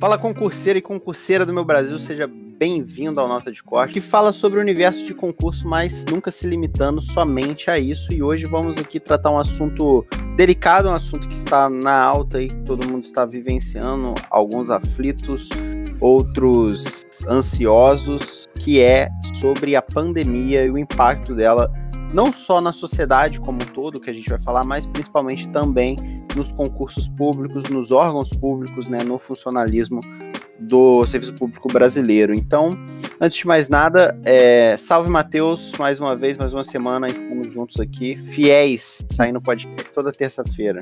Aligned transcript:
Fala 0.00 0.16
concurseira 0.16 0.78
e 0.78 0.82
concurseira 0.82 1.44
do 1.44 1.52
meu 1.52 1.64
Brasil, 1.64 1.98
seja 1.98 2.30
bem-vindo 2.30 3.20
ao 3.20 3.26
Nota 3.26 3.50
de 3.50 3.60
Corte, 3.64 3.94
que 3.94 4.00
fala 4.00 4.32
sobre 4.32 4.60
o 4.60 4.62
universo 4.62 5.04
de 5.04 5.12
concurso, 5.12 5.66
mas 5.66 6.04
nunca 6.04 6.30
se 6.30 6.46
limitando 6.46 7.02
somente 7.02 7.68
a 7.68 7.80
isso. 7.80 8.12
E 8.12 8.22
hoje 8.22 8.46
vamos 8.46 8.78
aqui 8.78 9.00
tratar 9.00 9.32
um 9.32 9.38
assunto 9.38 10.06
delicado, 10.36 10.88
um 10.88 10.92
assunto 10.92 11.28
que 11.28 11.34
está 11.34 11.68
na 11.68 12.00
alta 12.00 12.40
e 12.40 12.48
todo 12.62 12.86
mundo 12.86 13.02
está 13.02 13.24
vivenciando, 13.24 14.14
alguns 14.30 14.70
aflitos, 14.70 15.48
outros 16.00 17.04
ansiosos, 17.26 18.48
que 18.56 18.80
é 18.80 19.10
sobre 19.34 19.74
a 19.74 19.82
pandemia 19.82 20.64
e 20.64 20.70
o 20.70 20.78
impacto 20.78 21.34
dela 21.34 21.68
não 22.14 22.32
só 22.32 22.60
na 22.60 22.72
sociedade 22.72 23.40
como 23.40 23.60
um 23.60 23.66
todo, 23.66 23.98
que 24.00 24.10
a 24.10 24.14
gente 24.14 24.30
vai 24.30 24.40
falar, 24.40 24.62
mas 24.62 24.86
principalmente 24.86 25.48
também 25.48 26.17
nos 26.34 26.52
concursos 26.52 27.08
públicos, 27.08 27.64
nos 27.68 27.90
órgãos 27.90 28.30
públicos, 28.30 28.86
né, 28.88 29.02
no 29.04 29.18
funcionalismo 29.18 30.00
do 30.58 31.06
serviço 31.06 31.34
público 31.34 31.68
brasileiro. 31.72 32.34
Então, 32.34 32.76
antes 33.20 33.38
de 33.38 33.46
mais 33.46 33.68
nada, 33.68 34.18
é, 34.24 34.76
salve 34.76 35.08
Matheus, 35.08 35.72
mais 35.78 36.00
uma 36.00 36.16
vez, 36.16 36.36
mais 36.36 36.52
uma 36.52 36.64
semana, 36.64 37.08
estamos 37.08 37.52
juntos 37.52 37.78
aqui, 37.80 38.16
fiéis, 38.16 39.04
saindo 39.12 39.40
podcast 39.40 39.90
toda 39.94 40.12
terça-feira. 40.12 40.80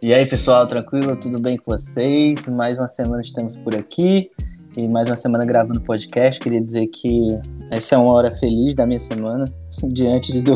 E 0.00 0.12
aí, 0.12 0.26
pessoal, 0.26 0.66
tranquilo? 0.66 1.14
Tudo 1.16 1.38
bem 1.38 1.56
com 1.56 1.70
vocês? 1.70 2.48
Mais 2.48 2.76
uma 2.76 2.88
semana 2.88 3.22
estamos 3.22 3.56
por 3.56 3.76
aqui 3.76 4.30
e 4.76 4.88
mais 4.88 5.08
uma 5.08 5.16
semana 5.16 5.44
gravando 5.44 5.80
podcast. 5.80 6.40
Queria 6.40 6.60
dizer 6.60 6.86
que 6.86 7.38
essa 7.70 7.94
é 7.94 7.98
uma 7.98 8.12
hora 8.12 8.32
feliz 8.32 8.74
da 8.74 8.86
minha 8.86 8.98
semana, 8.98 9.44
diante 9.84 10.32
de, 10.32 10.42
do, 10.42 10.54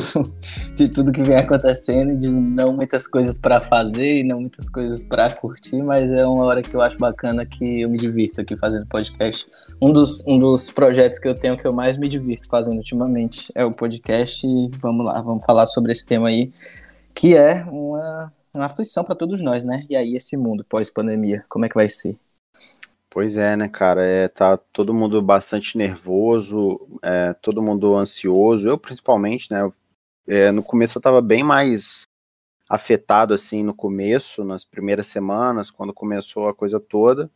de 0.75 0.89
tudo 0.89 1.13
que 1.13 1.23
vem 1.23 1.37
acontecendo, 1.37 2.17
de 2.17 2.29
não 2.29 2.75
muitas 2.75 3.07
coisas 3.07 3.39
para 3.39 3.61
fazer 3.61 4.21
e 4.21 4.25
não 4.25 4.41
muitas 4.41 4.69
coisas 4.71 5.05
para 5.05 5.31
curtir, 5.33 5.83
mas 5.83 6.11
é 6.11 6.27
uma 6.27 6.45
hora 6.45 6.63
que 6.63 6.75
eu 6.75 6.81
acho 6.81 6.99
bacana 6.99 7.45
que 7.45 7.83
eu 7.83 7.91
me 7.91 7.99
divirto 7.99 8.41
aqui 8.41 8.57
fazendo 8.57 8.87
podcast. 8.87 9.47
Um 9.81 9.93
dos, 9.93 10.27
um 10.27 10.39
dos 10.39 10.71
projetos 10.71 11.19
que 11.19 11.29
eu 11.29 11.35
tenho 11.35 11.57
que 11.57 11.67
eu 11.67 11.73
mais 11.73 11.97
me 11.99 12.09
divirto 12.09 12.49
fazendo 12.49 12.79
ultimamente 12.79 13.53
é 13.55 13.65
o 13.65 13.73
podcast 13.73 14.47
e 14.47 14.71
vamos 14.79 15.05
lá, 15.05 15.21
vamos 15.21 15.45
falar 15.45 15.67
sobre 15.67 15.93
esse 15.93 16.07
tema 16.07 16.29
aí, 16.29 16.51
que 17.15 17.37
é 17.37 17.65
uma, 17.65 18.33
uma 18.55 18.65
aflição 18.65 19.05
para 19.05 19.15
todos 19.15 19.43
nós, 19.43 19.65
né? 19.65 19.85
E 19.91 19.97
aí 19.97 20.17
esse 20.17 20.37
mundo 20.37 20.65
pós-pandemia, 20.67 21.45
como 21.49 21.67
é 21.67 21.69
que 21.69 21.75
vai 21.75 21.89
ser? 21.89 22.17
Pois 23.17 23.39
é, 23.39 23.57
né, 23.57 23.67
cara? 23.67 24.05
É, 24.07 24.29
tá 24.29 24.59
todo 24.59 24.93
mundo 24.93 25.23
bastante 25.23 25.79
nervoso, 25.79 26.79
é, 27.03 27.33
todo 27.33 27.63
mundo 27.63 27.97
ansioso, 27.97 28.69
eu 28.69 28.77
principalmente, 28.77 29.51
né? 29.51 29.73
É, 30.29 30.53
no 30.53 30.63
começo 30.63 30.99
eu 30.99 31.03
tava 31.03 31.23
bem 31.23 31.43
mais 31.43 32.07
afetado, 32.69 33.33
assim, 33.33 33.63
no 33.63 33.73
começo, 33.73 34.45
nas 34.45 34.67
primeiras 34.67 35.07
semanas, 35.07 35.71
quando 35.71 35.95
começou 35.95 36.47
a 36.47 36.53
coisa 36.55 36.79
toda. 36.79 37.31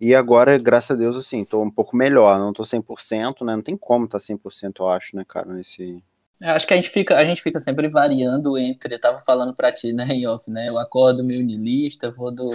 E 0.00 0.12
agora, 0.12 0.58
graças 0.58 0.90
a 0.90 0.98
Deus, 0.98 1.14
assim, 1.14 1.44
tô 1.44 1.62
um 1.62 1.70
pouco 1.70 1.96
melhor, 1.96 2.40
não 2.40 2.52
tô 2.52 2.64
100%, 2.64 3.44
né? 3.44 3.54
Não 3.54 3.62
tem 3.62 3.76
como 3.76 4.08
tá 4.08 4.18
100%, 4.18 4.80
eu 4.80 4.88
acho, 4.88 5.14
né, 5.14 5.24
cara, 5.24 5.54
nesse... 5.54 6.02
Eu 6.40 6.50
acho 6.50 6.66
que 6.66 6.74
a 6.74 6.76
gente 6.76 6.90
fica, 6.90 7.16
a 7.16 7.24
gente 7.24 7.42
fica 7.42 7.60
sempre 7.60 7.88
variando 7.88 8.58
entre, 8.58 8.96
eu 8.96 9.00
tava 9.00 9.20
falando 9.20 9.54
pra 9.54 9.70
ti, 9.70 9.92
né, 9.92 10.04
em 10.10 10.26
off, 10.26 10.50
né? 10.50 10.68
Eu 10.68 10.80
acordo 10.80 11.22
meio 11.22 11.44
nilista, 11.44 12.10
vou 12.10 12.32
do. 12.32 12.50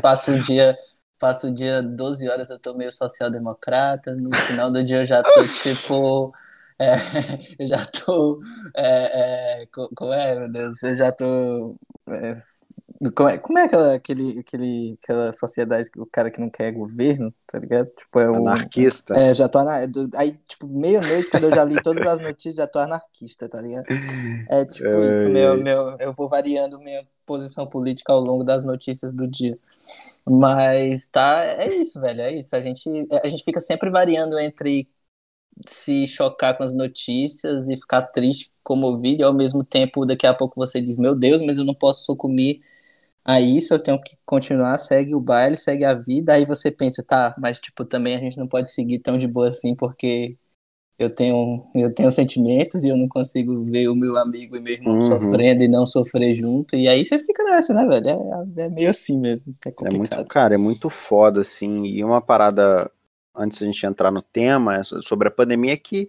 Passo 0.00 0.30
o 0.30 0.40
dia 0.40 0.78
passo 1.18 1.48
o 1.48 1.54
dia 1.54 1.82
12 1.82 2.28
horas, 2.28 2.50
eu 2.50 2.58
tô 2.58 2.74
meio 2.74 2.92
social-democrata, 2.92 4.14
no 4.14 4.34
final 4.34 4.70
do 4.70 4.82
dia 4.84 4.98
eu 4.98 5.06
já 5.06 5.22
tô 5.22 5.42
tipo. 5.62 6.32
É, 6.78 6.92
eu 7.58 7.68
já 7.68 7.86
tô. 7.86 8.40
É, 8.76 9.62
é, 9.62 9.66
como 9.72 10.12
é, 10.12 10.38
meu 10.38 10.50
Deus? 10.50 10.82
Eu 10.82 10.96
já 10.96 11.10
tô. 11.10 11.74
É, 12.08 12.36
como 13.14 13.28
é, 13.28 13.38
como 13.38 13.58
é 13.58 13.64
aquela, 13.64 13.94
aquele, 13.94 14.38
aquele, 14.38 14.98
aquela 15.02 15.32
sociedade, 15.32 15.90
o 15.96 16.06
cara 16.06 16.30
que 16.30 16.40
não 16.40 16.50
quer 16.50 16.72
governo, 16.72 17.32
tá 17.46 17.58
ligado? 17.58 17.88
Tipo, 17.96 18.20
é 18.20 18.30
o. 18.30 18.36
Anarquista. 18.36 19.14
É, 19.14 19.34
já 19.34 19.48
tô. 19.48 19.58
Aí, 20.16 20.32
tipo, 20.48 20.68
meia-noite, 20.68 21.30
quando 21.30 21.44
eu 21.44 21.54
já 21.54 21.64
li 21.64 21.80
todas 21.82 22.06
as 22.06 22.20
notícias, 22.20 22.56
já 22.56 22.66
tô 22.66 22.78
anarquista, 22.78 23.48
tá 23.48 23.60
ligado? 23.60 23.86
É 24.50 24.64
tipo 24.66 24.86
é, 24.86 25.10
isso, 25.12 25.28
meu, 25.28 25.56
meu. 25.56 25.96
Eu 25.98 26.12
vou 26.12 26.28
variando 26.28 26.78
minha 26.78 27.06
posição 27.26 27.66
política 27.66 28.12
ao 28.12 28.20
longo 28.20 28.44
das 28.44 28.64
notícias 28.64 29.12
do 29.12 29.26
dia. 29.28 29.58
Mas 30.28 31.08
tá, 31.08 31.44
é 31.44 31.68
isso, 31.74 32.00
velho, 32.00 32.22
é 32.22 32.32
isso. 32.34 32.56
A 32.56 32.62
gente, 32.62 32.88
a 33.24 33.28
gente 33.28 33.44
fica 33.44 33.60
sempre 33.60 33.90
variando 33.90 34.38
entre 34.38 34.88
se 35.66 36.06
chocar 36.06 36.56
com 36.56 36.62
as 36.64 36.74
notícias 36.74 37.68
e 37.68 37.76
ficar 37.76 38.02
triste, 38.02 38.52
comovido, 38.62 39.22
e 39.22 39.24
ao 39.24 39.32
mesmo 39.34 39.64
tempo, 39.64 40.04
daqui 40.06 40.26
a 40.26 40.34
pouco 40.34 40.54
você 40.56 40.80
diz: 40.80 40.98
Meu 40.98 41.14
Deus, 41.14 41.42
mas 41.42 41.58
eu 41.58 41.64
não 41.64 41.74
posso 41.74 42.04
sucumbir 42.04 42.60
a 43.24 43.40
isso, 43.40 43.74
eu 43.74 43.78
tenho 43.82 44.00
que 44.02 44.16
continuar, 44.26 44.78
segue 44.78 45.14
o 45.14 45.20
baile, 45.20 45.56
segue 45.56 45.84
a 45.84 45.94
vida. 45.94 46.34
Aí 46.34 46.44
você 46.44 46.70
pensa: 46.70 47.04
Tá, 47.04 47.32
mas 47.40 47.60
tipo, 47.60 47.84
também 47.84 48.16
a 48.16 48.20
gente 48.20 48.38
não 48.38 48.48
pode 48.48 48.70
seguir 48.72 49.00
tão 49.00 49.18
de 49.18 49.26
boa 49.28 49.48
assim, 49.50 49.74
porque 49.76 50.36
eu 50.98 51.14
tenho, 51.14 51.68
eu 51.74 51.92
tenho 51.92 52.10
sentimentos 52.10 52.82
e 52.82 52.88
eu 52.88 52.96
não 52.96 53.06
consigo 53.06 53.64
ver 53.64 53.88
o 53.88 53.94
meu 53.94 54.16
amigo 54.16 54.56
e 54.56 54.60
meu 54.60 54.72
irmão 54.72 54.96
uhum. 54.96 55.02
sofrendo 55.02 55.62
e 55.62 55.68
não 55.68 55.86
sofrer 55.86 56.32
junto. 56.32 56.74
E 56.74 56.88
aí 56.88 57.06
você 57.06 57.18
fica 57.18 57.44
nessa, 57.44 57.74
né, 57.74 57.86
velho? 57.86 58.08
É, 58.56 58.64
é 58.64 58.68
meio 58.70 58.88
assim 58.88 59.20
mesmo. 59.20 59.54
É, 59.66 59.68
é 59.68 59.94
muito, 59.94 60.26
cara, 60.26 60.54
é 60.54 60.58
muito 60.58 60.88
foda, 60.88 61.42
assim. 61.42 61.84
E 61.84 62.02
uma 62.02 62.22
parada, 62.22 62.90
antes 63.34 63.60
da 63.60 63.66
gente 63.66 63.84
entrar 63.84 64.10
no 64.10 64.22
tema, 64.22 64.76
é 64.76 64.84
sobre 64.84 65.28
a 65.28 65.30
pandemia, 65.30 65.74
é 65.74 65.76
que, 65.76 66.08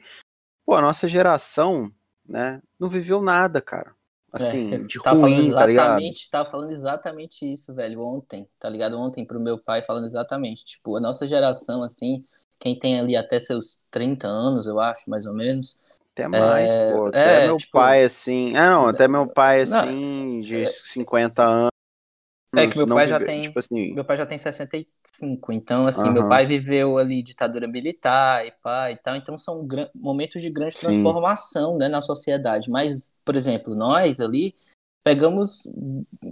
pô, 0.66 0.76
a 0.76 0.82
nossa 0.82 1.06
geração, 1.06 1.92
né, 2.28 2.62
não 2.80 2.88
viveu 2.88 3.22
nada, 3.22 3.60
cara. 3.60 3.94
Assim, 4.32 4.74
é, 4.74 4.78
de 4.78 5.02
tava 5.02 5.20
ruim, 5.20 5.52
falando 5.52 5.70
exatamente, 5.70 6.30
tá 6.30 6.38
Tava 6.38 6.52
falando 6.52 6.72
exatamente 6.72 7.52
isso, 7.52 7.74
velho, 7.74 8.02
ontem, 8.02 8.48
tá 8.60 8.70
ligado? 8.70 8.98
Ontem 8.98 9.26
pro 9.26 9.40
meu 9.40 9.58
pai 9.58 9.82
falando 9.82 10.06
exatamente. 10.06 10.64
Tipo, 10.64 10.96
a 10.96 11.02
nossa 11.02 11.28
geração, 11.28 11.84
assim 11.84 12.24
quem 12.60 12.78
tem 12.78 13.00
ali 13.00 13.16
até 13.16 13.40
seus 13.40 13.78
30 13.92 14.28
anos, 14.28 14.68
eu 14.68 14.80
acho, 14.80 15.10
mais 15.10 15.26
ou 15.26 15.34
menos. 15.34 15.78
Até 16.14 16.28
mais, 16.28 16.72
é, 16.72 16.92
pô. 16.94 17.06
Até 17.08 17.44
é, 17.44 17.46
meu 17.48 17.58
tipo, 17.58 17.72
pai, 17.72 18.04
assim. 18.04 18.56
Ah, 18.56 18.72
não, 18.72 18.88
até 18.88 19.08
meu 19.08 19.28
pai, 19.28 19.62
assim, 19.62 20.36
não, 20.36 20.42
de 20.42 20.64
é, 20.64 20.68
50 20.68 21.44
anos. 21.44 21.70
É 22.56 22.66
que 22.66 22.78
meu 22.78 22.88
pai 22.88 23.08
já 23.08 23.20
tem. 23.20 23.44
Tipo 23.44 23.60
assim... 23.60 23.94
Meu 23.94 24.04
pai 24.04 24.18
já 24.18 24.26
tem 24.26 24.38
65. 24.38 25.52
Então, 25.52 25.86
assim, 25.86 26.04
uhum. 26.04 26.14
meu 26.14 26.28
pai 26.28 26.46
viveu 26.46 26.98
ali 26.98 27.22
ditadura 27.22 27.68
militar 27.68 28.48
e 28.48 28.52
pai 28.64 28.94
e 28.94 28.98
tal. 28.98 29.16
Então, 29.16 29.38
são 29.38 29.68
momentos 29.94 30.42
de 30.42 30.50
grande 30.50 30.76
transformação 30.76 31.78
né, 31.78 31.88
na 31.88 32.02
sociedade. 32.02 32.70
Mas, 32.72 33.14
por 33.24 33.36
exemplo, 33.36 33.76
nós 33.76 34.20
ali 34.20 34.56
pegamos 35.04 35.64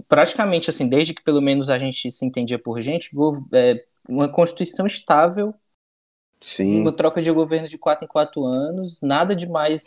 praticamente 0.08 0.68
assim, 0.68 0.88
desde 0.88 1.14
que 1.14 1.22
pelo 1.22 1.40
menos 1.40 1.70
a 1.70 1.78
gente 1.78 2.10
se 2.10 2.26
entendia 2.26 2.58
por 2.58 2.78
gente, 2.82 3.10
é, 3.54 3.82
uma 4.06 4.28
constituição 4.28 4.86
estável 4.86 5.54
Sim. 6.40 6.80
Uma 6.80 6.92
troca 6.92 7.22
de 7.22 7.30
governo 7.30 7.68
de 7.68 7.78
quatro 7.78 8.04
em 8.04 8.08
quatro 8.08 8.44
anos, 8.44 9.00
nada 9.02 9.34
de 9.34 9.46
mais 9.48 9.84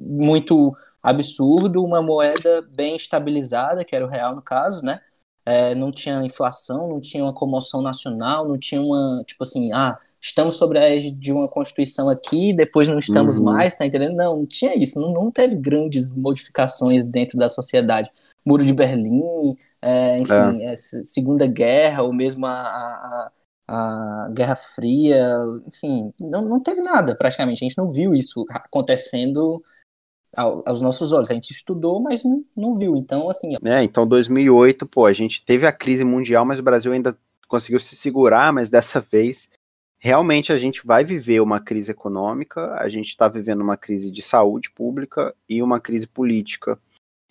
muito 0.00 0.76
absurdo, 1.02 1.84
uma 1.84 2.02
moeda 2.02 2.66
bem 2.74 2.96
estabilizada, 2.96 3.84
que 3.84 3.94
era 3.94 4.04
o 4.04 4.08
real 4.08 4.34
no 4.34 4.42
caso, 4.42 4.84
né? 4.84 5.00
É, 5.44 5.74
não 5.74 5.92
tinha 5.92 6.24
inflação, 6.24 6.88
não 6.88 7.00
tinha 7.00 7.22
uma 7.22 7.32
comoção 7.32 7.80
nacional, 7.80 8.48
não 8.48 8.58
tinha 8.58 8.80
uma, 8.80 9.22
tipo 9.24 9.44
assim, 9.44 9.72
ah, 9.72 9.96
estamos 10.20 10.56
sobre 10.56 10.78
a 10.78 10.82
égide 10.82 11.16
de 11.16 11.32
uma 11.32 11.46
constituição 11.46 12.08
aqui, 12.10 12.52
depois 12.52 12.88
não 12.88 12.98
estamos 12.98 13.38
uhum. 13.38 13.44
mais, 13.44 13.76
tá 13.76 13.86
entendendo? 13.86 14.16
Não, 14.16 14.38
não 14.38 14.46
tinha 14.46 14.76
isso, 14.76 15.00
não, 15.00 15.12
não 15.12 15.30
teve 15.30 15.54
grandes 15.54 16.12
modificações 16.14 17.06
dentro 17.06 17.38
da 17.38 17.48
sociedade. 17.48 18.10
Muro 18.44 18.64
de 18.64 18.74
Berlim, 18.74 19.56
é, 19.80 20.18
enfim, 20.18 20.62
é. 20.62 20.72
É, 20.72 20.76
Segunda 20.76 21.46
Guerra, 21.46 22.02
ou 22.02 22.12
mesmo 22.12 22.44
a, 22.44 22.50
a, 22.50 23.30
a 23.68 24.28
Guerra 24.32 24.56
Fria, 24.56 25.38
enfim, 25.66 26.12
não, 26.20 26.42
não 26.42 26.60
teve 26.60 26.80
nada 26.80 27.16
praticamente. 27.16 27.64
A 27.64 27.68
gente 27.68 27.78
não 27.78 27.90
viu 27.90 28.14
isso 28.14 28.44
acontecendo 28.50 29.62
aos 30.34 30.80
nossos 30.80 31.12
olhos. 31.12 31.30
A 31.30 31.34
gente 31.34 31.50
estudou, 31.50 32.00
mas 32.00 32.22
não, 32.24 32.44
não 32.56 32.78
viu. 32.78 32.96
Então, 32.96 33.28
assim. 33.28 33.56
É, 33.64 33.82
então 33.82 34.06
2008, 34.06 34.86
pô, 34.86 35.06
a 35.06 35.12
gente 35.12 35.44
teve 35.44 35.66
a 35.66 35.72
crise 35.72 36.04
mundial, 36.04 36.44
mas 36.44 36.58
o 36.58 36.62
Brasil 36.62 36.92
ainda 36.92 37.16
conseguiu 37.48 37.80
se 37.80 37.96
segurar, 37.96 38.52
mas 38.52 38.70
dessa 38.70 39.00
vez 39.00 39.48
realmente 39.98 40.52
a 40.52 40.58
gente 40.58 40.86
vai 40.86 41.02
viver 41.02 41.40
uma 41.40 41.58
crise 41.58 41.90
econômica, 41.90 42.74
a 42.74 42.88
gente 42.88 43.08
está 43.08 43.28
vivendo 43.28 43.62
uma 43.62 43.76
crise 43.76 44.10
de 44.10 44.22
saúde 44.22 44.70
pública 44.70 45.34
e 45.48 45.62
uma 45.62 45.80
crise 45.80 46.06
política. 46.06 46.78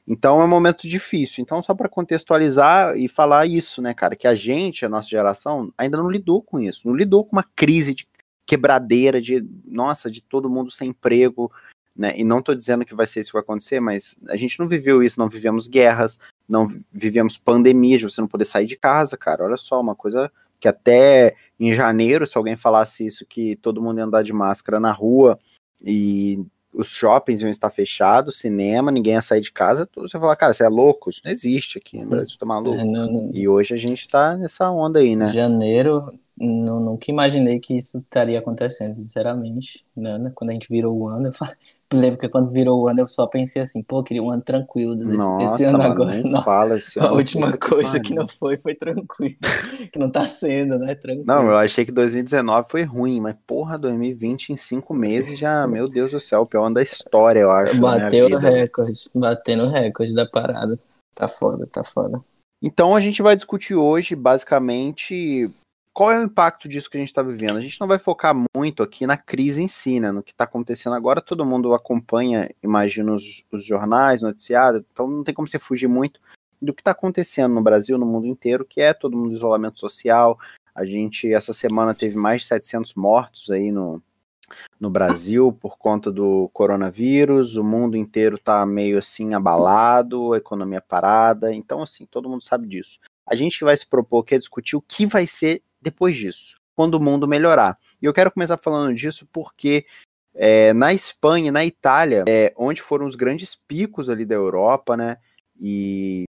Então 0.07 0.40
é 0.42 0.46
um 0.46 0.50
momento 0.50 0.88
difícil. 0.88 1.42
Então, 1.42 1.62
só 1.63 1.74
para 1.74 1.90
contextualizar 1.90 2.96
e 2.96 3.07
falar 3.07 3.48
isso, 3.48 3.81
né, 3.81 3.94
cara, 3.94 4.16
que 4.16 4.28
a 4.28 4.36
gente, 4.36 4.86
a 4.86 4.90
nossa 4.90 5.10
geração, 5.10 5.74
ainda 5.78 5.98
não 5.98 6.10
lidou 6.10 6.42
com 6.42 6.60
isso, 6.60 6.88
não 6.88 6.96
lidou 6.96 7.25
com 7.25 7.36
uma 7.36 7.46
crise 7.56 7.96
de 7.96 8.07
quebradeira, 8.46 9.19
de 9.19 9.44
nossa, 9.66 10.10
de 10.10 10.22
todo 10.22 10.50
mundo 10.50 10.69
sem 10.69 10.90
emprego, 10.90 11.52
né? 11.96 12.13
E 12.16 12.24
não 12.24 12.40
estou 12.40 12.54
dizendo 12.54 12.86
que 12.86 12.94
vai 12.94 13.07
ser 13.07 13.22
isso 13.22 13.30
que 13.30 13.34
vai 13.34 13.42
acontecer, 13.42 13.80
mas 13.80 14.16
a 14.28 14.36
gente 14.36 14.60
não 14.60 14.68
viveu 14.68 15.02
isso, 15.02 15.19
não 15.19 15.30
vivemos 15.30 15.68
guerras, 15.68 16.19
não 16.48 16.68
vivemos 16.92 17.38
pandemia, 17.38 17.98
de 17.98 18.04
você 18.04 18.22
não 18.22 18.28
poder 18.28 18.46
sair 18.46 18.68
de 18.68 18.75
casa, 18.75 19.18
cara. 19.18 19.44
Olha 19.44 19.58
só, 19.58 19.81
uma 19.81 19.96
coisa 19.96 20.31
que 20.60 20.68
até 20.68 21.36
em 21.60 21.74
janeiro, 21.74 22.28
se 22.28 22.38
alguém 22.38 22.56
falasse 22.56 23.06
isso, 23.06 23.25
que 23.25 23.56
todo 23.58 23.81
mundo 23.81 23.98
ia 23.98 24.06
andar 24.06 24.24
de 24.24 24.34
máscara 24.34 24.80
na 24.80 24.92
rua 24.92 25.40
e 25.84 26.46
os 26.75 26.89
shoppings 26.89 27.42
iam 27.42 27.50
estar 27.50 27.69
fechados, 27.69 28.38
cinema, 28.38 28.92
ninguém 28.92 29.13
ia 29.13 29.22
sair 29.22 29.42
de 29.42 29.51
casa, 29.51 29.88
você 29.95 30.19
fala, 30.19 30.36
cara, 30.36 30.54
você 30.54 30.66
é 30.66 30.69
louco, 30.69 31.10
isso 31.10 31.22
não 31.24 31.31
existe 31.31 31.77
aqui 31.77 31.98
no 32.00 32.07
Brasil, 32.07 32.38
tá 32.38 32.45
maluco. 32.45 32.77
É, 32.77 32.83
não, 32.83 33.07
não. 33.07 33.30
E 33.33 33.48
hoje 33.48 33.74
a 33.74 33.77
gente 33.77 34.07
tá 34.07 34.36
nessa 34.36 34.69
onda 34.69 35.00
aí, 35.00 35.16
né? 35.16 35.27
Janeiro, 35.30 36.13
não, 36.38 36.82
nunca 36.82 37.10
imaginei 37.10 37.60
que 37.60 37.78
isso 37.78 38.00
estaria 38.00 38.38
acontecendo, 38.40 38.96
sinceramente. 38.96 39.86
Né? 39.96 40.32
Quando 40.36 40.50
a 40.50 40.54
gente 40.54 40.68
virou 40.70 40.98
o 40.98 41.08
ano, 41.08 41.28
eu 41.28 41.34
falei, 41.34 41.56
lembro 41.94 42.20
que 42.20 42.28
quando 42.28 42.52
virou 42.52 42.82
o 42.82 42.90
ano 42.90 43.00
eu 43.00 43.08
só 43.08 43.26
pensei 43.26 43.62
assim, 43.62 43.82
pô, 43.82 44.04
queria 44.04 44.22
um 44.22 44.30
ano 44.30 44.42
tranquilo. 44.42 44.96
Nossa, 44.96 45.56
esse 45.56 45.64
ano 45.64 45.78
mano, 45.78 45.92
agora. 45.92 46.24
Nossa, 46.28 46.44
fala 46.44 46.78
esse 46.78 47.00
a 47.00 47.06
ano, 47.06 47.16
última 47.16 47.48
puta 47.48 47.58
que 47.58 47.70
coisa 47.70 48.00
que 48.02 48.14
não 48.14 48.28
foi 48.28 48.58
foi 48.58 48.76
tranquilo. 48.76 49.38
que 49.92 49.98
não 49.98 50.10
tá 50.10 50.28
sendo, 50.28 50.78
né? 50.78 50.94
Tranquilo. 50.96 51.26
Não, 51.26 51.46
eu 51.46 51.58
achei 51.58 51.86
que 51.86 51.92
2019 51.92 52.70
foi 52.70 52.84
ruim, 52.84 53.22
mas 53.22 53.36
porra, 53.48 53.78
2020 53.78 54.50
em 54.50 54.58
cinco 54.58 54.94
meses 54.94 55.40
já, 55.40 55.66
meu 55.66 55.88
Deus 55.88 56.12
do 56.12 56.20
céu, 56.20 56.42
o 56.42 56.46
pior 56.46 56.66
ano 56.66 56.76
da 56.76 56.84
história, 56.84 57.40
eu 57.40 57.52
acho. 57.52 57.80
Bateu 57.80 58.26
o 58.26 58.30
vida. 58.30 58.40
recorde, 58.42 59.10
batendo 59.14 59.70
recorde 59.70 60.14
da 60.14 60.26
parada. 60.26 60.78
Tá 61.14 61.30
foda, 61.30 61.66
tá 61.66 61.82
foda. 61.82 62.20
Então 62.62 62.94
a 62.94 63.00
gente 63.00 63.22
vai 63.22 63.38
discutir 63.38 63.76
hoje, 63.76 64.16
basicamente, 64.16 65.46
qual 65.95 66.12
é 66.12 66.19
o 66.19 66.24
impacto 66.24 66.68
disso 66.68 66.89
que 66.89 66.97
a 66.97 67.00
gente 67.00 67.07
está 67.07 67.24
vivendo. 67.24 67.56
A 67.56 67.62
gente 67.62 67.80
não 67.80 67.88
vai 67.88 67.97
focar 67.97 68.36
muito 68.53 68.83
aqui 68.83 69.07
na 69.07 69.15
crise 69.15 69.63
em 69.63 69.68
si, 69.69 69.97
né? 69.97 70.12
No 70.12 70.21
que 70.21 70.33
está 70.33 70.44
acontecendo 70.44 70.94
agora. 70.94 71.21
Todo 71.21 71.45
mundo 71.45 71.74
acompanha, 71.74 72.53
imagino, 72.62 73.15
os, 73.15 73.45
os 73.50 73.63
jornais, 73.63 74.21
noticiário, 74.21 74.86
então 74.92 75.07
não 75.07 75.24
tem 75.24 75.33
como 75.33 75.47
você 75.47 75.57
fugir 75.57 75.88
muito 75.88 76.19
do 76.62 76.74
que 76.74 76.81
está 76.81 76.92
acontecendo 76.92 77.56
no 77.56 77.63
Brasil, 77.63 77.97
no 77.97 78.06
mundo 78.06 78.27
inteiro, 78.27 78.65
que 78.65 78.81
é 78.81 78.94
todo 78.94 79.15
mundo 79.15 79.36
isolamento 79.36 79.80
social. 79.80 80.38
A 80.75 80.83
gente, 80.83 81.33
essa 81.33 81.53
semana, 81.53 81.95
teve 81.95 82.18
mais 82.18 82.41
de 82.41 82.48
700 82.50 82.94
mortos 82.95 83.50
aí 83.50 83.71
no, 83.71 84.03
no 84.77 84.89
Brasil 84.89 85.53
por 85.53 85.77
conta 85.77 86.12
do 86.12 86.50
coronavírus, 86.51 87.56
o 87.56 87.63
mundo 87.63 87.95
inteiro 87.95 88.38
tá 88.38 88.65
meio 88.65 88.98
assim 88.98 89.33
abalado, 89.33 90.33
a 90.33 90.38
economia 90.38 90.81
parada, 90.81 91.53
então 91.53 91.81
assim, 91.81 92.06
todo 92.06 92.30
mundo 92.30 92.44
sabe 92.44 92.68
disso. 92.68 93.00
A 93.25 93.33
gente 93.33 93.63
vai 93.63 93.77
se 93.77 93.88
propor 93.88 94.24
aqui 94.24 94.36
a 94.36 94.38
discutir 94.38 94.75
o 94.75 94.81
que 94.81 95.06
vai 95.06 95.25
ser 95.25 95.63
depois 95.86 96.18
disso, 96.18 96.58
quando 96.76 96.96
o 96.96 97.00
mundo 97.00 97.28
melhorar. 97.28 97.78
E 98.02 98.06
eu 98.06 98.14
quero 98.14 98.32
começar 98.32 98.58
falando 98.58 98.94
disso 98.94 99.28
porque 99.32 99.86
é, 100.34 100.74
na 100.74 100.94
Espanha 100.94 101.52
na 101.52 101.64
Itália, 101.64 102.26
é, 102.28 102.54
onde 102.58 102.82
foram 102.82 103.06
os 103.06 103.16
grandes 103.16 103.56
picos 103.56 104.10
ali 104.10 104.26
da 104.26 104.36
Europa, 104.36 104.98
né, 104.98 105.18
e 105.62 106.26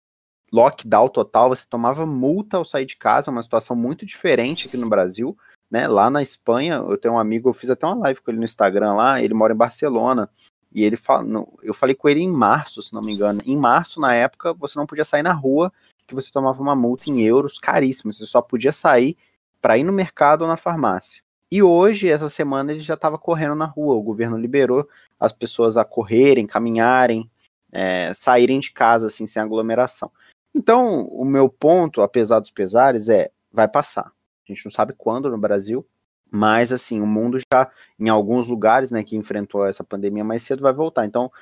lockdown 0.53 1.09
total, 1.09 1.49
você 1.49 1.65
tomava 1.69 2.05
multa 2.05 2.59
ao 2.59 2.65
sair 2.65 2.85
de 2.85 2.97
casa, 2.97 3.31
uma 3.31 3.43
situação 3.43 3.75
muito 3.75 4.05
diferente 4.05 4.67
aqui 4.67 4.77
no 4.77 4.89
Brasil, 4.89 5.37
né? 5.69 5.89
Lá 5.89 6.09
na 6.09 6.23
Espanha, 6.23 6.75
eu 6.75 6.97
tenho 6.97 7.15
um 7.15 7.19
amigo, 7.19 7.49
eu 7.49 7.55
fiz 7.55 7.71
até 7.71 7.85
uma 7.85 7.97
live 7.97 8.21
com 8.21 8.31
ele 8.31 8.39
no 8.39 8.45
Instagram 8.45 8.93
lá, 8.93 9.21
ele 9.21 9.35
mora 9.35 9.53
em 9.53 9.57
Barcelona, 9.57 10.31
e 10.73 10.85
ele 10.85 10.97
fala, 10.97 11.27
eu 11.63 11.75
falei 11.75 11.95
com 11.95 12.09
ele 12.09 12.21
em 12.21 12.31
março, 12.31 12.83
se 12.83 12.93
não 12.93 13.03
me 13.03 13.13
engano. 13.13 13.41
Em 13.45 13.57
março, 13.57 14.01
na 14.01 14.15
época, 14.15 14.53
você 14.53 14.79
não 14.79 14.87
podia 14.87 15.05
sair 15.05 15.23
na 15.23 15.33
rua, 15.33 15.73
que 16.07 16.15
você 16.15 16.31
tomava 16.31 16.61
uma 16.63 16.77
multa 16.77 17.11
em 17.11 17.23
euros 17.23 17.59
caríssima, 17.59 18.13
você 18.13 18.27
só 18.27 18.41
podia 18.41 18.73
sair 18.73 19.17
para 19.65 19.79
ir 19.79 19.85
no 19.85 19.93
mercado 19.95 20.43
ou 20.43 20.47
na 20.47 20.59
farmácia. 20.59 21.23
E 21.51 21.63
hoje, 21.63 22.11
essa 22.11 22.29
semana, 22.29 22.71
ele 22.71 22.83
já 22.83 22.93
estava 22.93 23.17
correndo 23.17 23.55
na 23.55 23.65
rua, 23.65 23.95
o 23.95 24.03
governo 24.03 24.37
liberou 24.37 24.87
as 25.19 25.33
pessoas 25.33 25.79
a 25.79 25.85
correrem, 25.87 26.47
caminharem, 26.47 27.31
é, 27.73 28.13
saírem 28.13 28.61
de 28.61 28.71
casa, 28.71 29.07
assim, 29.07 29.27
sem 29.27 29.41
aglomeração. 29.41 30.13
Então, 30.55 31.07
o 31.07 31.25
meu 31.25 31.49
ponto, 31.49 32.03
apesar 32.03 32.41
dos 32.41 32.51
pesares, 32.51 33.09
é, 33.09 33.31
vai 33.51 33.67
passar. 33.67 34.13
A 34.47 34.53
gente 34.53 34.67
não 34.67 34.71
sabe 34.71 34.93
quando 34.93 35.31
no 35.31 35.39
Brasil, 35.39 35.87
mas 36.31 36.71
assim, 36.71 37.01
o 37.01 37.07
mundo 37.07 37.39
já, 37.39 37.71
em 37.99 38.11
alguns 38.11 38.47
lugares, 38.47 38.91
né, 38.91 39.03
que 39.03 39.17
enfrentou 39.17 39.65
essa 39.65 39.83
pandemia 39.83 40.23
mais 40.23 40.43
cedo, 40.43 40.61
vai 40.61 40.75
voltar. 40.75 41.07
Então, 41.07 41.33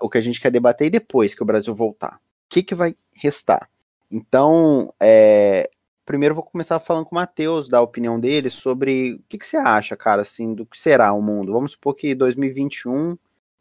o 0.00 0.10
que 0.10 0.18
a 0.18 0.20
gente 0.20 0.40
quer 0.40 0.50
debater 0.50 0.88
é 0.88 0.90
depois 0.90 1.36
que 1.36 1.42
o 1.44 1.46
Brasil 1.46 1.72
voltar. 1.72 2.16
O 2.16 2.20
que, 2.48 2.64
que 2.64 2.74
vai 2.74 2.96
restar? 3.14 3.70
Então, 4.10 4.92
é, 4.98 5.70
primeiro 6.04 6.34
vou 6.34 6.44
começar 6.44 6.78
falando 6.80 7.06
com 7.06 7.14
o 7.14 7.18
Matheus, 7.18 7.68
da 7.68 7.80
opinião 7.80 8.18
dele 8.20 8.50
sobre 8.50 9.14
o 9.14 9.22
que, 9.28 9.38
que 9.38 9.46
você 9.46 9.56
acha, 9.56 9.96
cara, 9.96 10.22
assim, 10.22 10.54
do 10.54 10.66
que 10.66 10.78
será 10.78 11.12
o 11.12 11.22
mundo. 11.22 11.52
Vamos 11.52 11.72
supor 11.72 11.94
que 11.94 12.14
2021 12.14 13.16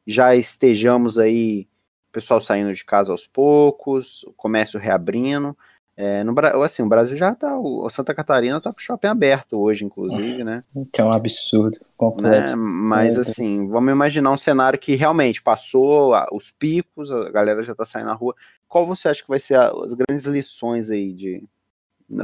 já 0.06 0.36
estejamos 0.36 1.18
aí, 1.18 1.68
o 2.10 2.13
pessoal 2.13 2.42
saindo 2.42 2.74
de 2.74 2.84
casa 2.84 3.12
aos 3.12 3.25
poucos, 3.25 4.24
o 4.24 4.34
comércio 4.34 4.80
reabrindo. 4.80 5.57
É, 5.95 6.24
no, 6.24 6.34
assim, 6.63 6.81
o 6.81 6.90
Brasil 6.90 7.16
já 7.16 7.36
tá. 7.36 7.56
O 7.57 7.88
Santa 7.90 8.16
Catarina 8.16 8.60
tá 8.60 8.72
com 8.72 8.80
o 8.80 8.81
shopping 8.81 9.07
aberto 9.07 9.60
hoje, 9.60 9.86
inclusive, 9.86 10.44
né? 10.44 10.63
Que 10.92 11.00
é 11.00 11.06
um 11.06 11.12
absurdo 11.12 11.78
completo. 11.96 12.50
Né? 12.50 12.56
Mas 12.56 13.16
É. 13.16 13.22
assim, 13.22 13.68
vamos 13.68 13.92
imaginar 13.92 14.31
um 14.31 14.38
cenário 14.38 14.80
que 14.80 14.96
realmente 14.96 15.42
passou 15.42 16.13
os 16.31 16.50
picos, 16.50 17.12
a 17.12 17.30
galera 17.30 17.62
já 17.62 17.75
tá 17.75 17.86
saindo 17.86 18.07
na 18.07 18.13
rua. 18.13 18.36
Qual 18.68 18.88
você 18.88 19.07
acha 19.07 19.22
que 19.22 19.30
vai 19.30 19.39
ser 19.39 19.56
as 19.56 19.94
grandes 19.94 20.25
lições 20.25 20.89
aí 20.89 21.13
de. 21.13 21.44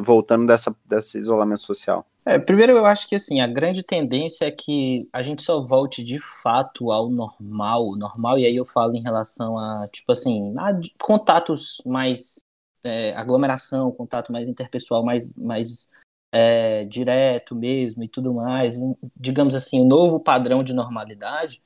Voltando 0.01 0.45
dessa, 0.47 0.75
desse 0.85 1.17
isolamento 1.17 1.61
social? 1.61 2.05
É, 2.25 2.37
primeiro 2.37 2.73
eu 2.73 2.85
acho 2.85 3.07
que 3.07 3.15
assim, 3.15 3.41
a 3.41 3.47
grande 3.47 3.81
tendência 3.81 4.45
é 4.45 4.51
que 4.51 5.09
a 5.11 5.23
gente 5.23 5.41
só 5.41 5.61
volte 5.61 6.03
de 6.03 6.19
fato 6.19 6.91
ao 6.91 7.07
normal, 7.07 7.95
normal, 7.95 8.37
e 8.37 8.45
aí 8.45 8.55
eu 8.55 8.65
falo 8.65 8.95
em 8.95 9.01
relação 9.01 9.57
a, 9.57 9.87
tipo 9.87 10.11
assim, 10.11 10.53
a 10.57 10.79
contatos 11.01 11.81
mais, 11.85 12.39
é, 12.83 13.15
aglomeração, 13.15 13.91
contato 13.91 14.31
mais 14.31 14.47
interpessoal, 14.47 15.03
mais, 15.03 15.33
mais 15.33 15.89
é, 16.31 16.85
direto 16.85 17.55
mesmo 17.55 18.03
e 18.03 18.07
tudo 18.07 18.33
mais, 18.33 18.77
digamos 19.15 19.55
assim, 19.55 19.81
um 19.81 19.87
novo 19.87 20.19
padrão 20.19 20.61
de 20.61 20.73
normalidade, 20.73 21.63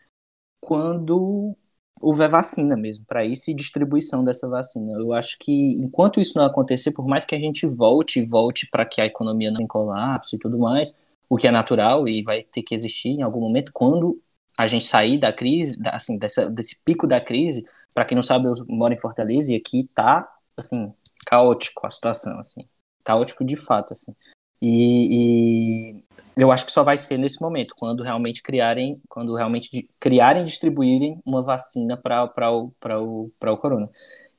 quando 0.61 1.57
houver 2.03 2.29
vacina 2.29 2.75
mesmo, 2.75 3.05
para 3.05 3.25
isso 3.25 3.49
e 3.49 3.53
distribuição 3.53 4.25
dessa 4.25 4.49
vacina. 4.49 4.91
Eu 4.91 5.13
acho 5.13 5.37
que 5.39 5.73
enquanto 5.79 6.19
isso 6.19 6.37
não 6.37 6.45
acontecer, 6.45 6.91
por 6.91 7.07
mais 7.07 7.23
que 7.23 7.33
a 7.33 7.39
gente 7.39 7.65
volte 7.65 8.19
e 8.19 8.25
volte 8.25 8.67
para 8.69 8.85
que 8.85 8.99
a 8.99 9.05
economia 9.05 9.49
não 9.49 9.65
colapse 9.65 10.35
e 10.35 10.39
tudo 10.39 10.59
mais, 10.59 10.93
o 11.29 11.37
que 11.37 11.47
é 11.47 11.51
natural 11.51 12.07
e 12.07 12.21
vai 12.21 12.43
ter 12.43 12.61
que 12.61 12.75
existir 12.75 13.09
em 13.09 13.21
algum 13.21 13.39
momento, 13.39 13.71
quando 13.73 14.19
a 14.57 14.67
gente 14.67 14.85
sair 14.85 15.17
da 15.17 15.31
crise, 15.31 15.79
assim, 15.85 16.19
dessa, 16.19 16.45
desse 16.47 16.81
pico 16.83 17.07
da 17.07 17.21
crise, 17.21 17.65
para 17.95 18.05
quem 18.05 18.15
não 18.15 18.23
sabe, 18.23 18.47
eu 18.47 18.53
moro 18.67 18.93
em 18.93 18.99
Fortaleza 18.99 19.53
e 19.53 19.55
aqui 19.55 19.89
tá, 19.95 20.29
assim, 20.57 20.93
caótico 21.25 21.87
a 21.87 21.89
situação, 21.89 22.37
assim, 22.37 22.67
caótico 23.03 23.45
de 23.45 23.55
fato, 23.55 23.93
assim. 23.93 24.13
E 24.61 26.02
eu 26.35 26.51
acho 26.51 26.65
que 26.65 26.71
só 26.71 26.83
vai 26.83 26.97
ser 26.97 27.17
nesse 27.17 27.41
momento, 27.41 27.73
quando 27.79 28.03
realmente 28.03 28.41
criarem, 28.41 28.99
quando 29.09 29.35
realmente 29.35 29.87
criarem 29.99 30.41
e 30.41 30.45
distribuírem 30.45 31.19
uma 31.25 31.43
vacina 31.43 31.95
para 31.97 32.51
o, 32.51 32.73
o, 33.01 33.31
o 33.41 33.57
corona. 33.57 33.89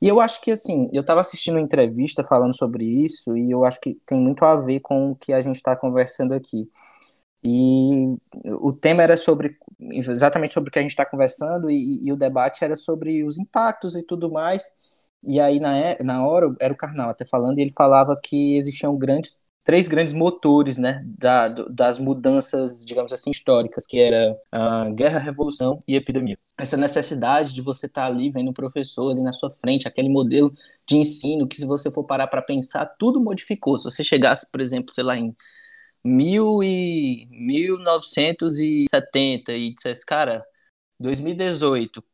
E 0.03 0.09
eu 0.09 0.21
acho 0.21 0.41
que, 0.43 0.51
assim, 0.51 0.91
eu 0.93 1.01
estava 1.03 1.21
assistindo 1.21 1.55
uma 1.55 1.61
entrevista 1.63 2.25
falando 2.25 2.55
sobre 2.57 2.85
isso, 2.85 3.37
e 3.37 3.51
eu 3.51 3.65
acho 3.65 3.81
que 3.81 3.95
tem 4.07 4.21
muito 4.21 4.45
a 4.45 4.57
ver 4.57 4.81
com 4.81 5.13
o 5.13 5.17
que 5.17 5.33
a 5.33 5.41
gente 5.41 5.57
está 5.57 5.77
conversando 5.77 6.35
aqui. 6.35 6.69
E 7.45 8.17
o 8.47 8.73
tema 8.73 9.03
era 9.03 9.17
sobre, 9.17 9.57
exatamente 9.81 10.55
sobre 10.55 10.71
o 10.71 10.73
que 10.73 10.79
a 10.79 10.83
gente 10.83 10.93
está 10.93 11.07
conversando, 11.07 11.71
e, 11.71 12.05
e 12.05 12.13
o 12.13 12.17
debate 12.17 12.65
era 12.65 12.77
sobre 12.77 13.25
os 13.25 13.39
impactos 13.39 13.95
e 13.97 14.03
tudo 14.03 14.31
mais. 14.33 14.65
E 15.23 15.41
aí, 15.41 15.61
na, 15.61 15.77
é- 15.77 16.03
na 16.03 16.27
hora, 16.27 16.55
era 16.61 16.73
o 16.75 16.77
Karnal 16.77 17.11
até 17.11 17.25
falando, 17.27 17.59
e 17.59 17.63
ele 17.63 17.73
falava 17.73 18.19
que 18.23 18.57
existiam 18.57 18.97
grandes, 18.99 19.44
três 19.65 19.89
grandes 19.89 20.15
motores, 20.15 20.79
né, 20.79 21.03
da, 21.19 21.49
das 21.49 21.99
mudanças, 21.99 22.85
digamos 22.85 23.13
assim, 23.13 23.31
históricas, 23.31 23.87
que 23.87 23.99
era 23.99 24.37
a 24.53 24.91
guerra, 24.91 25.19
revolução 25.19 25.83
e 25.89 25.97
epidemia. 25.97 26.39
Essa 26.59 26.77
necessidade 26.77 27.55
de 27.55 27.63
você 27.63 27.87
estar 27.87 28.05
ali 28.05 28.31
vendo 28.31 28.51
o 28.51 28.55
professor 28.55 29.11
ali 29.11 29.23
na 29.23 29.33
sua 29.33 29.51
frente, 29.51 29.89
aquele 29.89 30.11
modelo 30.11 30.53
de 30.87 30.97
ensino 30.97 31.49
que, 31.49 31.57
se 31.57 31.65
você 31.67 31.91
for 31.91 32.05
parar 32.05 32.27
para 32.27 32.43
pensar, 32.43 32.85
tudo 32.99 33.19
modificou. 33.21 33.79
Se 33.79 33.85
você 33.85 34.05
chegasse, 34.05 34.47
por 34.51 34.61
exemplo, 34.61 34.93
sei 34.93 35.03
lá, 35.03 35.17
em 35.17 35.35
mil 36.05 36.63
e 36.63 37.27
1970 37.31 39.53
e 39.55 39.75
dissesse, 39.75 40.05
cara, 40.05 40.41
2018, 41.01 42.05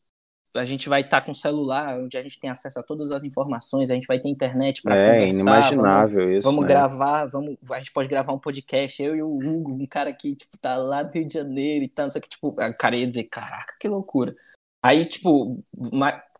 a 0.55 0.65
gente 0.65 0.89
vai 0.89 1.03
estar 1.03 1.21
com 1.21 1.33
celular, 1.33 1.99
onde 1.99 2.17
a 2.17 2.23
gente 2.23 2.39
tem 2.39 2.51
acesso 2.51 2.81
a 2.81 2.83
todas 2.83 3.11
as 3.11 3.25
informações, 3.25 3.91
a 3.91 3.95
gente 3.95 4.07
vai 4.07 4.19
ter 4.19 4.29
internet 4.29 4.83
para 4.83 4.97
É 4.97 5.15
conversar, 5.15 5.37
inimaginável 5.37 6.19
vamos, 6.19 6.37
isso. 6.37 6.49
vamos 6.49 6.63
né? 6.63 6.69
gravar, 6.69 7.27
vamos, 7.27 7.57
a 7.71 7.79
gente 7.79 7.93
pode 7.93 8.09
gravar 8.09 8.33
um 8.33 8.39
podcast, 8.39 9.03
eu 9.03 9.17
e 9.17 9.23
o 9.23 9.37
Hugo, 9.37 9.73
um 9.73 9.87
cara 9.87 10.13
que, 10.13 10.35
tipo, 10.35 10.57
tá 10.59 10.77
lá 10.77 11.03
no 11.03 11.11
Rio 11.11 11.27
de 11.27 11.33
Janeiro 11.33 11.85
e 11.85 11.89
tal, 11.89 12.11
só 12.11 12.21
que, 12.21 12.29
tipo, 12.29 12.49
o 12.49 12.77
cara 12.79 12.97
ia 12.97 13.07
dizer, 13.07 13.25
caraca, 13.25 13.75
que 13.79 13.89
loucura. 13.89 14.35
Aí, 14.83 15.05
tipo, 15.05 15.51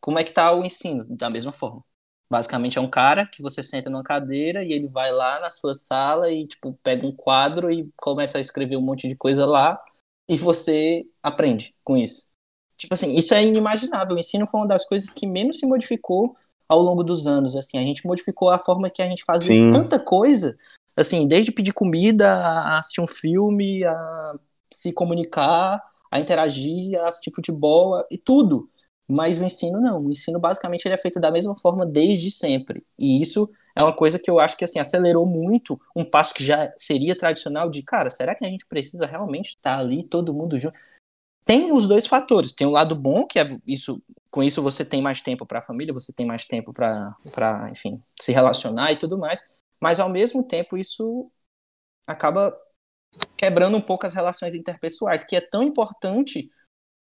como 0.01 0.19
é 0.19 0.25
que 0.25 0.33
tá 0.33 0.53
o 0.53 0.65
ensino? 0.65 1.05
Da 1.09 1.29
mesma 1.29 1.53
forma. 1.53 1.85
Basicamente 2.33 2.79
é 2.79 2.81
um 2.81 2.89
cara 2.89 3.27
que 3.27 3.43
você 3.43 3.63
senta 3.63 3.91
numa 3.91 4.05
cadeira 4.05 4.63
e 4.65 4.73
ele 4.73 4.87
vai 4.87 5.11
lá 5.11 5.41
na 5.41 5.51
sua 5.51 5.75
sala 5.75 6.31
e, 6.31 6.47
tipo, 6.47 6.73
pega 6.83 7.07
um 7.07 7.13
quadro 7.13 7.71
e 7.71 7.85
começa 7.97 8.39
a 8.39 8.41
escrever 8.41 8.77
um 8.77 8.83
monte 8.83 9.09
de 9.09 9.17
coisa 9.17 9.45
lá 9.45 9.83
e 10.29 10.37
você 10.37 11.05
aprende 11.21 11.75
com 11.83 11.97
isso. 11.97 12.30
Tipo 12.81 12.95
assim, 12.95 13.15
isso 13.15 13.35
é 13.35 13.45
inimaginável. 13.45 14.17
O 14.17 14.19
ensino 14.19 14.47
foi 14.47 14.59
uma 14.59 14.67
das 14.67 14.87
coisas 14.87 15.13
que 15.13 15.27
menos 15.27 15.59
se 15.59 15.67
modificou 15.67 16.35
ao 16.67 16.81
longo 16.81 17.05
dos 17.05 17.27
anos. 17.27 17.55
Assim, 17.55 17.77
a 17.77 17.83
gente 17.83 18.07
modificou 18.07 18.49
a 18.49 18.59
forma 18.59 18.89
que 18.89 19.03
a 19.03 19.07
gente 19.07 19.23
fazia 19.23 19.55
Sim. 19.55 19.71
tanta 19.71 19.99
coisa, 19.99 20.57
assim, 20.97 21.29
desde 21.29 21.53
pedir 21.53 21.73
comida, 21.75 22.33
a 22.33 22.79
assistir 22.79 23.03
um 23.03 23.07
filme, 23.07 23.85
a 23.85 24.35
se 24.73 24.95
comunicar, 24.95 25.83
a 26.11 26.19
interagir, 26.19 26.99
a 26.99 27.09
assistir 27.09 27.31
futebol 27.35 27.97
a- 27.97 28.07
e 28.11 28.17
tudo. 28.17 28.71
Mas 29.07 29.39
o 29.39 29.45
ensino 29.45 29.79
não. 29.79 30.07
O 30.07 30.11
ensino 30.11 30.41
basicamente 30.41 30.87
ele 30.87 30.95
é 30.95 30.99
feito 30.99 31.21
da 31.21 31.31
mesma 31.31 31.55
forma 31.59 31.85
desde 31.85 32.31
sempre. 32.31 32.83
E 32.99 33.21
isso 33.21 33.51
é 33.77 33.83
uma 33.83 33.93
coisa 33.93 34.19
que 34.19 34.31
eu 34.31 34.39
acho 34.41 34.57
que 34.57 34.65
assim 34.65 34.79
acelerou 34.79 35.27
muito 35.27 35.79
um 35.95 36.05
passo 36.05 36.33
que 36.33 36.43
já 36.43 36.73
seria 36.79 37.15
tradicional 37.15 37.69
de, 37.69 37.83
cara, 37.83 38.09
será 38.09 38.35
que 38.35 38.45
a 38.45 38.49
gente 38.49 38.65
precisa 38.67 39.05
realmente 39.05 39.51
estar 39.51 39.79
ali 39.79 40.03
todo 40.03 40.33
mundo 40.33 40.57
junto? 40.57 40.79
Tem 41.51 41.73
os 41.73 41.85
dois 41.85 42.07
fatores. 42.07 42.53
Tem 42.53 42.65
o 42.65 42.71
lado 42.71 42.95
bom, 42.95 43.27
que 43.27 43.37
é 43.37 43.59
isso, 43.67 44.01
com 44.31 44.41
isso 44.41 44.63
você 44.63 44.85
tem 44.85 45.03
mais 45.03 45.21
tempo 45.21 45.45
para 45.45 45.59
a 45.59 45.63
família, 45.63 45.93
você 45.93 46.13
tem 46.13 46.25
mais 46.25 46.45
tempo 46.45 46.73
para, 46.73 47.69
enfim, 47.73 48.01
se 48.21 48.31
relacionar 48.31 48.93
e 48.93 48.97
tudo 48.97 49.19
mais. 49.19 49.43
Mas 49.81 49.99
ao 49.99 50.09
mesmo 50.09 50.45
tempo 50.45 50.79
isso 50.79 51.29
acaba 52.07 52.57
quebrando 53.37 53.77
um 53.77 53.81
pouco 53.81 54.07
as 54.07 54.15
relações 54.15 54.55
interpessoais, 54.55 55.25
que 55.25 55.35
é 55.35 55.41
tão 55.41 55.65
importante, 55.65 56.49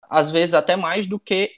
às 0.02 0.28
vezes 0.28 0.54
até 0.54 0.76
mais 0.76 1.06
do 1.06 1.18
que 1.18 1.50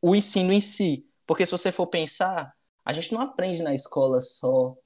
o 0.00 0.14
ensino 0.14 0.52
em 0.52 0.60
si. 0.60 1.04
Porque 1.26 1.44
se 1.44 1.50
você 1.50 1.72
for 1.72 1.88
pensar, 1.88 2.54
a 2.84 2.92
gente 2.92 3.12
não 3.12 3.20
aprende 3.20 3.64
na 3.64 3.74
escola 3.74 4.20
só 4.20 4.76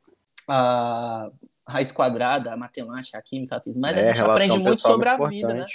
a 0.49 1.29
raiz 1.69 1.93
quadrada, 1.93 2.55
a 2.55 2.57
matemática, 2.57 3.19
a 3.19 3.23
química, 3.23 3.59
a 3.59 3.61
física, 3.61 3.87
mas 3.87 3.95
é, 3.95 4.09
a 4.09 4.15
gente 4.15 4.27
aprende 4.27 4.59
muito 4.59 4.81
sobre 4.81 5.07
a 5.07 5.19
vida, 5.29 5.53
né? 5.53 5.67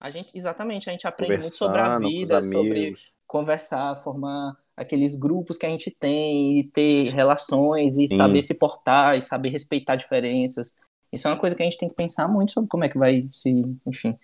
A 0.00 0.10
gente, 0.10 0.36
exatamente, 0.36 0.88
a 0.88 0.92
gente 0.92 1.06
aprende 1.06 1.38
muito 1.38 1.54
sobre 1.54 1.78
a 1.78 1.98
vida, 1.98 2.42
sobre 2.42 2.94
conversar, 3.26 3.96
formar 4.02 4.56
aqueles 4.76 5.16
grupos 5.16 5.56
que 5.56 5.66
a 5.66 5.68
gente 5.68 5.90
tem, 5.90 6.60
e 6.60 6.64
ter 6.64 7.12
relações, 7.12 7.98
e 7.98 8.06
Sim. 8.06 8.16
saber 8.16 8.42
se 8.42 8.54
portar, 8.54 9.16
e 9.16 9.20
saber 9.20 9.48
respeitar 9.48 9.96
diferenças. 9.96 10.76
Isso 11.12 11.26
é 11.26 11.30
uma 11.30 11.36
coisa 11.38 11.56
que 11.56 11.62
a 11.62 11.64
gente 11.64 11.78
tem 11.78 11.88
que 11.88 11.96
pensar 11.96 12.28
muito 12.28 12.52
sobre 12.52 12.68
como 12.68 12.84
é 12.84 12.88
que 12.88 12.96
vai 12.96 13.26
se, 13.28 13.50
enfim, 13.84 14.16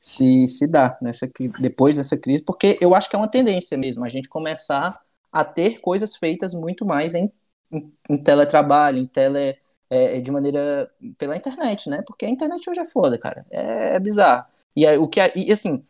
se, 0.00 0.46
se 0.48 0.66
dar 0.66 0.98
nessa, 1.00 1.30
depois 1.60 1.96
dessa 1.96 2.16
crise, 2.16 2.42
porque 2.42 2.78
eu 2.80 2.94
acho 2.94 3.08
que 3.08 3.16
é 3.16 3.18
uma 3.18 3.28
tendência 3.28 3.78
mesmo, 3.78 4.04
a 4.04 4.08
gente 4.08 4.28
começar 4.28 5.00
a 5.32 5.44
ter 5.44 5.80
coisas 5.80 6.14
feitas 6.14 6.52
muito 6.52 6.84
mais 6.84 7.14
em, 7.14 7.32
em, 7.70 7.90
em 8.10 8.18
teletrabalho, 8.18 8.98
em 8.98 9.06
tele, 9.06 9.56
é, 9.88 10.20
de 10.20 10.30
maneira 10.30 10.90
pela 11.16 11.36
internet, 11.36 11.88
né? 11.88 12.02
Porque 12.06 12.26
a 12.26 12.30
internet 12.30 12.68
hoje 12.68 12.80
é 12.80 12.86
foda, 12.86 13.16
cara, 13.16 13.42
é, 13.50 13.94
é 13.94 14.00
bizarro. 14.00 14.44
E 14.76 14.86
o 14.96 15.08
que 15.08 15.20
e 15.36 15.52
assim, 15.52 15.82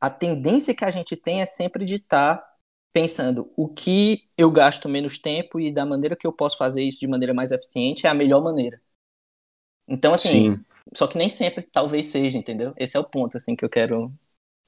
a 0.00 0.08
tendência 0.08 0.74
que 0.74 0.84
a 0.84 0.90
gente 0.90 1.16
tem 1.16 1.40
é 1.40 1.46
sempre 1.46 1.84
de 1.84 1.96
estar 1.96 2.38
tá 2.38 2.54
pensando 2.92 3.52
o 3.56 3.68
que 3.68 4.22
eu 4.36 4.50
gasto 4.50 4.88
menos 4.88 5.18
tempo 5.18 5.60
e 5.60 5.70
da 5.70 5.84
maneira 5.84 6.16
que 6.16 6.26
eu 6.26 6.32
posso 6.32 6.56
fazer 6.56 6.82
isso 6.82 7.00
de 7.00 7.06
maneira 7.06 7.34
mais 7.34 7.52
eficiente 7.52 8.06
é 8.06 8.10
a 8.10 8.14
melhor 8.14 8.42
maneira. 8.42 8.80
Então, 9.86 10.12
assim, 10.12 10.56
Sim. 10.56 10.64
só 10.94 11.06
que 11.06 11.16
nem 11.16 11.28
sempre 11.28 11.62
talvez 11.62 12.06
seja, 12.06 12.36
entendeu? 12.36 12.74
Esse 12.76 12.96
é 12.96 13.00
o 13.00 13.04
ponto, 13.04 13.36
assim, 13.36 13.56
que 13.56 13.64
eu 13.64 13.70
quero 13.70 14.12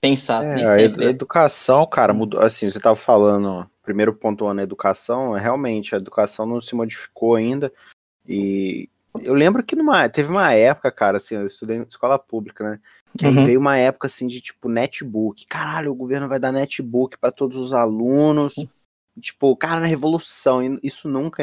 pensar. 0.00 0.44
É, 0.44 0.64
a 0.64 0.80
educação, 0.80 1.86
cara, 1.86 2.14
mudou, 2.14 2.40
assim, 2.40 2.70
você 2.70 2.78
estava 2.78 2.96
falando, 2.96 3.68
primeiro 3.82 4.14
ponto 4.14 4.52
na 4.54 4.62
educação, 4.62 5.36
é 5.36 5.40
realmente, 5.40 5.94
a 5.94 5.98
educação 5.98 6.46
não 6.46 6.60
se 6.60 6.74
modificou 6.74 7.34
ainda, 7.34 7.72
e 8.26 8.88
eu 9.18 9.34
lembro 9.34 9.62
que 9.62 9.76
numa, 9.76 10.08
teve 10.08 10.30
uma 10.30 10.52
época, 10.52 10.90
cara, 10.92 11.16
assim, 11.16 11.34
eu 11.34 11.46
estudei 11.46 11.78
em 11.78 11.82
escola 11.82 12.18
pública, 12.18 12.62
né, 12.62 12.80
que 13.16 13.26
uhum. 13.26 13.44
veio 13.44 13.60
uma 13.60 13.76
época, 13.76 14.06
assim, 14.06 14.26
de, 14.26 14.40
tipo, 14.40 14.68
netbook, 14.68 15.46
caralho, 15.46 15.92
o 15.92 15.96
governo 15.96 16.28
vai 16.28 16.38
dar 16.38 16.52
netbook 16.52 17.18
para 17.18 17.32
todos 17.32 17.56
os 17.56 17.72
alunos, 17.72 18.56
uhum. 18.56 18.68
tipo, 19.20 19.56
cara, 19.56 19.80
na 19.80 19.86
revolução, 19.86 20.60
isso 20.82 21.08
nunca 21.08 21.42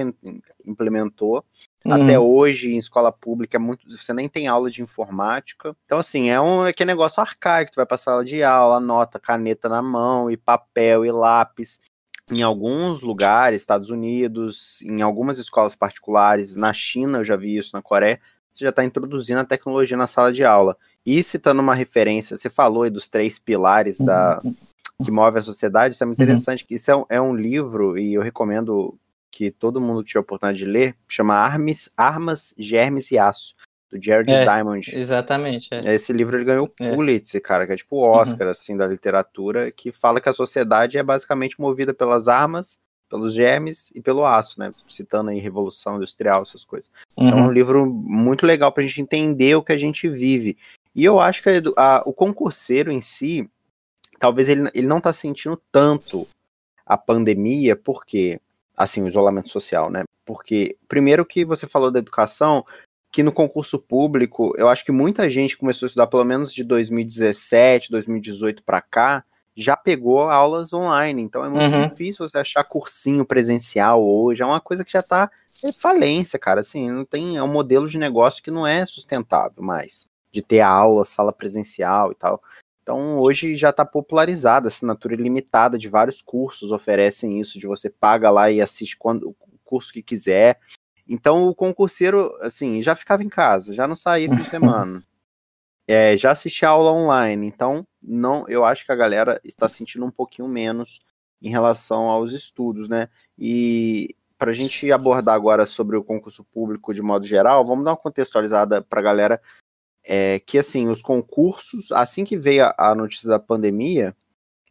implementou, 0.66 1.44
Uhum. 1.88 2.04
Até 2.04 2.20
hoje, 2.20 2.74
em 2.74 2.78
escola 2.78 3.14
pública, 3.14 3.56
é 3.56 3.60
muito, 3.60 3.90
você 3.90 4.14
nem 4.14 4.28
tem 4.28 4.48
aula 4.48 4.70
de 4.70 4.82
informática. 4.82 5.74
Então, 5.86 5.98
assim, 5.98 6.30
é 6.30 6.40
um 6.40 6.66
é 6.68 6.86
negócio 6.86 7.22
arcaico. 7.22 7.72
Tu 7.72 7.76
vai 7.76 7.86
passar 7.86 8.12
aula 8.12 8.26
de 8.26 8.44
aula, 8.44 8.80
nota, 8.80 9.18
caneta 9.20 9.70
na 9.70 9.82
mão, 9.82 10.30
e 10.30 10.36
papel 10.36 11.06
e 11.06 11.12
lápis. 11.12 11.80
Em 12.30 12.42
alguns 12.42 13.02
lugares, 13.02 13.62
Estados 13.62 13.90
Unidos, 13.90 14.82
em 14.82 15.02
algumas 15.02 15.40
escolas 15.40 15.76
particulares, 15.76 16.56
na 16.56 16.74
China, 16.74 17.20
eu 17.20 17.24
já 17.24 17.36
vi 17.36 17.58
isso, 17.58 17.72
na 17.74 17.82
Coreia, 17.82 18.20
você 18.52 18.66
já 18.66 18.70
está 18.70 18.84
introduzindo 18.84 19.40
a 19.40 19.46
tecnologia 19.46 19.96
na 19.96 20.08
sala 20.08 20.32
de 20.32 20.44
aula. 20.44 20.76
E 21.06 21.24
citando 21.24 21.62
uma 21.62 21.74
referência, 21.74 22.36
você 22.36 22.50
falou 22.50 22.84
aí 22.84 22.90
dos 22.90 23.08
três 23.08 23.40
pilares 23.40 24.00
da, 24.00 24.42
uhum. 24.44 24.54
que 25.04 25.10
move 25.10 25.40
a 25.40 25.42
sociedade, 25.42 25.96
isso 25.96 26.04
é 26.04 26.08
muito 26.08 26.20
uhum. 26.20 26.26
interessante, 26.26 26.66
isso 26.70 26.92
é, 26.92 27.16
é 27.16 27.22
um 27.22 27.34
livro, 27.34 27.98
e 27.98 28.14
eu 28.14 28.22
recomendo 28.22 29.00
que 29.32 29.52
todo 29.52 29.80
mundo 29.80 30.04
que 30.04 30.10
tiver 30.10 30.20
a 30.20 30.22
oportunidade 30.22 30.58
de 30.58 30.66
ler, 30.66 30.96
chama 31.08 31.36
Armas, 31.36 31.90
Armas 31.96 32.54
Germes 32.58 33.12
e 33.12 33.18
Aço, 33.18 33.56
do 33.92 34.02
Jared 34.02 34.32
é, 34.32 34.44
Diamond. 34.44 34.92
Exatamente. 34.94 35.70
É. 35.74 35.96
Esse 35.96 36.12
livro 36.12 36.38
ele 36.38 36.46
ganhou 36.46 36.68
o 36.68 36.84
é. 36.84 36.94
Pulitzer, 36.94 37.42
cara, 37.42 37.66
que 37.66 37.74
é 37.74 37.78
tipo 37.78 37.96
o 37.96 38.02
Oscar, 38.02 38.48
uhum. 38.48 38.52
assim, 38.52 38.76
da 38.76 38.86
literatura, 38.86 39.72
que 39.72 39.92
fala 39.92 40.20
que 40.20 40.30
a 40.30 40.34
sociedade 40.34 40.98
é 40.98 41.04
basicamente 41.04 41.60
movida 41.60 41.94
pelas 41.94 42.28
armas, 42.28 42.80
pelos 43.10 43.34
germes 43.34 43.92
e 43.96 44.02
pelo 44.02 44.26
aço, 44.26 44.60
né? 44.60 44.70
Citando 44.88 45.30
aí 45.30 45.40
Revolução 45.40 45.96
Industrial, 45.96 46.42
essas 46.42 46.66
coisas. 46.66 46.92
Uhum. 47.16 47.28
Então 47.28 47.40
é 47.40 47.42
um 47.42 47.46
uhum. 47.46 47.52
livro 47.52 47.86
muito 47.86 48.46
legal 48.46 48.72
pra 48.72 48.84
gente 48.84 49.02
entender 49.02 49.56
o 49.56 49.64
que 49.64 49.72
a 49.72 49.78
gente 49.78 50.10
vive. 50.10 50.58
E 50.94 51.06
eu 51.06 51.20
acho 51.20 51.42
que 51.42 51.50
a, 51.50 51.62
a, 51.78 52.02
o 52.06 52.12
concurseiro 52.12 52.92
em 52.92 53.00
si, 53.00 53.50
talvez 54.20 54.50
ele, 54.50 54.70
ele 54.74 54.88
não 54.88 55.00
tá 55.00 55.14
sentindo 55.14 55.62
tanto 55.72 56.28
a 56.86 56.98
pandemia, 56.98 57.76
porque 57.76 58.42
assim, 58.78 59.02
o 59.02 59.08
isolamento 59.08 59.50
social, 59.50 59.90
né? 59.90 60.04
Porque, 60.24 60.78
primeiro 60.88 61.26
que 61.26 61.44
você 61.44 61.66
falou 61.66 61.90
da 61.90 61.98
educação, 61.98 62.64
que 63.18 63.24
no 63.24 63.32
concurso 63.32 63.80
público, 63.80 64.54
eu 64.60 64.70
acho 64.70 64.86
que 64.86 64.92
muita 64.92 65.28
gente 65.28 65.58
começou 65.58 65.88
a 65.88 65.88
estudar 65.88 66.06
pelo 66.06 66.24
menos 66.24 66.54
de 66.54 66.64
2017, 66.64 67.90
2018 67.90 68.62
para 68.62 68.80
cá, 68.80 69.24
já 69.56 69.76
pegou 69.76 70.30
aulas 70.30 70.72
online. 70.72 71.24
Então 71.24 71.44
é 71.44 71.50
muito 71.50 71.76
uhum. 71.76 71.88
difícil 71.88 72.30
você 72.30 72.38
achar 72.38 72.64
cursinho 72.64 73.26
presencial 73.26 74.06
hoje. 74.06 74.44
É 74.44 74.46
uma 74.46 74.62
coisa 74.62 74.86
que 74.86 74.92
já 74.92 75.00
está 75.00 75.32
em 75.66 75.74
falência, 75.74 76.38
cara. 76.38 76.60
Assim, 76.60 76.92
não 76.92 77.04
tem. 77.04 77.38
É 77.38 77.42
um 77.42 77.52
modelo 77.52 77.90
de 77.90 77.98
negócio 77.98 78.44
que 78.44 78.52
não 78.52 78.68
é 78.68 78.86
sustentável 78.86 79.64
mais. 79.64 80.08
De 80.32 80.44
ter 80.44 80.60
a 80.60 80.70
aula, 80.70 81.04
sala 81.04 81.34
presencial 81.34 82.12
e 82.12 82.16
tal. 82.16 82.40
Então 82.84 83.18
hoje 83.18 83.56
já 83.56 83.72
está 83.72 83.84
popularizada, 83.84 84.68
assinatura 84.68 85.16
ilimitada 85.16 85.76
de 85.76 85.90
vários 85.90 86.22
cursos 86.22 86.72
oferecem 86.72 87.40
isso, 87.40 87.58
de 87.58 87.66
você 87.66 87.90
paga 87.90 88.30
lá 88.30 88.52
e 88.52 88.62
assiste 88.62 88.96
quando 88.96 89.30
o 89.30 89.36
curso 89.66 89.92
que 89.92 90.04
quiser. 90.04 90.60
Então 91.08 91.48
o 91.48 91.56
concurseiro, 91.56 92.36
assim, 92.42 92.82
já 92.82 92.96
ficava 92.96 93.24
em 93.24 93.30
casa, 93.30 93.74
já 93.74 93.88
não 93.88 93.96
saía 93.96 94.28
de 94.28 94.42
semana. 94.42 95.02
É, 95.90 96.18
já 96.18 96.32
assistia 96.32 96.68
aula 96.68 96.92
online, 96.92 97.48
então 97.48 97.88
não, 98.02 98.46
eu 98.50 98.66
acho 98.66 98.86
que 98.86 98.92
a 98.92 98.96
galera 98.96 99.40
está 99.42 99.70
sentindo 99.70 100.06
um 100.06 100.12
pouquinho 100.12 100.46
menos 100.46 101.00
em 101.42 101.50
relação 101.50 102.10
aos 102.10 102.34
estudos, 102.34 102.90
né? 102.90 103.08
E 103.38 104.14
para 104.38 104.50
a 104.50 104.54
gente 104.54 104.92
abordar 104.92 105.34
agora 105.34 105.66
sobre 105.66 105.96
o 105.96 106.04
concurso 106.04 106.44
público 106.44 106.94
de 106.94 107.02
modo 107.02 107.26
geral, 107.26 107.66
vamos 107.66 107.86
dar 107.86 107.92
uma 107.92 107.98
contextualizada 107.98 108.82
para 108.82 109.00
a 109.00 109.04
galera 109.04 109.42
é 110.10 110.40
que 110.40 110.58
assim, 110.58 110.88
os 110.88 111.02
concursos, 111.02 111.92
assim 111.92 112.24
que 112.24 112.38
veio 112.38 112.64
a, 112.64 112.76
a, 112.78 112.96
notícia 112.96 113.28
da 113.28 113.38
pandemia, 113.38 114.16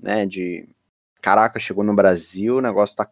né, 0.00 0.24
de 0.24 0.66
caraca, 1.20 1.60
chegou 1.60 1.84
no 1.84 1.94
Brasil, 1.94 2.56
o 2.56 2.62
negócio 2.62 2.96
tá 2.96 3.10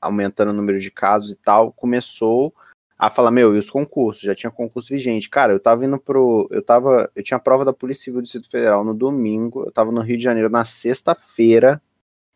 aumentando 0.00 0.50
o 0.50 0.54
número 0.54 0.78
de 0.78 0.90
casos 0.90 1.30
e 1.30 1.36
tal, 1.36 1.72
começou 1.72 2.54
a 2.98 3.08
falar, 3.08 3.30
meu, 3.30 3.54
e 3.54 3.58
os 3.58 3.70
concursos? 3.70 4.22
Já 4.22 4.34
tinha 4.34 4.50
concurso 4.50 4.88
vigente. 4.88 5.30
Cara, 5.30 5.52
eu 5.52 5.60
tava 5.60 5.84
indo 5.84 5.98
pro. 5.98 6.48
Eu 6.50 6.62
tava. 6.62 7.10
Eu 7.14 7.22
tinha 7.22 7.38
prova 7.38 7.64
da 7.64 7.72
Polícia 7.72 8.04
Civil 8.04 8.20
do 8.20 8.24
Distrito 8.24 8.50
Federal 8.50 8.84
no 8.84 8.92
domingo, 8.92 9.64
eu 9.64 9.72
tava 9.72 9.92
no 9.92 10.00
Rio 10.00 10.16
de 10.16 10.24
Janeiro 10.24 10.50
na 10.50 10.64
sexta-feira, 10.64 11.80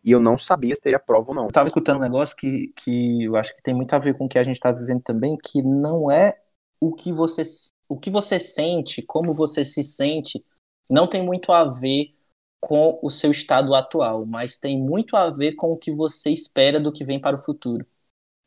e 0.05 0.13
eu 0.13 0.21
não 0.21 0.39
sabia 0.39 0.75
se 0.75 0.83
teria 0.83 1.01
prova 1.01 1.31
ou 1.31 1.35
não. 1.35 1.45
Eu 1.47 1.53
tava 1.53 1.67
escutando 1.67 1.99
um 1.99 2.03
negócio 2.03 2.37
que, 2.37 2.73
que 2.77 3.25
eu 3.25 3.37
acho 3.37 3.55
que 3.55 3.63
tem 3.63 3.75
muito 3.75 3.93
a 3.95 3.99
ver 3.99 4.17
com 4.17 4.27
o 4.27 4.29
que 4.29 4.39
a 4.39 4.45
gente 4.45 4.61
tá 4.61 4.71
vivendo 4.71 5.03
também, 5.03 5.37
que 5.37 5.63
não 5.63 6.11
é 6.11 6.39
o 6.81 6.93
que 6.93 7.13
você 7.13 7.43
o 7.89 7.99
que 7.99 8.11
você 8.11 8.41
sente, 8.41 9.03
como 9.03 9.35
você 9.35 9.65
se 9.65 9.83
sente, 9.83 10.45
não 10.89 11.07
tem 11.07 11.25
muito 11.25 11.53
a 11.53 11.65
ver 11.65 12.15
com 12.63 13.01
o 13.03 13.11
seu 13.11 13.33
estado 13.33 13.75
atual, 13.75 14.25
mas 14.25 14.57
tem 14.57 14.81
muito 14.81 15.17
a 15.17 15.29
ver 15.31 15.55
com 15.57 15.73
o 15.73 15.77
que 15.77 15.91
você 15.91 16.31
espera 16.31 16.79
do 16.79 16.93
que 16.93 17.05
vem 17.05 17.21
para 17.21 17.35
o 17.35 17.39
futuro. 17.39 17.85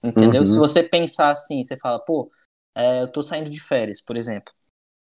Entendeu? 0.02 0.40
Uhum. 0.40 0.46
Se 0.46 0.58
você 0.58 0.82
pensar 0.82 1.32
assim, 1.32 1.62
você 1.62 1.76
fala, 1.76 2.00
pô, 2.00 2.32
é, 2.74 3.02
eu 3.02 3.10
tô 3.10 3.22
saindo 3.22 3.50
de 3.50 3.60
férias, 3.60 4.00
por 4.00 4.16
exemplo. 4.16 4.54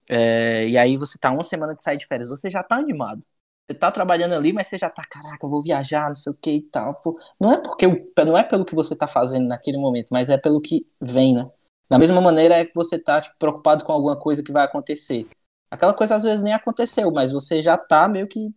É, 0.08 0.66
e 0.66 0.78
aí 0.78 0.96
você 0.96 1.18
tá 1.18 1.30
uma 1.30 1.44
semana 1.44 1.74
de 1.74 1.82
sair 1.82 1.98
de 1.98 2.06
férias, 2.06 2.30
você 2.30 2.50
já 2.50 2.62
tá 2.62 2.76
animado. 2.76 3.22
Você 3.68 3.78
tá 3.78 3.90
trabalhando 3.90 4.34
ali, 4.34 4.50
mas 4.50 4.68
você 4.68 4.78
já 4.78 4.88
tá, 4.88 5.02
caraca, 5.04 5.44
eu 5.44 5.50
vou 5.50 5.62
viajar, 5.62 6.08
não 6.08 6.14
sei 6.14 6.32
o 6.32 6.36
que 6.40 6.50
e 6.50 6.62
tal. 6.62 6.94
Pô, 6.94 7.20
não 7.38 7.52
é 7.52 7.60
porque 7.60 7.86
não 8.24 8.36
é 8.36 8.42
pelo 8.42 8.64
que 8.64 8.74
você 8.74 8.96
tá 8.96 9.06
fazendo 9.06 9.46
naquele 9.46 9.76
momento, 9.76 10.08
mas 10.10 10.30
é 10.30 10.38
pelo 10.38 10.58
que 10.58 10.86
vem, 10.98 11.34
né? 11.34 11.50
Da 11.86 11.98
mesma 11.98 12.22
maneira 12.22 12.56
é 12.56 12.64
que 12.64 12.74
você 12.74 12.98
tá 12.98 13.20
tipo, 13.20 13.36
preocupado 13.38 13.84
com 13.84 13.92
alguma 13.92 14.18
coisa 14.18 14.42
que 14.42 14.50
vai 14.50 14.64
acontecer. 14.64 15.28
Aquela 15.70 15.92
coisa 15.92 16.14
às 16.14 16.24
vezes 16.24 16.42
nem 16.42 16.54
aconteceu, 16.54 17.12
mas 17.12 17.30
você 17.30 17.62
já 17.62 17.76
tá 17.76 18.08
meio 18.08 18.26
que 18.26 18.54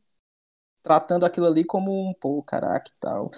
tratando 0.86 1.26
aquilo 1.26 1.48
ali 1.48 1.66
como 1.66 1.92
um, 2.12 2.14
pô, 2.14 2.44
caraca 2.44 2.92
tal. 3.00 3.32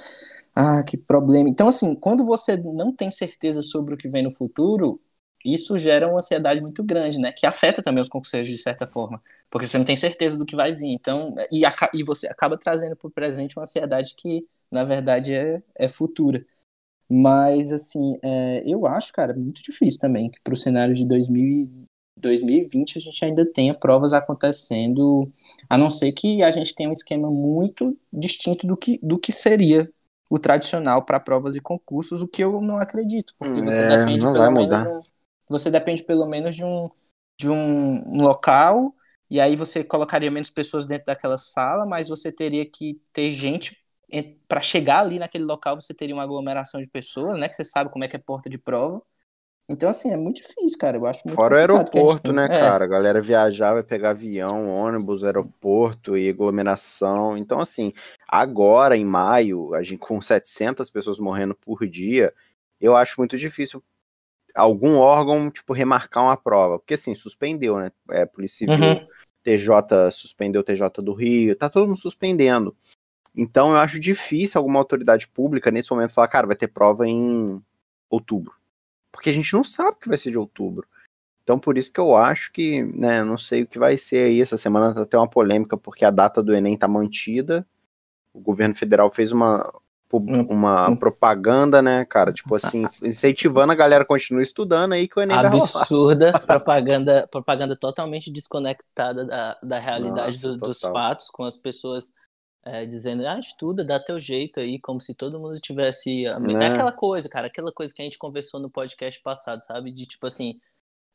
Ah, 0.55 0.83
que 0.83 0.97
problema. 0.97 1.49
Então, 1.49 1.67
assim, 1.67 1.95
quando 1.95 2.25
você 2.25 2.57
não 2.57 2.91
tem 2.93 3.09
certeza 3.11 3.61
sobre 3.63 3.93
o 3.93 3.97
que 3.97 4.09
vem 4.09 4.23
no 4.23 4.31
futuro, 4.31 4.99
isso 5.45 5.77
gera 5.77 6.07
uma 6.09 6.17
ansiedade 6.19 6.59
muito 6.61 6.83
grande, 6.83 7.19
né? 7.19 7.31
Que 7.31 7.45
afeta 7.47 7.81
também 7.81 8.01
os 8.01 8.09
concurseiros 8.09 8.49
de 8.49 8.57
certa 8.57 8.87
forma. 8.87 9.21
Porque 9.49 9.67
você 9.67 9.77
não 9.77 9.85
tem 9.85 9.95
certeza 9.95 10.37
do 10.37 10.45
que 10.45 10.55
vai 10.55 10.75
vir. 10.75 10.87
Então, 10.93 11.33
e, 11.51 11.63
e 11.93 12.03
você 12.03 12.27
acaba 12.27 12.57
trazendo 12.57 12.95
para 12.95 13.07
o 13.07 13.11
presente 13.11 13.55
uma 13.57 13.63
ansiedade 13.63 14.13
que, 14.15 14.45
na 14.71 14.83
verdade, 14.83 15.33
é, 15.33 15.61
é 15.75 15.87
futura. 15.89 16.45
Mas, 17.09 17.71
assim, 17.71 18.19
é, 18.23 18.63
eu 18.65 18.85
acho, 18.85 19.13
cara, 19.13 19.33
muito 19.33 19.63
difícil 19.63 19.99
também 19.99 20.29
que 20.29 20.39
para 20.41 20.53
o 20.53 20.57
cenário 20.57 20.93
de 20.93 21.07
2000, 21.07 21.87
2020 22.17 22.97
a 22.97 23.01
gente 23.01 23.23
ainda 23.25 23.45
tenha 23.51 23.73
provas 23.73 24.13
acontecendo, 24.13 25.31
a 25.69 25.77
não 25.77 25.89
ser 25.89 26.11
que 26.11 26.43
a 26.43 26.51
gente 26.51 26.73
tenha 26.75 26.89
um 26.89 26.93
esquema 26.93 27.29
muito 27.29 27.97
distinto 28.11 28.67
do 28.67 28.75
que, 28.77 28.99
do 29.03 29.17
que 29.19 29.31
seria 29.31 29.91
o 30.29 30.37
tradicional 30.39 31.05
para 31.05 31.19
provas 31.19 31.55
e 31.55 31.61
concursos, 31.61 32.21
o 32.21 32.27
que 32.27 32.43
eu 32.43 32.61
não 32.61 32.77
acredito, 32.77 33.33
porque 33.39 33.61
você 33.61 33.83
é, 33.83 33.85
depende 33.85 34.27
pelo 34.27 34.51
menos 34.51 34.85
um, 34.85 35.01
você 35.47 35.71
depende 35.71 36.03
pelo 36.03 36.25
menos 36.25 36.55
de 36.55 36.63
um 36.65 36.89
de 37.39 37.49
um, 37.49 38.15
um 38.15 38.21
local 38.23 38.95
e 39.29 39.39
aí 39.39 39.55
você 39.55 39.83
colocaria 39.83 40.31
menos 40.31 40.49
pessoas 40.49 40.85
dentro 40.87 41.05
daquela 41.05 41.37
sala, 41.37 41.85
mas 41.85 42.07
você 42.09 42.31
teria 42.31 42.65
que 42.69 42.99
ter 43.13 43.31
gente 43.31 43.77
para 44.47 44.61
chegar 44.61 44.99
ali 45.01 45.19
naquele 45.19 45.43
local, 45.43 45.79
você 45.79 45.93
teria 45.93 46.15
uma 46.15 46.23
aglomeração 46.23 46.79
de 46.81 46.87
pessoas, 46.87 47.37
né? 47.39 47.49
Que 47.49 47.55
você 47.55 47.63
sabe 47.65 47.89
como 47.91 48.03
é 48.05 48.07
que 48.07 48.15
é 48.15 48.19
porta 48.19 48.49
de 48.49 48.57
prova. 48.57 49.01
Então, 49.69 49.89
assim, 49.89 50.13
é 50.13 50.15
muito 50.15 50.37
difícil, 50.37 50.77
cara. 50.79 50.95
Eu 50.95 51.05
acho 51.05 51.23
muito 51.25 51.35
Fora 51.35 51.55
o 51.55 51.57
aeroporto, 51.57 52.31
né, 52.31 52.45
é. 52.45 52.47
cara? 52.47 52.85
A 52.85 52.87
galera 52.87 53.21
viajar, 53.21 53.73
vai 53.73 53.83
pegar 53.83 54.11
avião, 54.11 54.69
ônibus, 54.71 55.25
aeroporto 55.25 56.17
e 56.17 56.29
aglomeração. 56.29 57.37
Então, 57.37 57.59
assim, 57.59 57.91
agora, 58.25 58.95
em 58.95 59.03
maio, 59.03 59.73
a 59.73 59.83
gente 59.83 59.99
com 59.99 60.21
700 60.21 60.89
pessoas 60.89 61.19
morrendo 61.19 61.53
por 61.53 61.85
dia, 61.85 62.33
eu 62.79 62.95
acho 62.95 63.19
muito 63.19 63.37
difícil 63.37 63.83
algum 64.55 64.95
órgão, 64.95 65.51
tipo, 65.51 65.73
remarcar 65.73 66.23
uma 66.23 66.37
prova. 66.37 66.79
Porque, 66.79 66.93
assim, 66.93 67.13
suspendeu, 67.13 67.77
né? 67.77 67.91
É, 68.09 68.25
Polícia 68.25 68.59
Civil, 68.59 68.73
uhum. 68.73 69.07
TJ 69.43 70.11
suspendeu 70.11 70.61
o 70.61 70.63
TJ 70.63 71.01
do 71.03 71.13
Rio, 71.13 71.57
tá 71.57 71.69
todo 71.69 71.87
mundo 71.87 71.99
suspendendo. 71.99 72.73
Então, 73.35 73.71
eu 73.71 73.77
acho 73.77 73.99
difícil 73.99 74.57
alguma 74.57 74.79
autoridade 74.79 75.27
pública, 75.27 75.69
nesse 75.69 75.91
momento, 75.91 76.13
falar, 76.13 76.29
cara, 76.29 76.47
vai 76.47 76.55
ter 76.55 76.69
prova 76.69 77.05
em 77.05 77.61
outubro 78.09 78.55
porque 79.11 79.29
a 79.29 79.33
gente 79.33 79.53
não 79.53 79.63
sabe 79.63 79.91
o 79.91 79.99
que 79.99 80.09
vai 80.09 80.17
ser 80.17 80.31
de 80.31 80.37
outubro. 80.37 80.87
Então, 81.43 81.57
por 81.57 81.77
isso 81.77 81.93
que 81.93 81.99
eu 81.99 82.15
acho 82.15 82.51
que, 82.51 82.83
né, 82.83 83.23
não 83.23 83.37
sei 83.37 83.63
o 83.63 83.67
que 83.67 83.79
vai 83.79 83.97
ser 83.97 84.25
aí. 84.25 84.41
Essa 84.41 84.57
semana 84.57 84.93
tá 84.93 85.03
até 85.03 85.17
uma 85.17 85.29
polêmica, 85.29 85.77
porque 85.77 86.03
a 86.03 86.11
data 86.11 86.43
do 86.43 86.53
Enem 86.53 86.77
tá 86.77 86.89
mantida. 86.89 87.65
O 88.33 88.41
governo 88.41 88.75
federal 88.75 89.09
fez 89.09 89.31
uma, 89.31 89.73
uma 90.11 90.93
propaganda, 90.97 91.81
né, 91.81 92.03
cara? 92.03 92.33
Tipo 92.33 92.55
assim, 92.55 92.85
incentivando 93.01 93.71
a 93.71 93.75
galera 93.75 94.03
a 94.03 94.05
continuar 94.05 94.43
estudando 94.43 94.91
aí 94.91 95.07
que 95.07 95.17
o 95.17 95.21
Enem 95.21 95.37
Absurda, 95.37 96.37
propaganda, 96.37 97.25
propaganda 97.31 97.77
totalmente 97.77 98.29
desconectada 98.29 99.25
da, 99.25 99.57
da 99.63 99.79
realidade 99.79 100.43
Nossa, 100.43 100.49
do, 100.49 100.57
dos 100.57 100.81
fatos, 100.81 101.29
com 101.29 101.45
as 101.45 101.55
pessoas 101.55 102.11
é, 102.67 102.85
dizendo, 102.85 103.25
ah, 103.25 103.39
estuda, 103.39 103.85
dá 103.85 103.99
teu 103.99 104.19
jeito 104.19 104.59
aí, 104.59 104.79
como 104.79 104.99
se 104.99 105.15
todo 105.15 105.39
mundo 105.39 105.59
tivesse. 105.59 106.23
Né? 106.39 106.65
É 106.65 106.67
aquela 106.67 106.91
coisa, 106.91 107.29
cara, 107.29 107.47
aquela 107.47 107.71
coisa 107.71 107.93
que 107.93 108.01
a 108.01 108.05
gente 108.05 108.17
conversou 108.17 108.59
no 108.59 108.69
podcast 108.69 109.21
passado, 109.21 109.63
sabe? 109.63 109.91
De 109.91 110.05
tipo 110.05 110.27
assim, 110.27 110.59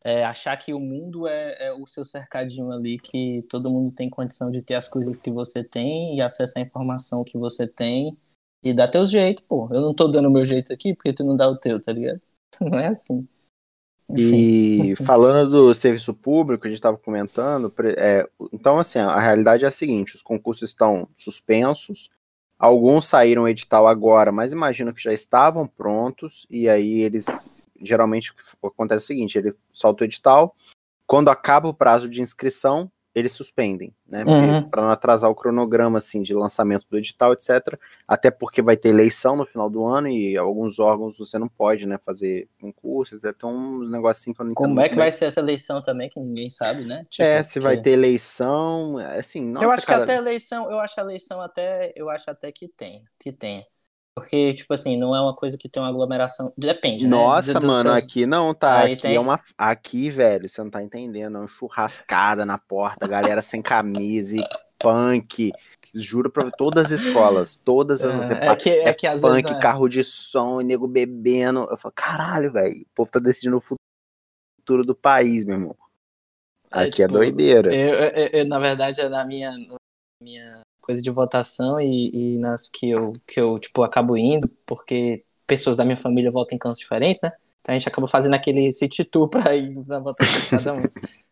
é, 0.05 0.25
achar 0.25 0.57
que 0.57 0.73
o 0.73 0.81
mundo 0.81 1.29
é, 1.29 1.69
é, 1.69 1.73
o 1.73 1.87
seu 1.87 2.05
cercadinho 2.05 2.73
ali, 2.73 2.99
que 2.99 3.45
todo 3.49 3.71
mundo 3.71 3.95
tem 3.95 4.09
condição 4.11 4.51
de 4.51 4.63
ter 4.63 4.75
as 4.75 4.89
coisas 4.89 5.21
que 5.21 5.31
você 5.31 5.63
tem 5.63 6.17
e 6.17 6.23
acesso 6.23 6.59
à 6.59 6.63
informação 6.63 7.23
que 7.23 7.39
você 7.39 7.67
tem 7.67 8.17
e 8.63 8.73
dá 8.75 8.89
teu 8.89 9.05
jeito, 9.05 9.43
pô. 9.45 9.69
Eu 9.73 9.81
não 9.81 9.95
tô 9.95 10.09
dando 10.09 10.29
o 10.29 10.31
meu 10.33 10.45
jeito 10.45 10.73
aqui 10.73 10.95
porque 10.95 11.13
tu 11.13 11.25
não 11.25 11.37
dá 11.37 11.49
o 11.49 11.57
teu, 11.59 11.81
tá 11.81 11.93
ligado? 11.93 12.21
Não 12.61 12.79
é 12.79 12.89
assim. 12.89 13.27
E 14.17 14.95
falando 15.05 15.51
do 15.51 15.75
serviço 15.75 16.13
público, 16.13 16.67
a 16.67 16.71
gente 16.71 16.79
estava 16.79 16.97
comentando, 16.97 17.73
é, 17.97 18.29
então 18.53 18.79
assim, 18.79 18.99
a 18.99 19.19
realidade 19.19 19.65
é 19.65 19.69
a 19.69 19.71
seguinte, 19.71 20.15
os 20.15 20.23
concursos 20.23 20.69
estão 20.69 21.09
suspensos, 21.17 22.11
alguns 22.59 23.07
saíram 23.07 23.49
edital 23.49 23.87
agora, 23.87 24.31
mas 24.31 24.53
imagino 24.53 24.93
que 24.93 25.03
já 25.03 25.13
estavam 25.13 25.67
prontos, 25.67 26.47
e 26.51 26.69
aí 26.69 27.01
eles, 27.01 27.27
geralmente 27.81 28.33
acontece 28.63 29.05
o 29.05 29.07
seguinte, 29.07 29.39
ele 29.39 29.55
solta 29.71 30.05
o 30.05 30.07
edital, 30.07 30.55
quando 31.07 31.31
acaba 31.31 31.69
o 31.69 31.75
prazo 31.75 32.09
de 32.09 32.23
inscrição, 32.23 32.91
eles 33.15 33.33
suspendem, 33.33 33.95
né? 34.09 34.23
Uhum. 34.27 34.69
Para 34.69 34.83
não 34.83 34.91
atrasar 34.91 35.31
o 35.31 35.35
cronograma 35.35 35.99
assim 35.99 36.23
de 36.23 36.33
lançamento 36.33 36.87
do 36.91 36.97
edital, 36.97 37.33
etc. 37.33 37.79
Até 38.09 38.31
porque 38.31 38.63
vai 38.63 38.77
ter 38.77 38.89
eleição 38.89 39.37
no 39.37 39.45
final 39.45 39.69
do 39.69 39.85
ano 39.85 40.09
e 40.09 40.37
alguns 40.37 40.79
órgãos 40.79 41.19
você 41.19 41.39
não 41.39 41.49
pode, 41.49 41.87
né, 41.87 41.99
fazer 42.05 42.49
concursos, 42.61 43.25
é 43.25 43.33
tão 43.33 43.53
um 43.53 43.89
negocinho 43.89 44.35
que 44.35 44.41
eu 44.41 44.47
não 44.47 44.55
Como 44.55 44.81
é 44.81 44.89
que 44.89 44.97
vai 44.97 45.13
ser 45.13 45.27
essa 45.27 45.41
eleição 45.41 45.83
também 45.83 46.09
que 46.09 46.19
ninguém 46.19 46.49
sabe, 46.49 46.85
né? 46.85 47.07
Tipo, 47.11 47.23
é, 47.23 47.43
se 47.43 47.61
vai 47.61 47.81
ter 47.81 47.91
eleição, 47.91 48.99
é, 48.99 49.19
assim, 49.19 49.45
nossa, 49.45 49.65
Eu 49.65 49.71
acho 49.71 49.87
cara... 49.87 50.07
que 50.07 50.13
até 50.13 50.21
eleição, 50.21 50.71
eu 50.71 50.79
acho 50.79 50.99
a 50.99 51.03
eleição 51.03 51.41
até, 51.41 51.93
eu 51.95 52.09
acho 52.09 52.31
até 52.31 52.51
que 52.51 52.69
tem, 52.69 53.05
que 53.19 53.31
tem. 53.31 53.67
Porque, 54.15 54.53
tipo 54.53 54.75
assim, 54.75 54.97
não 54.97 55.17
é 55.17 55.21
uma 55.21 55.35
coisa 55.35 55.57
que 55.57 55.69
tem 55.69 55.83
uma 55.83 55.89
aglomeração. 55.89 56.53
Depende, 56.57 57.07
né? 57.07 57.17
Nossa, 57.17 57.59
mano, 57.61 57.91
seus... 57.91 58.05
aqui 58.05 58.27
não, 58.27 58.53
tá? 58.53 58.81
Aí 58.81 58.93
aqui 58.93 59.03
tem... 59.03 59.17
é 59.17 59.21
uma. 59.21 59.41
Aqui, 59.57 60.11
velho, 60.11 60.47
você 60.47 60.63
não 60.63 60.71
tá 60.71 60.83
entendendo. 60.83 61.37
É 61.37 61.41
uma 61.41 61.49
churrascada 61.49 62.45
na 62.45 62.59
porta, 62.59 63.09
galera 63.09 63.41
sem 63.41 63.63
camisa 63.63 64.37
e 64.37 64.45
punk. 64.79 65.51
Juro 65.95 66.31
pra 66.31 66.51
todas 66.51 66.93
as 66.93 67.01
escolas, 67.01 67.57
todas 67.57 68.03
as. 68.05 68.31
É, 68.31 68.47
é 68.47 68.57
que, 68.57 68.71
é, 68.71 68.89
é 68.89 68.95
que 68.95 69.07
às 69.07 69.23
punk, 69.23 69.43
vezes, 69.43 69.57
é. 69.57 69.61
carro 69.61 69.89
de 69.89 70.05
som, 70.05 70.61
nego 70.61 70.87
bebendo. 70.87 71.67
Eu 71.71 71.79
falo, 71.79 71.95
caralho, 71.95 72.53
velho, 72.53 72.83
o 72.83 72.95
povo 72.95 73.11
tá 73.11 73.19
decidindo 73.19 73.57
o 73.57 73.61
futuro 73.61 74.85
do 74.85 74.95
país, 74.95 75.47
meu 75.47 75.57
irmão. 75.57 75.77
É, 76.71 76.81
aqui 76.81 77.03
é, 77.03 77.07
tipo, 77.07 77.17
é 77.17 77.19
doideira. 77.19 77.75
Eu, 77.75 77.95
eu, 77.95 78.29
eu, 78.29 78.47
na 78.47 78.59
verdade, 78.59 79.01
é 79.01 79.09
na 79.09 79.25
minha, 79.25 79.53
na 79.53 79.77
minha 80.23 80.63
coisa 80.83 81.01
de 81.01 81.11
votação 81.11 81.81
e, 81.81 82.35
e, 82.35 82.37
nas 82.37 82.69
que 82.69 82.91
eu, 82.91 83.13
que 83.27 83.41
eu, 83.41 83.59
tipo, 83.59 83.83
acabo 83.83 84.17
indo, 84.17 84.49
porque 84.67 85.25
pessoas 85.47 85.77
da 85.77 85.85
minha 85.85 85.97
família 85.97 86.31
votam 86.31 86.57
em 86.57 86.59
cantos 86.59 86.81
diferentes, 86.81 87.23
né? 87.23 87.33
Então 87.63 87.75
a 87.75 87.79
gente 87.79 87.89
acaba 87.89 88.09
fazendo 88.09 88.35
aquele 88.35 88.73
city 88.73 89.05
tour 89.05 89.29
pra 89.31 89.55
ir 89.55 89.75
na 89.87 90.01
votação 90.01 90.41
de 90.41 90.51
cada 90.51 90.75
um. 90.75 90.81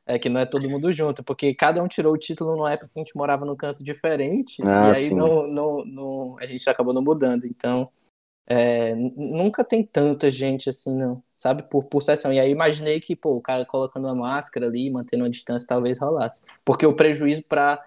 É 0.06 0.18
que 0.18 0.28
não 0.28 0.40
é 0.40 0.46
todo 0.46 0.68
mundo 0.68 0.92
junto, 0.92 1.22
porque 1.22 1.54
cada 1.54 1.82
um 1.82 1.86
tirou 1.86 2.14
o 2.14 2.18
título 2.18 2.56
numa 2.56 2.72
época 2.72 2.90
que 2.92 2.98
a 2.98 3.04
gente 3.04 3.16
morava 3.16 3.44
num 3.44 3.54
canto 3.54 3.84
diferente, 3.84 4.60
ah, 4.64 4.92
e 4.92 4.96
aí 4.96 5.14
não, 5.14 5.46
não, 5.46 5.84
não, 5.84 6.36
a 6.40 6.46
gente 6.46 6.68
acabou 6.68 6.92
não 6.92 7.02
mudando. 7.02 7.44
Então, 7.46 7.88
é, 8.52 8.92
nunca 8.96 9.62
tem 9.62 9.84
tanta 9.84 10.28
gente 10.28 10.68
assim, 10.68 10.92
não, 10.92 11.22
sabe? 11.36 11.62
Por, 11.62 11.84
por 11.84 12.02
sessão. 12.02 12.32
E 12.32 12.40
aí 12.40 12.50
imaginei 12.50 12.98
que, 12.98 13.14
pô, 13.14 13.36
o 13.36 13.40
cara 13.40 13.64
colocando 13.64 14.08
a 14.08 14.14
máscara 14.14 14.66
ali, 14.66 14.90
mantendo 14.90 15.24
a 15.24 15.28
distância, 15.28 15.68
talvez 15.68 16.00
rolasse. 16.00 16.42
Porque 16.64 16.84
o 16.84 16.92
prejuízo 16.92 17.44
para 17.44 17.80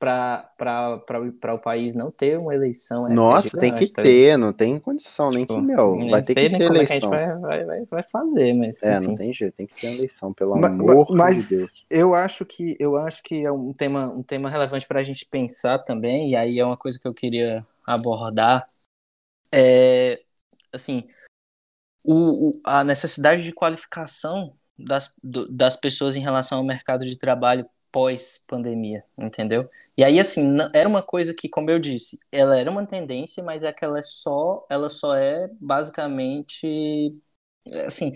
para 0.00 1.54
o 1.54 1.58
país 1.58 1.94
não 1.94 2.10
ter 2.10 2.38
uma 2.38 2.54
eleição. 2.54 3.06
É 3.06 3.12
Nossa, 3.12 3.58
tem 3.58 3.74
que 3.74 3.86
tá 3.92 4.00
ter, 4.00 4.38
não 4.38 4.50
tem 4.50 4.80
condição, 4.80 5.30
nem 5.30 5.44
tipo, 5.44 5.56
que, 5.56 5.60
meu, 5.60 6.08
vai 6.08 6.22
ter 6.22 6.34
que 6.34 6.40
ter 6.40 6.62
eleição. 6.62 6.74
É 6.74 6.86
que 6.86 6.92
a 6.92 6.94
gente 6.94 7.08
vai, 7.08 7.36
vai, 7.38 7.64
vai, 7.66 7.84
vai 7.84 8.02
fazer, 8.04 8.54
mas. 8.54 8.82
É, 8.82 8.96
enfim. 8.96 9.08
não 9.08 9.16
tem 9.16 9.32
jeito, 9.32 9.54
tem 9.54 9.66
que 9.66 9.78
ter 9.78 9.94
eleição, 9.98 10.32
pelo 10.32 10.56
mas, 10.56 10.70
amor 10.72 11.06
mas 11.10 11.48
de 11.48 11.56
Deus. 11.56 11.72
Eu 11.90 12.14
acho 12.14 12.46
que 12.46 12.74
eu 12.80 12.96
acho 12.96 13.22
que 13.22 13.44
é 13.44 13.52
um 13.52 13.74
tema, 13.74 14.08
um 14.08 14.22
tema 14.22 14.48
relevante 14.48 14.86
para 14.86 15.00
a 15.00 15.04
gente 15.04 15.26
pensar 15.26 15.78
também, 15.80 16.30
e 16.30 16.36
aí 16.36 16.58
é 16.58 16.64
uma 16.64 16.78
coisa 16.78 16.98
que 16.98 17.06
eu 17.06 17.12
queria 17.12 17.64
abordar. 17.86 18.62
É, 19.52 20.18
assim, 20.72 21.06
o, 22.02 22.48
o 22.48 22.52
a 22.64 22.82
necessidade 22.82 23.42
de 23.42 23.52
qualificação 23.52 24.54
das, 24.78 25.14
do, 25.22 25.52
das 25.52 25.76
pessoas 25.76 26.16
em 26.16 26.20
relação 26.20 26.56
ao 26.56 26.64
mercado 26.64 27.04
de 27.04 27.18
trabalho 27.18 27.68
pós-pandemia, 27.92 29.00
entendeu? 29.18 29.64
E 29.96 30.04
aí, 30.04 30.18
assim, 30.18 30.42
era 30.72 30.88
uma 30.88 31.02
coisa 31.02 31.34
que, 31.34 31.48
como 31.48 31.70
eu 31.70 31.78
disse, 31.78 32.18
ela 32.30 32.58
era 32.58 32.70
uma 32.70 32.86
tendência, 32.86 33.42
mas 33.42 33.62
é 33.62 33.72
que 33.72 33.84
ela 33.84 33.98
é 33.98 34.02
só, 34.02 34.66
ela 34.70 34.88
só 34.88 35.14
é 35.16 35.50
basicamente, 35.60 37.14
assim, 37.86 38.12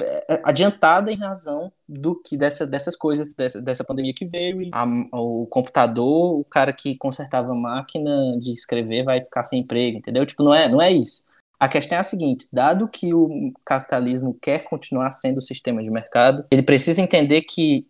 é, 0.00 0.34
é, 0.34 0.42
adiantada 0.44 1.12
em 1.12 1.16
razão 1.16 1.70
do 1.86 2.14
que 2.20 2.36
dessa, 2.36 2.66
dessas 2.66 2.96
coisas, 2.96 3.34
dessa, 3.34 3.60
dessa 3.60 3.84
pandemia 3.84 4.14
que 4.14 4.24
veio, 4.24 4.70
a, 4.72 4.84
o 5.12 5.46
computador, 5.46 6.40
o 6.40 6.44
cara 6.44 6.72
que 6.72 6.96
consertava 6.96 7.52
a 7.52 7.54
máquina 7.54 8.38
de 8.40 8.52
escrever 8.52 9.04
vai 9.04 9.20
ficar 9.20 9.44
sem 9.44 9.60
emprego, 9.60 9.98
entendeu? 9.98 10.24
Tipo, 10.24 10.44
não 10.44 10.54
é, 10.54 10.68
não 10.68 10.80
é 10.80 10.90
isso. 10.90 11.24
A 11.60 11.68
questão 11.68 11.96
é 11.96 12.00
a 12.00 12.04
seguinte: 12.04 12.48
dado 12.52 12.88
que 12.88 13.14
o 13.14 13.52
capitalismo 13.64 14.36
quer 14.40 14.64
continuar 14.64 15.10
sendo 15.10 15.36
o 15.36 15.42
sistema 15.42 15.82
de 15.82 15.90
mercado, 15.90 16.44
ele 16.50 16.62
precisa 16.62 17.00
entender 17.00 17.42
que 17.42 17.84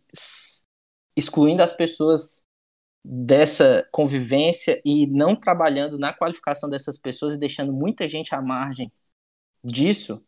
excluindo 1.17 1.63
as 1.63 1.73
pessoas 1.73 2.47
dessa 3.05 3.87
convivência 3.91 4.81
e 4.85 5.07
não 5.07 5.35
trabalhando 5.35 5.99
na 5.99 6.13
qualificação 6.13 6.71
dessas 6.71 6.97
pessoas 6.99 7.35
e 7.35 7.39
deixando 7.39 7.73
muita 7.73 8.09
gente 8.09 8.35
à 8.35 8.41
margem 8.41 8.91
disso, 9.63 10.25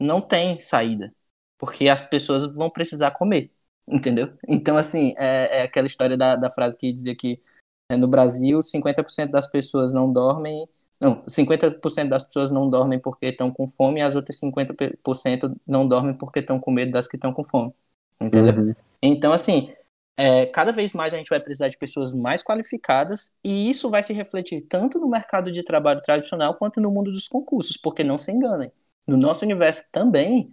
não 0.00 0.20
tem 0.20 0.60
saída. 0.60 1.12
Porque 1.56 1.88
as 1.88 2.00
pessoas 2.00 2.46
vão 2.46 2.70
precisar 2.70 3.10
comer, 3.12 3.50
entendeu? 3.86 4.32
Então, 4.48 4.76
assim, 4.76 5.14
é, 5.16 5.60
é 5.60 5.62
aquela 5.62 5.86
história 5.86 6.16
da, 6.16 6.36
da 6.36 6.50
frase 6.50 6.76
que 6.76 6.92
dizia 6.92 7.16
que 7.16 7.40
é, 7.88 7.96
no 7.96 8.06
Brasil 8.06 8.58
50% 8.58 9.30
das 9.30 9.48
pessoas 9.48 9.92
não 9.92 10.12
dormem. 10.12 10.68
Não, 11.00 11.24
50% 11.28 12.08
das 12.08 12.24
pessoas 12.24 12.50
não 12.50 12.68
dormem 12.68 12.98
porque 12.98 13.26
estão 13.26 13.52
com 13.52 13.66
fome 13.68 14.00
e 14.00 14.02
as 14.02 14.16
outras 14.16 14.38
50% 14.40 15.56
não 15.66 15.86
dormem 15.86 16.14
porque 16.14 16.40
estão 16.40 16.58
com 16.58 16.72
medo 16.72 16.90
das 16.90 17.06
que 17.06 17.16
estão 17.16 17.32
com 17.32 17.44
fome. 17.44 17.72
Entendeu? 18.20 18.52
Uhum. 18.52 18.74
Então, 19.00 19.32
assim, 19.32 19.72
é, 20.20 20.46
cada 20.46 20.72
vez 20.72 20.92
mais 20.92 21.14
a 21.14 21.16
gente 21.16 21.28
vai 21.28 21.38
precisar 21.38 21.68
de 21.68 21.78
pessoas 21.78 22.12
mais 22.12 22.42
qualificadas 22.42 23.38
e 23.44 23.70
isso 23.70 23.88
vai 23.88 24.02
se 24.02 24.12
refletir 24.12 24.62
tanto 24.62 24.98
no 24.98 25.08
mercado 25.08 25.52
de 25.52 25.62
trabalho 25.62 26.00
tradicional 26.00 26.56
quanto 26.56 26.80
no 26.80 26.90
mundo 26.90 27.12
dos 27.12 27.28
concursos, 27.28 27.76
porque 27.76 28.02
não 28.02 28.18
se 28.18 28.32
enganem. 28.32 28.72
no 29.06 29.16
nosso 29.16 29.44
universo 29.44 29.88
também, 29.92 30.50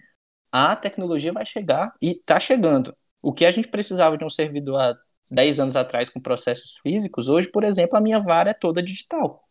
a 0.51 0.75
tecnologia 0.75 1.33
vai 1.33 1.45
chegar 1.47 1.91
e 1.99 2.09
está 2.11 2.39
chegando. 2.39 2.95
O 3.23 3.33
que 3.33 3.43
a 3.43 3.49
gente 3.49 3.67
precisava 3.69 4.15
de 4.17 4.23
um 4.23 4.29
servidor 4.29 4.79
há 4.79 4.95
10 5.31 5.59
anos 5.59 5.75
atrás 5.75 6.09
com 6.09 6.21
processos 6.21 6.77
físicos, 6.77 7.27
hoje, 7.27 7.49
por 7.49 7.63
exemplo, 7.63 7.97
a 7.97 8.01
minha 8.01 8.19
vara 8.19 8.51
é 8.51 8.53
toda 8.53 8.83
digital. 8.83 9.43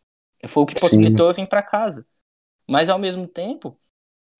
Foi 0.47 0.63
o 0.63 0.65
que 0.65 0.79
possibilitou 0.79 1.25
Sim. 1.25 1.31
eu 1.31 1.35
vir 1.35 1.49
para 1.49 1.61
casa. 1.61 2.05
Mas, 2.67 2.89
ao 2.89 2.97
mesmo 2.97 3.27
tempo, 3.27 3.75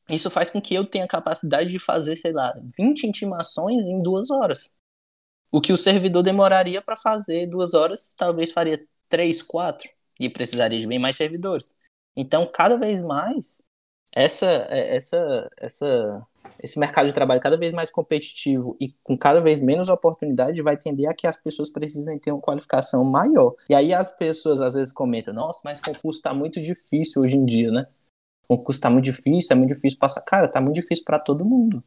isso 0.09 0.29
faz 0.29 0.49
com 0.49 0.61
que 0.61 0.73
eu 0.73 0.85
tenha 0.85 1.03
a 1.03 1.07
capacidade 1.07 1.69
de 1.69 1.79
fazer, 1.79 2.15
sei 2.15 2.31
lá, 2.31 2.57
20 2.77 3.03
intimações 3.03 3.85
em 3.85 4.01
duas 4.01 4.31
horas. 4.31 4.69
O 5.55 5.61
que 5.61 5.71
o 5.71 5.77
servidor 5.77 6.21
demoraria 6.21 6.81
para 6.81 6.97
fazer 6.97 7.47
duas 7.47 7.73
horas, 7.73 8.13
talvez 8.17 8.51
faria 8.51 8.77
três, 9.07 9.41
quatro, 9.41 9.87
e 10.19 10.29
precisaria 10.29 10.81
de 10.81 10.85
bem 10.85 10.99
mais 10.99 11.15
servidores. 11.15 11.77
Então, 12.13 12.45
cada 12.45 12.75
vez 12.75 13.01
mais, 13.01 13.63
essa, 14.13 14.47
essa, 14.69 15.49
essa, 15.55 16.27
esse 16.61 16.77
mercado 16.77 17.07
de 17.07 17.13
trabalho 17.13 17.39
cada 17.39 17.55
vez 17.55 17.71
mais 17.71 17.89
competitivo 17.89 18.75
e 18.81 18.93
com 19.01 19.17
cada 19.17 19.39
vez 19.39 19.61
menos 19.61 19.87
oportunidade 19.87 20.61
vai 20.61 20.75
tender 20.75 21.09
a 21.09 21.13
que 21.13 21.25
as 21.25 21.37
pessoas 21.37 21.69
precisem 21.69 22.19
ter 22.19 22.33
uma 22.33 22.41
qualificação 22.41 23.05
maior. 23.05 23.55
E 23.69 23.75
aí 23.75 23.93
as 23.93 24.11
pessoas 24.11 24.59
às 24.59 24.73
vezes 24.73 24.91
comentam: 24.91 25.33
nossa, 25.33 25.61
mas 25.63 25.79
concurso 25.79 26.19
está 26.19 26.33
muito 26.33 26.59
difícil 26.59 27.21
hoje 27.21 27.37
em 27.37 27.45
dia, 27.45 27.71
né? 27.71 27.87
concurso 28.45 28.81
tá 28.81 28.89
muito 28.89 29.05
difícil, 29.05 29.55
é 29.55 29.55
muito 29.55 29.73
difícil 29.73 29.97
passar. 29.99 30.19
Cara, 30.21 30.49
tá 30.49 30.59
muito 30.59 30.75
difícil 30.75 31.05
para 31.05 31.17
todo 31.17 31.45
mundo. 31.45 31.81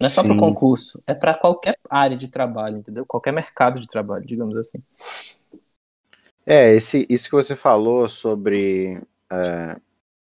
Não 0.00 0.06
é 0.06 0.10
só 0.10 0.22
para 0.22 0.36
concurso, 0.36 1.02
é 1.06 1.14
para 1.14 1.34
qualquer 1.34 1.78
área 1.88 2.16
de 2.16 2.28
trabalho, 2.28 2.78
entendeu? 2.78 3.06
Qualquer 3.06 3.32
mercado 3.32 3.80
de 3.80 3.86
trabalho, 3.86 4.26
digamos 4.26 4.56
assim. 4.56 4.78
É, 6.46 6.74
esse, 6.74 7.06
isso 7.08 7.28
que 7.28 7.34
você 7.34 7.56
falou 7.56 8.08
sobre. 8.08 9.02
É, 9.30 9.76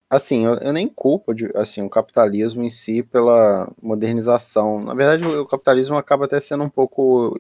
assim, 0.10 0.46
eu, 0.46 0.56
eu, 0.56 0.74
nem 0.74 0.88
culpo 0.88 1.34
de, 1.34 1.46
assim, 1.56 1.82
o 1.82 1.90
capitalismo 1.90 2.64
em 2.64 2.70
si 2.70 3.02
pela 3.04 3.72
modernização. 3.82 4.82
Na 4.82 4.94
verdade, 4.94 5.26
o, 5.26 5.42
o 5.44 5.48
capitalismo 5.48 5.96
acaba 5.96 6.26
até 6.26 6.40
sendo 6.42 6.64
um 6.64 6.70
pouco 6.70 7.40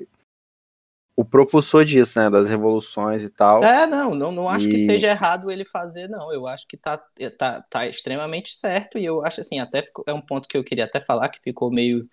o 1.16 1.26
propulsor 1.26 1.86
disso, 1.86 2.20
né? 2.20 2.30
Das 2.30 2.50
revoluções 2.50 3.24
e 3.24 3.30
tal. 3.30 3.64
É, 3.64 3.86
não, 3.86 4.16
não, 4.16 4.32
não 4.32 4.50
acho 4.50 4.68
e... 4.68 4.72
que 4.72 4.78
seja 4.78 5.10
errado 5.10 5.52
ele 5.52 5.66
fazer, 5.66 6.08
não. 6.08 6.34
Eu 6.34 6.48
acho 6.48 6.68
que 6.68 6.78
tá, 6.78 7.02
tá, 7.38 7.62
tá 7.70 7.88
extremamente 7.88 8.54
certo, 8.56 8.98
e 8.98 9.06
eu 9.06 9.26
acho 9.26 9.42
assim, 9.42 9.60
até 9.60 9.82
ficou, 9.82 10.04
é 10.08 10.14
um 10.14 10.22
ponto 10.22 10.48
que 10.48 10.58
eu 10.58 10.64
queria 10.64 10.86
até 10.86 11.02
falar, 11.02 11.30
que 11.30 11.42
ficou 11.42 11.70
meio 11.70 12.08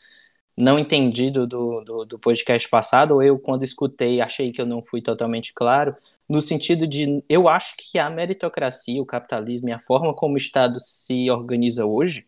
não 0.57 0.79
entendido 0.79 1.47
do, 1.47 1.83
do, 1.83 2.05
do 2.05 2.19
podcast 2.19 2.69
passado, 2.69 3.15
ou 3.15 3.23
eu, 3.23 3.39
quando 3.39 3.63
escutei, 3.63 4.21
achei 4.21 4.51
que 4.51 4.61
eu 4.61 4.67
não 4.67 4.83
fui 4.83 5.01
totalmente 5.01 5.55
claro, 5.55 5.97
no 6.29 6.43
sentido 6.43 6.87
de 6.87 7.25
eu 7.29 7.49
acho 7.49 7.75
que 7.77 7.99
a 7.99 8.11
meritocracia, 8.11 9.01
o 9.01 9.07
capitalismo 9.07 9.69
e 9.69 9.73
a 9.73 9.79
forma 9.81 10.13
como 10.13 10.35
o 10.35 10.39
Estado 10.39 10.79
se 10.81 11.31
organiza 11.31 11.87
hoje 11.87 12.27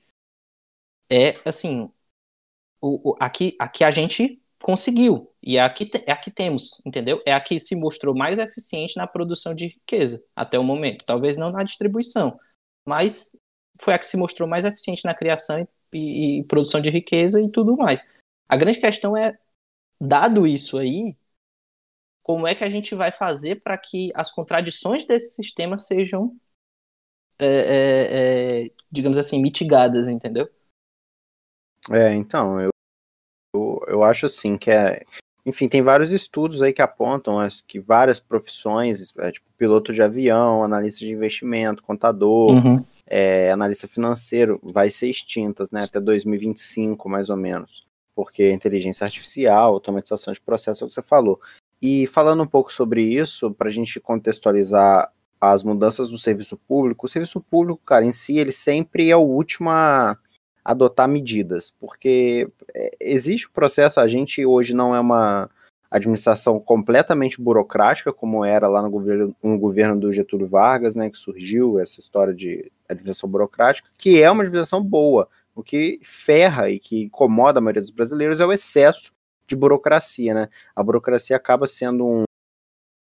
é 1.11 1.37
assim. 1.45 1.91
O, 2.83 3.11
o, 3.11 3.17
aqui, 3.21 3.55
aqui 3.59 3.85
a 3.85 3.91
gente 3.91 4.41
conseguiu. 4.61 5.19
E 5.43 5.57
é 5.57 5.63
aqui, 5.63 5.91
é 6.07 6.13
aqui 6.13 6.31
temos, 6.31 6.81
entendeu? 6.87 7.23
É 7.27 7.33
a 7.33 7.41
que 7.41 7.59
se 7.61 7.75
mostrou 7.75 8.15
mais 8.15 8.39
eficiente 8.39 8.97
na 8.97 9.07
produção 9.07 9.55
de 9.55 9.67
riqueza 9.67 10.23
até 10.37 10.59
o 10.59 10.65
momento. 10.65 11.05
Talvez 11.05 11.37
não 11.37 11.51
na 11.51 11.65
distribuição, 11.65 12.35
mas 12.89 13.39
foi 13.83 13.95
a 13.95 13.99
que 13.99 14.07
se 14.07 14.17
mostrou 14.17 14.49
mais 14.49 14.65
eficiente 14.65 15.05
na 15.05 15.15
criação 15.15 15.67
e, 15.93 16.41
e 16.41 16.43
produção 16.49 16.81
de 16.81 16.91
riqueza 16.91 17.41
e 17.41 17.51
tudo 17.51 17.77
mais. 17.77 18.05
A 18.49 18.57
grande 18.57 18.81
questão 18.81 19.17
é, 19.17 19.39
dado 20.01 20.47
isso 20.47 20.77
aí, 20.77 21.17
como 22.23 22.47
é 22.47 22.55
que 22.55 22.65
a 22.65 22.71
gente 22.71 22.95
vai 22.95 23.11
fazer 23.11 23.63
para 23.63 23.79
que 23.79 24.13
as 24.15 24.31
contradições 24.31 25.07
desse 25.07 25.35
sistema 25.35 25.79
sejam, 25.79 26.37
é, 27.39 27.47
é, 27.47 28.67
é, 28.67 28.71
digamos 28.91 29.17
assim, 29.17 29.41
mitigadas, 29.41 30.07
entendeu? 30.07 30.49
É, 31.91 32.13
então, 32.15 32.61
eu 32.61 32.71
eu, 33.91 34.03
acho 34.03 34.27
assim 34.27 34.57
que 34.57 34.71
é. 34.71 35.03
Enfim, 35.45 35.69
tem 35.69 35.83
vários 35.83 36.13
estudos 36.13 36.61
aí 36.61 36.73
que 36.73 36.83
apontam 36.83 37.37
que 37.67 37.81
várias 37.81 38.21
profissões, 38.21 39.15
é, 39.19 39.33
tipo 39.33 39.47
piloto 39.57 39.93
de 39.93 40.03
avião, 40.03 40.63
analista 40.63 41.01
de 41.01 41.13
investimento, 41.13 41.83
contador, 41.83 42.51
uhum. 42.51 42.85
é, 43.07 43.51
analista 43.51 43.89
financeiro, 43.89 44.61
vai 44.63 44.91
ser 44.91 45.09
extintas, 45.09 45.71
né, 45.71 45.81
até 45.83 45.99
2025, 45.99 47.09
mais 47.09 47.31
ou 47.31 47.39
menos, 47.39 47.87
porque 48.15 48.53
inteligência 48.53 49.05
artificial, 49.05 49.73
automatização 49.73 50.33
de 50.33 50.41
processo, 50.41 50.85
é 50.85 50.87
o 50.87 50.89
que 50.89 50.95
você 50.95 51.03
falou. 51.03 51.41
E 51.81 52.07
falando 52.07 52.43
um 52.43 52.47
pouco 52.47 52.71
sobre 52.71 53.03
isso, 53.03 53.51
para 53.51 53.69
a 53.69 53.73
gente 53.73 53.99
contextualizar 53.99 55.11
as 55.41 55.65
mudanças 55.65 56.11
do 56.11 56.19
serviço 56.19 56.59
público, 56.69 57.07
o 57.07 57.09
serviço 57.09 57.41
público, 57.41 57.81
cara, 57.85 58.05
em 58.05 58.13
si, 58.13 58.39
ele 58.39 58.53
sempre 58.53 59.11
é 59.11 59.17
o 59.17 59.21
último 59.21 59.71
a 59.71 60.19
adotar 60.65 61.09
medidas, 61.09 61.75
porque 61.79 62.49
é, 62.75 62.91
existe 63.01 63.47
o 63.47 63.53
processo, 63.53 64.01
a 64.01 64.09
gente 64.09 64.45
hoje 64.45 64.75
não 64.75 64.95
é 64.95 65.01
uma 65.01 65.51
administração 65.91 66.61
completamente 66.61 67.41
burocrática, 67.41 68.13
como 68.13 68.45
era 68.45 68.69
lá 68.69 68.81
no 68.81 68.91
governo, 68.91 69.35
no 69.43 69.59
governo 69.59 69.99
do 69.99 70.13
Getúlio 70.13 70.47
Vargas, 70.47 70.95
né, 70.95 71.11
que 71.11 71.19
surgiu 71.19 71.81
essa 71.81 71.99
história 71.99 72.33
de 72.33 72.71
administração 72.89 73.29
burocrática, 73.29 73.89
que 73.99 74.23
é 74.23 74.31
uma 74.31 74.43
administração 74.43 74.83
boa. 74.83 75.29
O 75.55 75.63
que 75.65 75.99
ferra 76.05 76.71
e 76.71 76.79
que 76.79 77.03
incomoda 77.03 77.59
a 77.59 77.61
maioria 77.61 77.83
dos 77.83 77.91
brasileiros 77.91 78.39
é 78.39 78.47
o 78.47 78.53
excesso 78.53 79.13
de 79.49 79.57
burocracia, 79.57 80.33
né? 80.33 80.49
A 80.77 80.83
burocracia 80.83 81.37
acaba 81.37 81.67
sendo 81.67 82.07
um, 82.07 82.25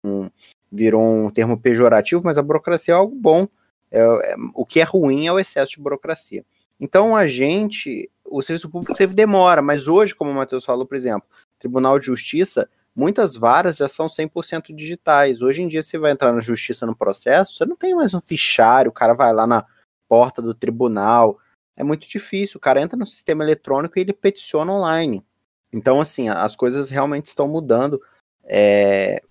um 0.06 0.30
virou 0.72 1.04
um 1.04 1.30
termo 1.30 1.60
pejorativo, 1.60 2.22
mas 2.24 2.38
a 2.38 2.42
burocracia 2.42 2.94
é 2.94 2.98
algo 2.98 3.16
bom. 3.16 3.48
É, 3.92 4.00
é, 4.00 4.36
o 4.54 4.66
que 4.66 4.80
é 4.80 4.84
ruim 4.84 5.28
é 5.28 5.32
o 5.32 5.40
excesso 5.40 5.74
de 5.74 5.82
burocracia. 5.82 6.46
Então 6.80 7.16
a 7.16 7.28
gente, 7.28 8.10
o 8.26 8.42
serviço 8.42 8.70
público 8.70 8.96
sempre 8.96 9.16
demora, 9.16 9.62
mas 9.62 9.88
hoje, 9.88 10.16
como 10.16 10.32
o 10.32 10.36
Matheus 10.36 10.66
falou, 10.66 10.86
por 10.86 10.96
exemplo, 10.96 11.28
Tribunal 11.60 11.98
de 11.98 12.06
Justiça, 12.06 12.70
muitas 12.96 13.36
varas 13.36 13.78
já 13.78 13.88
são 13.88 14.08
100% 14.08 14.76
digitais. 14.76 15.42
Hoje 15.42 15.62
em 15.62 15.68
dia 15.68 15.82
você 15.82 15.98
vai 15.98 16.12
entrar 16.12 16.32
na 16.32 16.40
justiça 16.40 16.86
no 16.86 16.96
processo, 16.96 17.56
você 17.56 17.66
não 17.66 17.76
tem 17.76 17.96
mais 17.96 18.14
um 18.14 18.22
fichário, 18.22 18.90
o 18.90 18.94
cara 18.94 19.14
vai 19.14 19.34
lá 19.34 19.48
na 19.48 19.66
porta 20.08 20.42
do 20.42 20.54
tribunal. 20.54 21.40
É 21.76 21.84
muito 21.84 22.08
difícil, 22.08 22.58
o 22.58 22.62
cara 22.62 22.82
entra 22.82 22.98
no 22.98 23.06
sistema 23.06 23.44
eletrônico 23.44 23.98
e 23.98 24.02
ele 24.02 24.14
peticiona 24.14 24.72
online. 24.72 25.24
Então, 25.72 26.00
assim, 26.00 26.30
as 26.30 26.56
coisas 26.56 26.90
realmente 26.90 27.28
estão 27.28 27.48
mudando 27.48 28.02
é, 28.44 29.22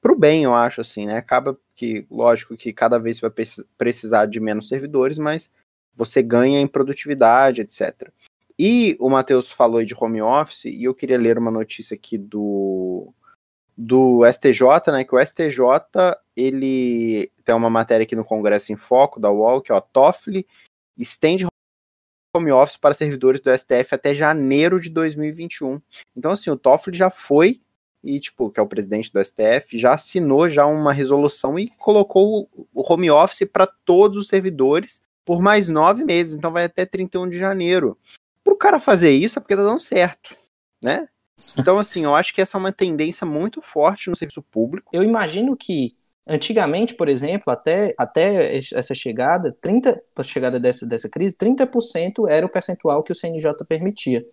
para 0.00 0.12
o 0.12 0.16
bem, 0.16 0.44
eu 0.44 0.54
acho, 0.54 0.80
assim, 0.80 1.04
né? 1.04 1.16
Acaba 1.16 1.58
que, 1.74 2.06
lógico, 2.10 2.56
que 2.56 2.72
cada 2.72 2.98
vez 2.98 3.18
vai 3.18 3.30
precisar 3.76 4.26
de 4.26 4.38
menos 4.38 4.68
servidores, 4.68 5.18
mas 5.18 5.50
você 5.96 6.22
ganha 6.22 6.60
em 6.60 6.66
produtividade, 6.66 7.62
etc. 7.62 8.10
E 8.58 8.96
o 9.00 9.10
Matheus 9.10 9.50
falou 9.50 9.84
de 9.84 9.94
home 9.98 10.22
office, 10.22 10.66
e 10.66 10.84
eu 10.84 10.94
queria 10.94 11.18
ler 11.18 11.38
uma 11.38 11.50
notícia 11.50 11.94
aqui 11.94 12.16
do, 12.16 13.12
do 13.76 14.22
STJ, 14.30 14.92
né, 14.92 15.04
que 15.04 15.14
o 15.14 15.24
STJ, 15.24 15.60
ele 16.36 17.30
tem 17.44 17.54
uma 17.54 17.70
matéria 17.70 18.04
aqui 18.04 18.16
no 18.16 18.24
Congresso 18.24 18.72
em 18.72 18.76
Foco, 18.76 19.20
da 19.20 19.30
UOL, 19.30 19.60
que 19.60 19.72
é 19.72 19.74
o 19.74 19.80
Toffoli 19.80 20.46
estende 20.96 21.46
home 22.34 22.52
office 22.52 22.76
para 22.76 22.94
servidores 22.94 23.40
do 23.40 23.56
STF 23.56 23.94
até 23.94 24.14
janeiro 24.14 24.80
de 24.80 24.90
2021. 24.90 25.80
Então, 26.16 26.32
assim, 26.32 26.50
o 26.50 26.56
Toffoli 26.56 26.96
já 26.96 27.10
foi, 27.10 27.60
e, 28.02 28.20
tipo, 28.20 28.50
que 28.50 28.60
é 28.60 28.62
o 28.62 28.68
presidente 28.68 29.12
do 29.12 29.22
STF, 29.22 29.76
já 29.76 29.94
assinou 29.94 30.48
já 30.48 30.64
uma 30.66 30.92
resolução 30.92 31.58
e 31.58 31.68
colocou 31.78 32.48
o 32.72 32.92
home 32.92 33.10
office 33.10 33.48
para 33.50 33.66
todos 33.66 34.16
os 34.16 34.28
servidores 34.28 35.02
por 35.26 35.42
mais 35.42 35.68
nove 35.68 36.04
meses, 36.04 36.36
então 36.36 36.52
vai 36.52 36.64
até 36.64 36.86
31 36.86 37.28
de 37.28 37.36
janeiro. 37.36 37.98
Para 38.44 38.54
o 38.54 38.56
cara 38.56 38.78
fazer 38.78 39.10
isso 39.10 39.38
é 39.38 39.42
porque 39.42 39.56
tá 39.56 39.62
dando 39.62 39.80
certo, 39.80 40.36
né? 40.80 41.06
Então, 41.58 41.78
assim, 41.78 42.04
eu 42.04 42.14
acho 42.14 42.32
que 42.32 42.40
essa 42.40 42.56
é 42.56 42.60
uma 42.60 42.72
tendência 42.72 43.26
muito 43.26 43.60
forte 43.60 44.08
no 44.08 44.16
serviço 44.16 44.40
público. 44.40 44.88
Eu 44.92 45.02
imagino 45.02 45.54
que 45.56 45.94
antigamente, 46.26 46.94
por 46.94 47.08
exemplo, 47.08 47.52
até, 47.52 47.92
até 47.98 48.56
essa 48.56 48.94
chegada, 48.94 49.54
30, 49.60 50.00
a 50.14 50.22
chegada 50.22 50.58
dessa, 50.58 50.86
dessa 50.86 51.10
crise, 51.10 51.36
30% 51.36 52.28
era 52.28 52.46
o 52.46 52.48
percentual 52.48 53.02
que 53.02 53.12
o 53.12 53.14
CNJ 53.14 53.52
permitia. 53.68 54.24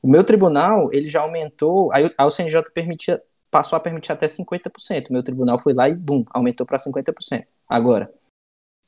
O 0.00 0.08
meu 0.08 0.24
tribunal, 0.24 0.88
ele 0.92 1.08
já 1.08 1.20
aumentou, 1.20 1.92
aí, 1.92 2.10
aí 2.16 2.26
o 2.26 2.30
CNJ 2.30 2.62
permitia, 2.72 3.20
passou 3.50 3.76
a 3.76 3.80
permitir 3.80 4.12
até 4.12 4.26
50%. 4.26 5.10
O 5.10 5.12
meu 5.12 5.22
tribunal 5.22 5.58
foi 5.58 5.74
lá 5.74 5.88
e, 5.88 5.94
bum, 5.94 6.24
aumentou 6.30 6.64
para 6.64 6.78
50%. 6.78 7.44
Agora, 7.68 8.10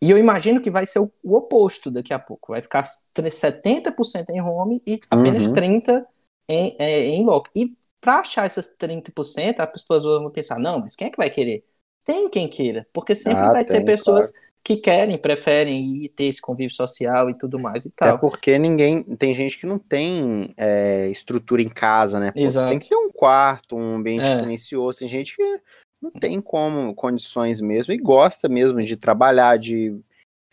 e 0.02 0.10
eu 0.10 0.18
imagino 0.18 0.60
que 0.60 0.68
vai 0.68 0.84
ser 0.84 0.98
o, 0.98 1.12
o 1.22 1.36
oposto 1.36 1.88
daqui 1.88 2.12
a 2.12 2.18
pouco. 2.18 2.50
Vai 2.50 2.60
ficar 2.60 2.82
70% 2.82 4.30
em 4.30 4.42
home 4.42 4.82
e 4.84 4.98
apenas 5.08 5.46
uhum. 5.46 5.52
30% 5.52 6.04
em, 6.48 6.76
é, 6.76 7.06
em 7.06 7.24
loco. 7.24 7.48
E 7.54 7.76
para 8.00 8.18
achar 8.18 8.44
essas 8.44 8.76
30%, 8.76 9.60
as 9.60 9.70
pessoas 9.70 10.02
vão 10.02 10.28
pensar, 10.28 10.58
não, 10.58 10.80
mas 10.80 10.96
quem 10.96 11.06
é 11.06 11.10
que 11.10 11.16
vai 11.16 11.30
querer? 11.30 11.64
Tem 12.04 12.28
quem 12.28 12.48
queira, 12.48 12.84
porque 12.92 13.14
sempre 13.14 13.42
ah, 13.42 13.52
vai 13.52 13.64
tem, 13.64 13.76
ter 13.76 13.84
pessoas 13.84 14.32
claro. 14.32 14.46
que 14.64 14.76
querem, 14.78 15.16
preferem 15.16 16.04
ir 16.04 16.08
ter 16.08 16.24
esse 16.24 16.40
convívio 16.40 16.74
social 16.74 17.30
e 17.30 17.38
tudo 17.38 17.60
mais 17.60 17.84
e 17.84 17.88
é 17.90 17.92
tal. 17.94 18.16
É 18.16 18.18
porque 18.18 18.58
ninguém, 18.58 19.04
tem 19.04 19.32
gente 19.32 19.56
que 19.56 19.66
não 19.66 19.78
tem 19.78 20.52
é, 20.56 21.08
estrutura 21.10 21.62
em 21.62 21.68
casa, 21.68 22.18
né? 22.18 22.32
Pô, 22.32 22.40
tem 22.40 22.78
que 22.80 22.88
ter 22.88 22.96
um 22.96 23.08
quarto, 23.08 23.76
um 23.76 23.94
ambiente 23.94 24.26
é. 24.26 24.38
silencioso, 24.38 24.98
tem 24.98 25.06
gente 25.06 25.36
que 25.36 25.60
não 26.02 26.10
tem 26.10 26.40
como 26.40 26.94
condições 26.94 27.60
mesmo 27.60 27.92
e 27.92 27.96
gosta 27.96 28.48
mesmo 28.48 28.82
de 28.82 28.96
trabalhar, 28.96 29.56
de 29.56 29.96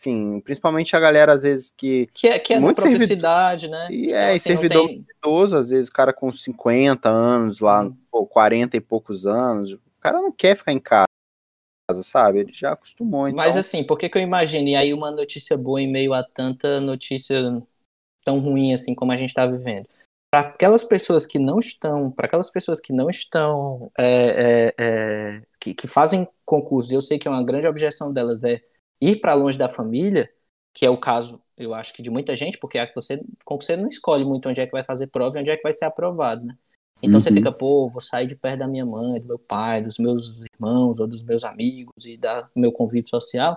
enfim, 0.00 0.40
principalmente 0.40 0.96
a 0.96 1.00
galera 1.00 1.34
às 1.34 1.42
vezes 1.42 1.70
que. 1.76 2.08
Que 2.14 2.28
é, 2.28 2.38
que 2.38 2.54
é 2.54 2.60
muito 2.60 2.80
publicidade, 2.80 3.68
né? 3.68 3.88
E 3.90 4.06
então, 4.06 4.18
é, 4.18 4.30
assim, 4.30 4.38
servidor 4.38 4.86
tem... 4.86 5.06
idoso, 5.18 5.56
às 5.56 5.68
vezes, 5.68 5.90
cara 5.90 6.12
com 6.12 6.32
50 6.32 7.10
anos 7.10 7.60
lá, 7.60 7.82
hum. 7.82 7.94
pô, 8.10 8.26
40 8.26 8.76
e 8.76 8.80
poucos 8.80 9.26
anos, 9.26 9.72
o 9.72 9.80
cara 10.00 10.22
não 10.22 10.32
quer 10.32 10.56
ficar 10.56 10.72
em 10.72 10.78
casa, 10.78 11.06
sabe? 12.02 12.38
Ele 12.38 12.52
já 12.54 12.72
acostumou. 12.72 13.28
Então... 13.28 13.36
Mas 13.36 13.58
assim, 13.58 13.84
por 13.84 13.98
que, 13.98 14.08
que 14.08 14.16
eu 14.16 14.22
imagino? 14.22 14.68
E 14.68 14.76
aí 14.76 14.94
uma 14.94 15.10
notícia 15.10 15.56
boa 15.58 15.82
em 15.82 15.90
meio 15.90 16.14
a 16.14 16.22
tanta 16.22 16.80
notícia 16.80 17.62
tão 18.24 18.38
ruim 18.38 18.72
assim 18.72 18.94
como 18.94 19.12
a 19.12 19.16
gente 19.16 19.30
está 19.30 19.46
vivendo. 19.46 19.86
Para 20.30 20.48
aquelas 20.48 20.84
pessoas 20.84 21.26
que 21.26 21.38
não 21.38 21.58
estão, 21.58 22.10
para 22.10 22.26
aquelas 22.26 22.50
pessoas 22.50 22.80
que 22.80 22.92
não 22.92 23.10
estão, 23.10 23.90
é, 23.98 24.04
é, 24.04 24.74
é, 24.78 25.42
que, 25.58 25.74
que 25.74 25.88
fazem 25.88 26.28
concurso, 26.44 26.94
eu 26.94 27.02
sei 27.02 27.18
que 27.18 27.26
é 27.26 27.30
uma 27.30 27.44
grande 27.44 27.66
objeção 27.66 28.12
delas 28.12 28.44
é 28.44 28.60
ir 29.00 29.20
para 29.20 29.34
longe 29.34 29.58
da 29.58 29.68
família, 29.68 30.30
que 30.72 30.86
é 30.86 30.90
o 30.90 30.96
caso, 30.96 31.36
eu 31.56 31.74
acho 31.74 31.92
que 31.92 32.02
de 32.02 32.10
muita 32.10 32.36
gente, 32.36 32.58
porque 32.58 32.78
é 32.78 32.86
que 32.86 32.94
você, 32.94 33.20
você 33.44 33.76
não 33.76 33.88
escolhe 33.88 34.24
muito 34.24 34.48
onde 34.48 34.60
é 34.60 34.66
que 34.66 34.72
vai 34.72 34.84
fazer 34.84 35.08
prova 35.08 35.36
e 35.36 35.40
onde 35.40 35.50
é 35.50 35.56
que 35.56 35.62
vai 35.62 35.72
ser 35.72 35.84
aprovado, 35.84 36.46
né? 36.46 36.56
Então 37.02 37.14
uhum. 37.14 37.20
você 37.20 37.32
fica, 37.32 37.50
pô, 37.50 37.88
vou 37.88 38.00
sair 38.00 38.26
de 38.26 38.36
perto 38.36 38.58
da 38.58 38.68
minha 38.68 38.84
mãe, 38.84 39.20
do 39.20 39.26
meu 39.26 39.38
pai, 39.38 39.82
dos 39.82 39.98
meus 39.98 40.42
irmãos 40.54 40.98
ou 40.98 41.08
dos 41.08 41.22
meus 41.22 41.44
amigos 41.44 42.04
e 42.04 42.16
do 42.16 42.28
meu 42.54 42.70
convívio 42.70 43.08
social. 43.08 43.56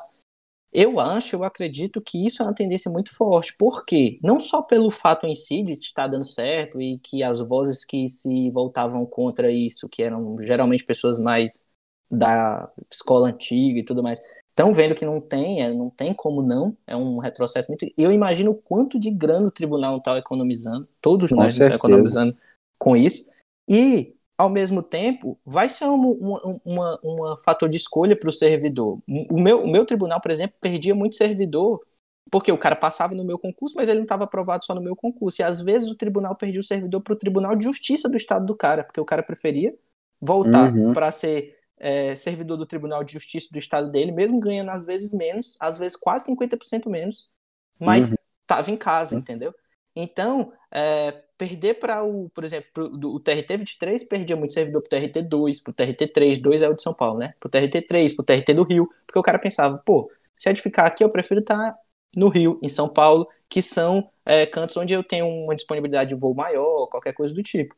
Eu 0.74 1.00
acho, 1.00 1.36
eu 1.36 1.44
acredito 1.44 2.02
que 2.02 2.26
isso 2.26 2.42
é 2.42 2.46
uma 2.46 2.56
tendência 2.56 2.90
muito 2.90 3.14
forte. 3.14 3.56
Por 3.56 3.86
quê? 3.86 4.18
Não 4.24 4.40
só 4.40 4.64
pelo 4.64 4.90
fato 4.90 5.28
em 5.28 5.36
si 5.36 5.62
de 5.62 5.74
estar 5.74 6.08
dando 6.08 6.26
certo 6.26 6.82
e 6.82 6.98
que 6.98 7.22
as 7.22 7.40
vozes 7.40 7.86
que 7.86 8.10
se 8.10 8.50
voltavam 8.50 9.06
contra 9.06 9.52
isso, 9.52 9.88
que 9.88 10.02
eram 10.02 10.38
geralmente 10.42 10.84
pessoas 10.84 11.20
mais 11.20 11.66
da 12.10 12.70
escola 12.92 13.30
antiga 13.30 13.80
e 13.80 13.84
tudo 13.84 14.02
mais, 14.02 14.20
estão 14.50 14.74
vendo 14.74 14.96
que 14.96 15.06
não 15.06 15.22
tem, 15.22 15.62
é, 15.62 15.72
não 15.72 15.90
tem 15.90 16.14
como 16.14 16.42
não, 16.42 16.76
é 16.88 16.96
um 16.96 17.18
retrocesso 17.18 17.70
muito. 17.70 17.86
Eu 17.98 18.12
imagino 18.12 18.52
o 18.52 18.56
quanto 18.56 19.00
de 19.00 19.12
grana 19.12 19.48
o 19.48 19.52
tribunal 19.52 19.98
está 19.98 20.18
economizando, 20.18 20.88
todos 21.02 21.32
nós 21.32 21.54
estão 21.54 21.68
economizando 21.68 22.36
com 22.78 22.96
isso, 22.96 23.30
e 23.68 24.16
ao 24.38 24.50
mesmo 24.50 24.82
tempo 24.82 25.40
vai 25.46 25.70
ser 25.70 25.86
um 25.86 26.60
uma, 26.66 27.00
uma 27.04 27.38
fator 27.38 27.70
de 27.70 27.78
escolha 27.78 28.16
para 28.16 28.30
o 28.30 28.34
servidor. 28.34 29.00
O 29.08 29.40
meu, 29.40 29.64
o 29.64 29.68
meu 29.68 29.86
tribunal, 29.86 30.20
por 30.20 30.32
exemplo, 30.32 30.58
perdia 30.60 30.96
muito 30.96 31.16
servidor 31.16 31.82
porque 32.32 32.52
o 32.52 32.58
cara 32.58 32.76
passava 32.76 33.14
no 33.14 33.24
meu 33.24 33.38
concurso, 33.38 33.76
mas 33.76 33.90
ele 33.90 34.00
não 34.00 34.06
estava 34.06 34.24
aprovado 34.24 34.66
só 34.66 34.74
no 34.74 34.82
meu 34.82 34.96
concurso. 34.96 35.42
E 35.42 35.44
às 35.44 35.62
vezes 35.62 35.90
o 35.90 35.96
tribunal 35.96 36.36
perdia 36.36 36.60
o 36.60 36.64
servidor 36.64 37.02
para 37.02 37.14
o 37.14 37.18
Tribunal 37.18 37.56
de 37.56 37.64
Justiça 37.64 38.10
do 38.10 38.18
Estado 38.18 38.46
do 38.46 38.56
cara, 38.56 38.84
porque 38.84 39.00
o 39.00 39.06
cara 39.06 39.22
preferia 39.22 39.74
voltar 40.20 40.74
uhum. 40.74 40.94
para 40.94 41.12
ser 41.12 41.56
é, 41.78 42.16
servidor 42.16 42.58
do 42.58 42.66
Tribunal 42.66 43.04
de 43.04 43.14
Justiça 43.14 43.50
do 43.52 43.58
estado 43.58 43.92
dele, 43.92 44.12
mesmo 44.12 44.40
ganhando 44.40 44.70
às 44.70 44.86
vezes 44.86 45.14
menos, 45.14 45.58
às 45.60 45.78
vezes 45.78 45.98
quase 45.98 46.34
50% 46.34 46.90
menos, 46.90 47.30
mas 47.78 48.12
estava 48.42 48.68
uhum. 48.68 48.74
em 48.74 48.78
casa, 48.78 49.16
entendeu? 49.16 49.54
Então, 49.96 50.52
é, 50.72 51.12
perder 51.38 51.76
para 51.76 52.04
o, 52.04 52.30
por 52.30 52.44
exemplo, 52.44 52.70
pro, 52.74 52.90
do, 52.90 53.16
o 53.16 53.20
TRT 53.20 53.58
23 53.58 54.04
perdia 54.06 54.36
muito 54.36 54.54
servidor 54.54 54.82
para 54.82 54.98
o 54.98 55.02
TRT 55.02 55.22
2, 55.24 55.60
para 55.62 55.72
o 55.72 55.74
TRT 55.74 56.08
3, 56.08 56.40
2 56.40 56.62
é 56.62 56.70
o 56.70 56.74
de 56.74 56.82
São 56.82 56.94
Paulo, 56.94 57.20
né? 57.20 57.34
Para 57.40 57.48
o 57.48 57.52
TRT 57.52 57.82
3, 57.84 58.14
para 58.14 58.24
o 58.24 58.26
TRT 58.26 58.54
do 58.54 58.64
Rio, 58.64 58.90
porque 59.06 59.20
o 59.20 59.24
cara 59.24 59.38
pensava, 59.38 59.78
pô, 59.78 60.12
se 60.38 60.50
é 60.50 60.54
de 60.54 60.62
ficar 60.62 60.86
aqui, 60.86 61.04
eu 61.04 61.10
prefiro 61.10 61.42
estar 61.42 61.74
tá 61.74 61.78
no 62.16 62.30
Rio, 62.30 62.60
em 62.62 62.70
São 62.70 62.90
Paulo, 62.90 63.28
que 63.48 63.62
são 63.62 64.10
é, 64.26 64.46
cantos 64.46 64.78
onde 64.78 64.94
eu 64.94 65.04
tenho 65.04 65.28
uma 65.28 65.56
disponibilidade 65.56 66.10
de 66.10 66.20
voo 66.20 66.34
maior, 66.34 66.88
qualquer 66.88 67.14
coisa 67.14 67.34
do 67.34 67.44
tipo. 67.44 67.76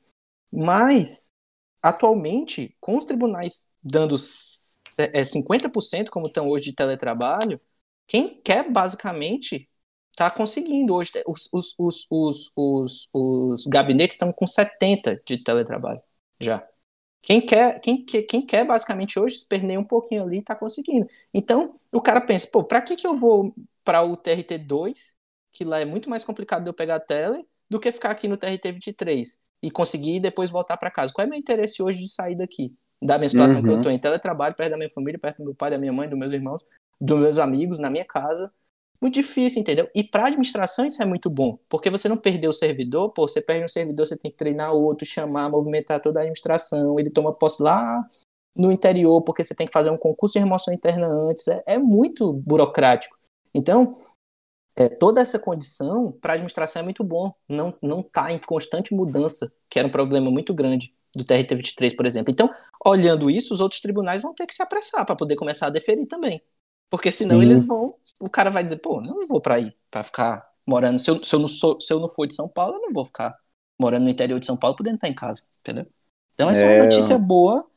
Mas 0.52 1.34
atualmente, 1.82 2.76
com 2.80 2.98
os 2.98 3.06
tribunais 3.06 3.78
dando 3.84 4.16
é, 4.98 5.22
50%, 5.22 6.10
como 6.10 6.28
estão 6.28 6.48
hoje 6.50 6.66
de 6.66 6.74
teletrabalho, 6.74 7.60
quem 8.08 8.42
quer 8.42 8.70
basicamente 8.70 9.70
está 10.16 10.32
conseguindo 10.32 10.94
hoje. 10.96 11.12
Os, 11.28 11.50
os, 11.54 11.76
os, 11.78 12.08
os, 12.10 12.52
os, 12.56 13.10
os 13.14 13.66
gabinetes 13.68 14.16
estão 14.16 14.32
com 14.32 14.46
70% 14.46 15.20
de 15.26 15.44
teletrabalho 15.44 16.02
já. 16.40 16.66
Quem 17.22 17.42
quer, 17.42 17.80
quem, 17.80 18.06
quem 18.06 18.46
quer 18.46 18.66
basicamente 18.66 19.20
hoje 19.20 19.36
esperneia 19.36 19.80
um 19.80 19.84
pouquinho 19.84 20.24
ali 20.24 20.40
está 20.40 20.56
conseguindo. 20.56 21.08
Então, 21.34 21.80
o 21.92 22.00
cara 22.00 22.22
pensa, 22.22 22.48
pô, 22.52 22.64
para 22.64 22.82
que, 22.82 22.96
que 22.96 23.06
eu 23.06 23.18
vou 23.18 23.54
para 23.84 24.04
o 24.04 24.16
TRT2, 24.16 25.16
que 25.52 25.64
lá 25.64 25.80
é 25.80 25.86
muito 25.86 26.10
mais 26.10 26.24
complicado 26.24 26.64
de 26.64 26.70
eu 26.70 26.74
pegar 26.74 26.96
a 26.96 27.00
tele, 27.00 27.46
do 27.68 27.80
que 27.80 27.92
ficar 27.92 28.12
aqui 28.12 28.28
no 28.28 28.38
TRT23? 28.38 29.40
e 29.66 29.72
conseguir 29.72 30.20
depois 30.20 30.52
voltar 30.52 30.78
para 30.78 30.92
casa. 30.92 31.12
Qual 31.12 31.26
é 31.26 31.28
meu 31.28 31.40
interesse 31.40 31.82
hoje 31.82 31.98
de 31.98 32.08
sair 32.08 32.36
daqui? 32.36 32.72
Da 33.02 33.18
minha 33.18 33.28
situação 33.28 33.58
uhum. 33.58 33.64
que 33.64 33.70
eu 33.70 33.76
estou 33.78 33.92
uhum. 33.92 33.96
em 33.96 34.00
teletrabalho, 34.00 34.56
perto 34.56 34.70
da 34.70 34.78
minha 34.78 34.92
família, 34.92 35.20
perto 35.20 35.38
do 35.38 35.46
meu 35.46 35.56
pai, 35.56 35.72
da 35.72 35.78
minha 35.80 35.92
mãe, 35.92 36.08
dos 36.08 36.18
meus 36.18 36.32
irmãos, 36.32 36.64
dos 37.02 37.20
meus 37.20 37.40
amigos, 37.40 37.80
na 37.80 37.90
minha 37.90 38.06
casa. 38.06 38.54
Muito 39.02 39.16
difícil, 39.16 39.62
entendeu? 39.62 39.90
E 39.94 40.04
para 40.04 40.28
administração 40.28 40.86
isso 40.86 41.02
é 41.02 41.06
muito 41.06 41.30
bom, 41.30 41.60
porque 41.68 41.90
você 41.90 42.08
não 42.08 42.18
perdeu 42.18 42.50
o 42.50 42.54
servidor, 42.54 43.12
pô, 43.14 43.28
você 43.28 43.42
perde 43.42 43.66
um 43.66 43.68
servidor, 43.68 44.06
você 44.06 44.18
tem 44.18 44.32
que 44.32 44.38
treinar 44.38 44.74
outro, 44.74 45.06
chamar, 45.06 45.50
movimentar 45.50 46.00
toda 46.00 46.20
a 46.20 46.22
administração, 46.22 47.00
ele 47.00 47.10
toma 47.10 47.34
posse 47.34 47.62
lá 47.62 48.08
no 48.56 48.72
interior, 48.72 49.22
porque 49.22 49.44
você 49.44 49.54
tem 49.54 49.68
que 49.68 49.74
fazer 49.74 49.90
um 49.90 49.98
concurso 49.98 50.34
de 50.34 50.40
remoção 50.40 50.74
interna 50.74 51.08
antes, 51.08 51.48
é, 51.48 51.62
é 51.66 51.78
muito 51.78 52.32
burocrático. 52.32 53.18
Então, 53.54 53.94
é, 54.76 54.90
toda 54.90 55.22
essa 55.22 55.40
condição 55.40 56.12
para 56.12 56.34
a 56.34 56.36
administração 56.36 56.82
é 56.82 56.84
muito 56.84 57.04
bom, 57.04 57.34
não 57.48 57.74
não 57.82 58.02
está 58.02 58.32
em 58.32 58.40
constante 58.40 58.94
mudança, 58.94 59.52
que 59.70 59.80
era 59.80 59.88
um 59.88 59.92
problema 59.92 60.32
muito 60.32 60.54
grande 60.54 60.94
do 61.16 61.24
TRT-23, 61.24 61.96
por 61.96 62.06
exemplo. 62.06 62.32
Então, 62.32 62.50
olhando 62.86 63.30
isso, 63.30 63.54
os 63.54 63.62
outros 63.62 63.82
tribunais 63.82 64.22
vão 64.22 64.34
ter 64.36 64.46
que 64.46 64.54
se 64.54 64.62
apressar 64.62 65.06
para 65.06 65.16
poder 65.16 65.36
começar 65.36 65.68
a 65.68 65.70
deferir 65.70 66.08
também. 66.08 66.42
Porque 66.90 67.12
senão 67.12 67.42
Sim. 67.42 67.46
eles 67.48 67.66
vão, 67.66 67.94
o 68.22 68.30
cara 68.30 68.50
vai 68.50 68.64
dizer, 68.64 68.78
pô, 68.78 69.02
não 69.02 69.28
vou 69.28 69.42
para 69.42 69.56
aí, 69.56 69.76
para 69.90 70.04
ficar 70.04 70.50
morando, 70.66 71.00
se 71.00 71.10
eu, 71.10 71.16
se, 71.16 71.36
eu 71.36 71.40
não 71.40 71.48
sou, 71.48 71.80
se 71.80 71.92
eu 71.92 72.00
não 72.00 72.10
for 72.10 72.26
de 72.26 72.36
São 72.36 72.48
Paulo, 72.48 72.76
eu 72.76 72.82
não 72.82 72.94
vou 72.94 73.06
ficar 73.06 73.36
morando 73.80 74.04
no 74.04 74.10
interior 74.10 74.40
de 74.40 74.46
São 74.46 74.58
Paulo 74.58 74.76
podendo 74.76 74.96
estar 74.96 75.08
em 75.08 75.14
casa, 75.14 75.44
entendeu? 75.60 75.86
Então 76.34 76.50
essa 76.50 76.64
é, 76.64 76.74
é 76.74 76.76
uma 76.76 76.84
notícia 76.86 77.18
boa 77.18 77.68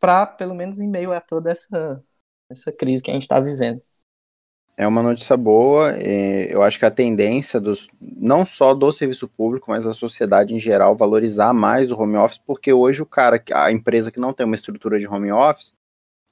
para, 0.00 0.26
pelo 0.26 0.54
menos 0.54 0.78
em 0.78 0.88
meio 0.88 1.12
a 1.12 1.20
toda 1.20 1.50
essa, 1.50 2.02
essa 2.50 2.72
crise 2.72 3.02
que 3.02 3.10
a 3.10 3.14
gente 3.14 3.22
está 3.22 3.38
vivendo. 3.40 3.82
É 4.76 4.86
uma 4.86 5.02
notícia 5.02 5.36
boa. 5.36 5.92
eu 5.98 6.62
acho 6.62 6.78
que 6.78 6.84
a 6.86 6.90
tendência 6.90 7.60
dos, 7.60 7.88
não 8.00 8.44
só 8.44 8.74
do 8.74 8.90
serviço 8.90 9.28
público, 9.28 9.70
mas 9.70 9.84
da 9.84 9.92
sociedade 9.92 10.54
em 10.54 10.60
geral, 10.60 10.96
valorizar 10.96 11.52
mais 11.52 11.92
o 11.92 11.96
home 11.96 12.16
office, 12.16 12.38
porque 12.38 12.72
hoje 12.72 13.02
o 13.02 13.06
cara, 13.06 13.42
a 13.52 13.70
empresa 13.70 14.10
que 14.10 14.18
não 14.18 14.32
tem 14.32 14.46
uma 14.46 14.54
estrutura 14.54 14.98
de 14.98 15.06
home 15.06 15.30
office, 15.30 15.74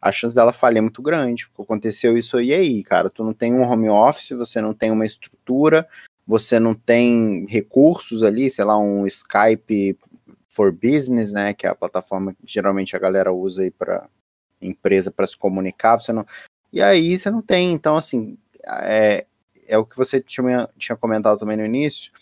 a 0.01 0.11
chance 0.11 0.35
dela 0.35 0.53
falhar 0.53 0.79
é 0.79 0.81
muito 0.83 1.03
grande. 1.03 1.49
Aconteceu 1.59 2.17
isso 2.17 2.37
aí, 2.37 2.53
aí, 2.53 2.83
cara. 2.83 3.11
Tu 3.11 3.23
não 3.23 3.35
tem 3.35 3.53
um 3.53 3.63
home 3.63 3.89
office, 3.89 4.31
você 4.31 4.61
não 4.61 4.73
tem 4.73 4.91
uma 4.91 5.05
estrutura, 5.05 5.87
você 6.27 6.59
não 6.59 6.75
tem 6.75 7.45
recursos 7.47 8.23
ali, 8.23 8.51
sei 8.51 8.65
lá, 8.65 8.79
um 8.79 9.07
Skype 9.07 9.99
for 10.49 10.73
Business, 10.73 11.33
né, 11.33 11.55
que 11.55 11.67
é 11.67 11.71
a 11.71 11.75
plataforma 11.75 12.35
que 12.35 12.41
geralmente 12.45 12.95
a 12.95 12.99
galera 12.99 13.33
usa 13.33 13.63
aí 13.63 13.71
para 13.71 14.09
empresa 14.61 15.11
para 15.11 15.27
se 15.27 15.37
comunicar, 15.37 15.99
você 15.99 16.13
não, 16.13 16.27
e 16.73 16.83
aí 16.83 17.17
você 17.17 17.31
não 17.31 17.41
tem. 17.41 17.73
Então, 17.73 17.97
assim, 17.97 18.37
é, 18.65 19.27
é 19.67 19.79
o 19.79 19.87
que 19.87 19.97
você 19.97 20.21
tinha, 20.21 20.69
tinha 20.77 20.97
comentado 20.97 21.39
também 21.39 21.57
no 21.57 21.65
início, 21.65 22.13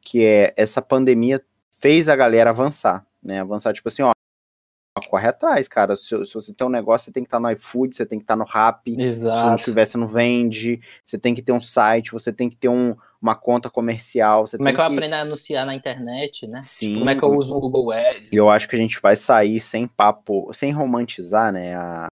que 0.00 0.24
é 0.24 0.52
essa 0.56 0.82
pandemia 0.82 1.42
fez 1.78 2.08
a 2.08 2.16
galera 2.16 2.50
avançar, 2.50 3.06
né? 3.22 3.40
Avançar, 3.40 3.72
tipo 3.72 3.88
assim, 3.88 4.02
ó, 4.02 4.12
corre 5.00 5.28
atrás, 5.28 5.68
cara. 5.68 5.96
Se, 5.96 6.24
se, 6.24 6.34
você 6.34 6.52
tem 6.52 6.66
um 6.66 6.70
negócio, 6.70 7.06
você 7.06 7.12
tem 7.12 7.22
que 7.22 7.28
estar 7.28 7.38
tá 7.38 7.42
no 7.42 7.50
iFood, 7.50 7.94
você 7.94 8.06
tem 8.06 8.18
que 8.18 8.24
estar 8.24 8.34
tá 8.34 8.38
no 8.38 8.44
Rappi. 8.44 9.00
Exato. 9.00 9.38
Se 9.38 9.46
não 9.46 9.56
tiver, 9.56 9.86
você 9.86 9.98
não 9.98 10.06
vende. 10.06 10.80
Você 11.04 11.18
tem 11.18 11.34
que 11.34 11.42
ter 11.42 11.52
um 11.52 11.60
site, 11.60 12.12
você 12.12 12.32
tem 12.32 12.48
que 12.48 12.56
ter 12.56 12.68
um, 12.68 12.96
uma 13.20 13.34
conta 13.34 13.68
comercial. 13.68 14.44
como 14.56 14.68
é 14.68 14.72
que 14.72 14.80
eu 14.80 14.86
que... 14.86 14.92
aprendo 14.92 15.14
a 15.14 15.20
anunciar 15.20 15.66
na 15.66 15.74
internet, 15.74 16.46
né? 16.46 16.60
Sim. 16.62 16.88
Tipo, 16.88 16.98
como 17.00 17.10
é 17.10 17.14
que 17.14 17.22
eu 17.22 17.30
uso 17.30 17.56
o 17.56 17.60
Google 17.60 17.92
Ads? 17.92 18.32
E 18.32 18.36
eu 18.36 18.48
acho 18.50 18.68
que 18.68 18.76
a 18.76 18.78
gente 18.78 19.00
vai 19.00 19.16
sair 19.16 19.60
sem 19.60 19.86
papo, 19.86 20.50
sem 20.52 20.72
romantizar, 20.72 21.52
né, 21.52 21.74
a, 21.74 22.08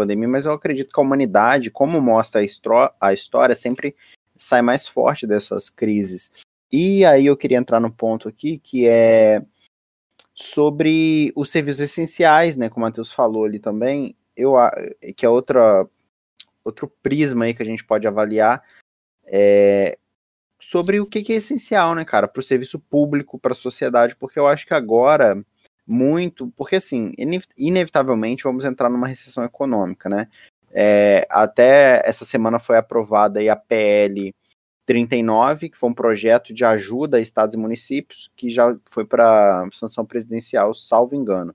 pandemia, 0.00 0.28
mas 0.28 0.46
eu 0.46 0.52
acredito 0.52 0.92
que 0.92 0.98
a 0.98 1.02
humanidade, 1.02 1.70
como 1.70 2.00
mostra 2.00 2.40
a, 2.40 3.08
a 3.08 3.12
história, 3.12 3.54
sempre 3.54 3.94
sai 4.36 4.62
mais 4.62 4.88
forte 4.88 5.26
dessas 5.26 5.68
crises. 5.68 6.30
E 6.72 7.04
aí 7.04 7.26
eu 7.26 7.36
queria 7.36 7.58
entrar 7.58 7.80
no 7.80 7.90
ponto 7.90 8.28
aqui 8.28 8.58
que 8.58 8.86
é 8.86 9.42
sobre 10.40 11.32
os 11.36 11.50
serviços 11.50 11.82
essenciais, 11.82 12.56
né? 12.56 12.70
Como 12.70 12.84
o 12.84 12.88
Matheus 12.88 13.12
falou 13.12 13.44
ali 13.44 13.58
também, 13.58 14.16
eu 14.34 14.54
que 15.14 15.26
é 15.26 15.28
outra 15.28 15.86
outro 16.64 16.88
prisma 17.02 17.44
aí 17.44 17.54
que 17.54 17.62
a 17.62 17.66
gente 17.66 17.84
pode 17.84 18.06
avaliar 18.06 18.62
é, 19.26 19.98
sobre 20.58 20.98
o 20.98 21.06
que, 21.06 21.22
que 21.22 21.32
é 21.32 21.36
essencial, 21.36 21.94
né, 21.94 22.04
cara, 22.04 22.26
para 22.26 22.40
o 22.40 22.42
serviço 22.42 22.78
público, 22.78 23.38
para 23.38 23.52
a 23.52 23.54
sociedade, 23.54 24.16
porque 24.16 24.38
eu 24.38 24.46
acho 24.46 24.66
que 24.66 24.74
agora 24.74 25.42
muito, 25.86 26.52
porque 26.56 26.76
assim, 26.76 27.12
inevitavelmente 27.56 28.44
vamos 28.44 28.64
entrar 28.64 28.88
numa 28.88 29.06
recessão 29.06 29.44
econômica, 29.44 30.08
né? 30.08 30.26
É, 30.72 31.26
até 31.28 32.00
essa 32.04 32.24
semana 32.24 32.58
foi 32.58 32.76
aprovada 32.76 33.40
a 33.52 33.56
PL 33.56 34.34
39, 34.90 35.68
que 35.68 35.78
foi 35.78 35.88
um 35.88 35.94
projeto 35.94 36.52
de 36.52 36.64
ajuda 36.64 37.16
a 37.16 37.20
estados 37.20 37.54
e 37.54 37.58
municípios, 37.58 38.28
que 38.34 38.50
já 38.50 38.76
foi 38.86 39.04
para 39.04 39.64
sanção 39.72 40.04
presidencial, 40.04 40.74
salvo 40.74 41.14
engano. 41.14 41.54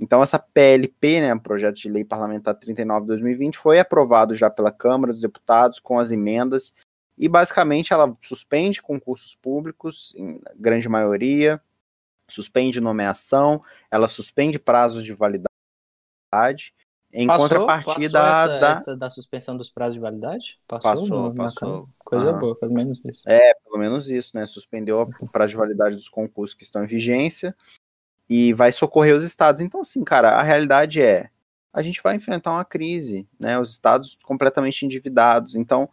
Então, 0.00 0.20
essa 0.20 0.36
PLP, 0.36 1.20
né, 1.20 1.38
Projeto 1.38 1.76
de 1.76 1.88
Lei 1.88 2.04
Parlamentar 2.04 2.56
39 2.56 3.02
de 3.02 3.06
2020, 3.06 3.56
foi 3.56 3.78
aprovado 3.78 4.34
já 4.34 4.50
pela 4.50 4.72
Câmara 4.72 5.12
dos 5.12 5.22
Deputados 5.22 5.78
com 5.78 5.96
as 5.96 6.10
emendas 6.10 6.74
e, 7.16 7.28
basicamente, 7.28 7.92
ela 7.92 8.16
suspende 8.20 8.82
concursos 8.82 9.36
públicos, 9.36 10.12
em 10.16 10.40
grande 10.56 10.88
maioria, 10.88 11.62
suspende 12.28 12.80
nomeação, 12.80 13.62
ela 13.92 14.08
suspende 14.08 14.58
prazos 14.58 15.04
de 15.04 15.12
validade. 15.12 16.74
Em 17.12 17.26
passou, 17.26 17.48
contrapartida 17.48 18.20
passou 18.20 18.54
essa, 18.54 18.58
da... 18.58 18.72
Essa 18.72 18.96
da 18.96 19.10
suspensão 19.10 19.56
dos 19.56 19.70
prazos 19.70 19.94
de 19.94 20.00
validade? 20.00 20.58
Passou, 20.66 20.92
passou. 20.92 21.34
passou. 21.34 21.88
Coisa 21.98 22.32
uhum. 22.32 22.38
boa, 22.38 22.56
pelo 22.56 22.72
menos 22.72 23.02
isso. 23.04 23.22
É, 23.26 23.54
pelo 23.64 23.78
menos 23.78 24.10
isso, 24.10 24.36
né? 24.36 24.44
Suspendeu 24.46 25.08
o 25.20 25.28
prazo 25.28 25.50
de 25.50 25.56
validade 25.56 25.96
dos 25.96 26.08
concursos 26.08 26.54
que 26.54 26.62
estão 26.62 26.84
em 26.84 26.86
vigência 26.86 27.56
e 28.28 28.52
vai 28.52 28.72
socorrer 28.72 29.14
os 29.14 29.24
estados. 29.24 29.60
Então, 29.60 29.80
assim, 29.80 30.04
cara, 30.04 30.32
a 30.32 30.42
realidade 30.42 31.00
é, 31.00 31.30
a 31.72 31.82
gente 31.82 32.02
vai 32.02 32.16
enfrentar 32.16 32.52
uma 32.52 32.64
crise, 32.64 33.28
né? 33.38 33.58
Os 33.58 33.70
estados 33.70 34.16
completamente 34.22 34.84
endividados. 34.84 35.56
Então, 35.56 35.88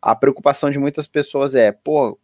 a 0.00 0.16
preocupação 0.16 0.70
de 0.70 0.78
muitas 0.78 1.06
pessoas 1.06 1.54
é, 1.54 1.70
pô, 1.70 2.18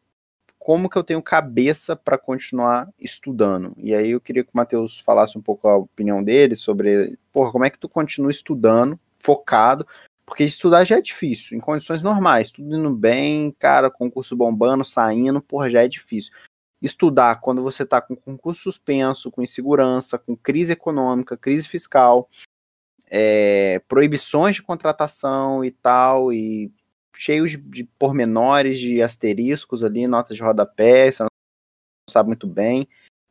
como 0.69 0.91
que 0.91 0.99
eu 0.99 1.03
tenho 1.03 1.23
cabeça 1.23 1.97
para 1.97 2.19
continuar 2.19 2.93
estudando? 3.01 3.73
E 3.79 3.95
aí 3.95 4.11
eu 4.11 4.21
queria 4.21 4.45
que 4.45 4.51
o 4.53 4.57
Matheus 4.57 4.99
falasse 4.99 5.39
um 5.39 5.41
pouco 5.41 5.67
a 5.67 5.79
opinião 5.79 6.23
dele 6.23 6.57
sobre, 6.57 7.19
pô, 7.33 7.51
como 7.51 7.65
é 7.65 7.71
que 7.71 7.79
tu 7.79 7.89
continua 7.89 8.31
estudando, 8.31 9.01
focado, 9.17 9.87
porque 10.27 10.45
estudar 10.45 10.85
já 10.85 10.99
é 10.99 11.01
difícil, 11.01 11.57
em 11.57 11.61
condições 11.61 12.03
normais, 12.03 12.51
tudo 12.51 12.77
indo 12.77 12.91
bem, 12.91 13.51
cara, 13.53 13.91
concurso 13.91 14.37
bombando, 14.37 14.85
saindo, 14.85 15.41
porra, 15.41 15.71
já 15.71 15.83
é 15.83 15.89
difícil 15.89 16.35
estudar 16.83 17.41
quando 17.41 17.63
você 17.63 17.83
está 17.85 18.03
com 18.03 18.15
concurso 18.15 18.65
suspenso, 18.65 19.31
com 19.31 19.41
insegurança, 19.41 20.19
com 20.19 20.37
crise 20.37 20.75
econômica, 20.75 21.35
crise 21.35 21.67
fiscal, 21.67 22.29
é, 23.11 23.81
proibições 23.89 24.57
de 24.57 24.63
contratação 24.63 25.65
e 25.65 25.71
tal, 25.71 26.31
e 26.31 26.71
cheios 27.15 27.53
de, 27.53 27.85
pormenores, 27.99 28.79
de 28.79 29.03
asteriscos 29.03 29.83
ali, 29.83 30.07
notas 30.07 30.37
de 30.37 30.43
rodapé, 30.43 31.11
você 31.11 31.23
não 31.23 31.29
sabe 32.11 32.29
muito 32.29 32.47
bem 32.47 32.89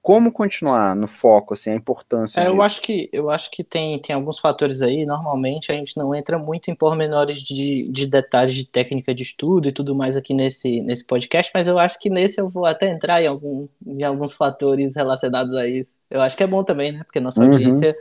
como 0.07 0.31
continuar 0.31 0.95
no 0.95 1.05
foco, 1.05 1.53
assim, 1.53 1.69
a 1.69 1.75
importância. 1.75 2.39
É, 2.39 2.47
eu 2.47 2.61
acho 2.61 2.81
que 2.81 3.09
eu 3.11 3.29
acho 3.29 3.51
que 3.51 3.61
tem, 3.61 3.99
tem 3.99 4.15
alguns 4.15 4.39
fatores 4.39 4.81
aí. 4.81 5.05
Normalmente 5.05 5.69
a 5.69 5.75
gente 5.75 5.97
não 5.97 6.15
entra 6.15 6.39
muito 6.39 6.71
em 6.71 6.75
pormenores 6.75 7.39
de, 7.39 7.91
de 7.91 8.07
detalhes 8.07 8.55
de 8.55 8.63
técnica 8.63 9.13
de 9.13 9.23
estudo 9.23 9.67
e 9.67 9.73
tudo 9.73 9.93
mais 9.93 10.15
aqui 10.15 10.33
nesse, 10.33 10.79
nesse 10.79 11.05
podcast, 11.05 11.51
mas 11.53 11.67
eu 11.67 11.77
acho 11.77 11.99
que 11.99 12.09
nesse 12.09 12.39
eu 12.39 12.49
vou 12.49 12.65
até 12.65 12.89
entrar 12.89 13.21
em, 13.21 13.27
algum, 13.27 13.67
em 13.85 14.01
alguns 14.01 14.31
fatores 14.31 14.95
relacionados 14.95 15.53
a 15.53 15.67
isso. 15.67 15.99
Eu 16.09 16.21
acho 16.21 16.37
que 16.37 16.43
é 16.43 16.47
bom 16.47 16.63
também, 16.63 16.93
né? 16.93 17.03
Porque 17.03 17.19
nossa 17.19 17.43
uhum. 17.43 17.51
audiência 17.51 17.93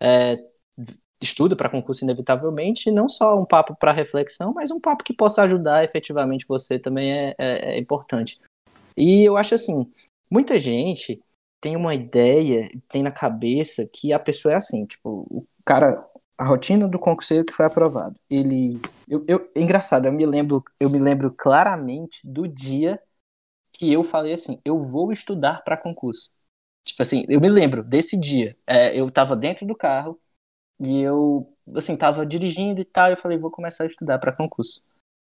é, 0.00 0.38
estuda 1.20 1.56
para 1.56 1.68
concurso 1.68 2.04
inevitavelmente, 2.04 2.90
não 2.90 3.08
só 3.08 3.38
um 3.40 3.44
papo 3.44 3.74
para 3.76 3.92
reflexão, 3.92 4.52
mas 4.52 4.70
um 4.70 4.80
papo 4.80 5.02
que 5.02 5.12
possa 5.12 5.42
ajudar 5.42 5.84
efetivamente 5.84 6.46
você 6.46 6.78
também 6.78 7.12
é, 7.12 7.34
é, 7.38 7.74
é 7.74 7.78
importante. 7.78 8.40
E 8.96 9.24
eu 9.24 9.36
acho 9.36 9.54
assim, 9.54 9.90
muita 10.30 10.58
gente 10.58 11.20
tem 11.60 11.76
uma 11.76 11.94
ideia, 11.94 12.70
tem 12.88 13.02
na 13.02 13.10
cabeça 13.10 13.88
que 13.92 14.12
a 14.12 14.18
pessoa 14.18 14.54
é 14.54 14.56
assim, 14.56 14.86
tipo, 14.86 15.26
o 15.30 15.46
cara, 15.64 16.04
a 16.36 16.44
rotina 16.44 16.86
do 16.86 16.98
concurseiro 16.98 17.44
que 17.44 17.52
foi 17.52 17.66
aprovado. 17.66 18.18
Ele, 18.30 18.80
eu, 19.08 19.24
eu 19.28 19.50
é 19.54 19.60
engraçado, 19.60 20.06
eu 20.06 20.12
me 20.12 20.24
lembro, 20.24 20.62
eu 20.78 20.88
me 20.90 20.98
lembro 20.98 21.34
claramente 21.36 22.20
do 22.24 22.46
dia 22.46 23.00
que 23.74 23.92
eu 23.92 24.02
falei 24.04 24.34
assim, 24.34 24.60
eu 24.64 24.82
vou 24.82 25.12
estudar 25.12 25.62
para 25.64 25.80
concurso. 25.80 26.30
Tipo 26.84 27.02
assim, 27.02 27.24
eu 27.28 27.40
me 27.40 27.48
lembro 27.48 27.84
desse 27.84 28.16
dia. 28.16 28.56
É, 28.66 28.98
eu 28.98 29.10
tava 29.10 29.36
dentro 29.36 29.66
do 29.66 29.76
carro 29.76 30.18
e 30.80 31.02
eu, 31.02 31.52
assim, 31.74 31.96
tava 31.96 32.24
dirigindo 32.26 32.80
e 32.80 32.84
tal, 32.84 33.08
e 33.08 33.12
eu 33.12 33.16
falei, 33.16 33.38
vou 33.38 33.50
começar 33.50 33.84
a 33.84 33.86
estudar 33.86 34.18
para 34.18 34.36
concurso. 34.36 34.80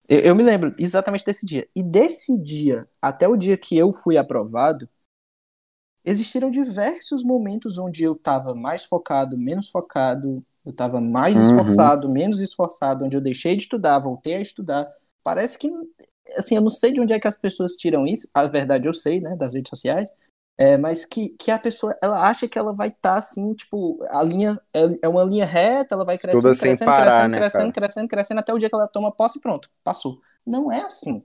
Eu, 0.07 0.19
eu 0.19 0.35
me 0.35 0.43
lembro 0.43 0.71
exatamente 0.77 1.25
desse 1.25 1.45
dia. 1.45 1.67
E 1.75 1.83
desse 1.83 2.37
dia 2.41 2.87
até 3.01 3.27
o 3.27 3.37
dia 3.37 3.57
que 3.57 3.77
eu 3.77 3.93
fui 3.93 4.17
aprovado, 4.17 4.89
existiram 6.03 6.49
diversos 6.49 7.23
momentos 7.23 7.77
onde 7.77 8.03
eu 8.03 8.13
estava 8.13 8.55
mais 8.55 8.83
focado, 8.83 9.37
menos 9.37 9.69
focado, 9.69 10.43
eu 10.65 10.71
estava 10.71 10.99
mais 10.99 11.37
uhum. 11.37 11.43
esforçado, 11.43 12.09
menos 12.09 12.41
esforçado, 12.41 13.05
onde 13.05 13.15
eu 13.15 13.21
deixei 13.21 13.55
de 13.55 13.63
estudar, 13.63 13.99
voltei 13.99 14.35
a 14.35 14.41
estudar. 14.41 14.91
Parece 15.23 15.57
que, 15.57 15.71
assim, 16.35 16.55
eu 16.55 16.61
não 16.61 16.69
sei 16.69 16.91
de 16.91 16.99
onde 16.99 17.13
é 17.13 17.19
que 17.19 17.27
as 17.27 17.37
pessoas 17.37 17.73
tiram 17.73 18.05
isso, 18.05 18.27
a 18.33 18.47
verdade 18.47 18.87
eu 18.87 18.93
sei, 18.93 19.21
né, 19.21 19.35
das 19.35 19.53
redes 19.53 19.69
sociais, 19.69 20.09
é, 20.61 20.77
mas 20.77 21.05
que, 21.05 21.29
que 21.39 21.51
a 21.51 21.57
pessoa, 21.57 21.97
ela 22.03 22.27
acha 22.27 22.45
que 22.45 22.59
ela 22.59 22.73
vai 22.73 22.89
estar 22.89 23.13
tá, 23.13 23.17
assim, 23.17 23.53
tipo, 23.53 23.97
a 24.09 24.21
linha 24.21 24.59
é, 24.73 24.81
é 25.03 25.07
uma 25.07 25.23
linha 25.23 25.45
reta, 25.45 25.95
ela 25.95 26.03
vai 26.03 26.17
crescendo, 26.17 26.57
crescendo, 26.59 26.85
parar, 26.85 27.05
crescendo, 27.05 27.29
né, 27.29 27.37
crescendo, 27.37 27.73
crescendo, 27.73 28.07
crescendo, 28.09 28.39
até 28.39 28.53
o 28.53 28.57
dia 28.57 28.67
que 28.69 28.75
ela 28.75 28.85
toma 28.85 29.09
posse 29.09 29.39
e 29.39 29.41
pronto, 29.41 29.71
passou. 29.85 30.19
Não 30.45 30.69
é 30.69 30.81
assim. 30.81 31.23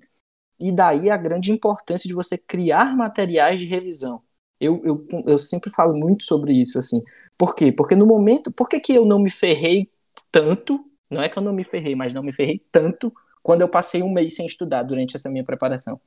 E 0.61 0.70
daí 0.70 1.11
a 1.11 1.16
grande 1.16 1.51
importância 1.51 2.07
de 2.07 2.14
você 2.14 2.38
criar 2.38 2.97
materiais 2.97 3.59
de 3.59 3.66
revisão. 3.66 4.23
Eu, 4.61 4.81
eu, 4.85 5.07
eu 5.27 5.37
sempre 5.37 5.68
falo 5.73 5.97
muito 5.97 6.23
sobre 6.23 6.53
isso, 6.53 6.79
assim. 6.79 7.03
Por 7.37 7.57
quê? 7.57 7.73
Porque 7.73 7.97
no 7.97 8.07
momento. 8.07 8.53
Por 8.53 8.68
que, 8.68 8.79
que 8.79 8.94
eu 8.94 9.05
não 9.05 9.18
me 9.18 9.33
ferrei 9.33 9.90
tanto? 10.31 10.88
Não 11.11 11.20
é 11.20 11.29
que 11.29 11.37
eu 11.37 11.42
não 11.42 11.53
me 11.53 11.64
ferrei, 11.64 11.97
mas 11.97 12.14
não 12.14 12.23
me 12.23 12.33
ferrei 12.33 12.64
tanto 12.70 13.12
quando 13.42 13.62
eu 13.62 13.68
passei 13.68 14.01
um 14.01 14.12
mês 14.12 14.37
sem 14.37 14.47
estudar 14.47 14.85
durante 14.85 15.16
essa 15.16 15.29
minha 15.29 15.42
preparação. 15.42 16.01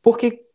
Porque, 0.00 0.46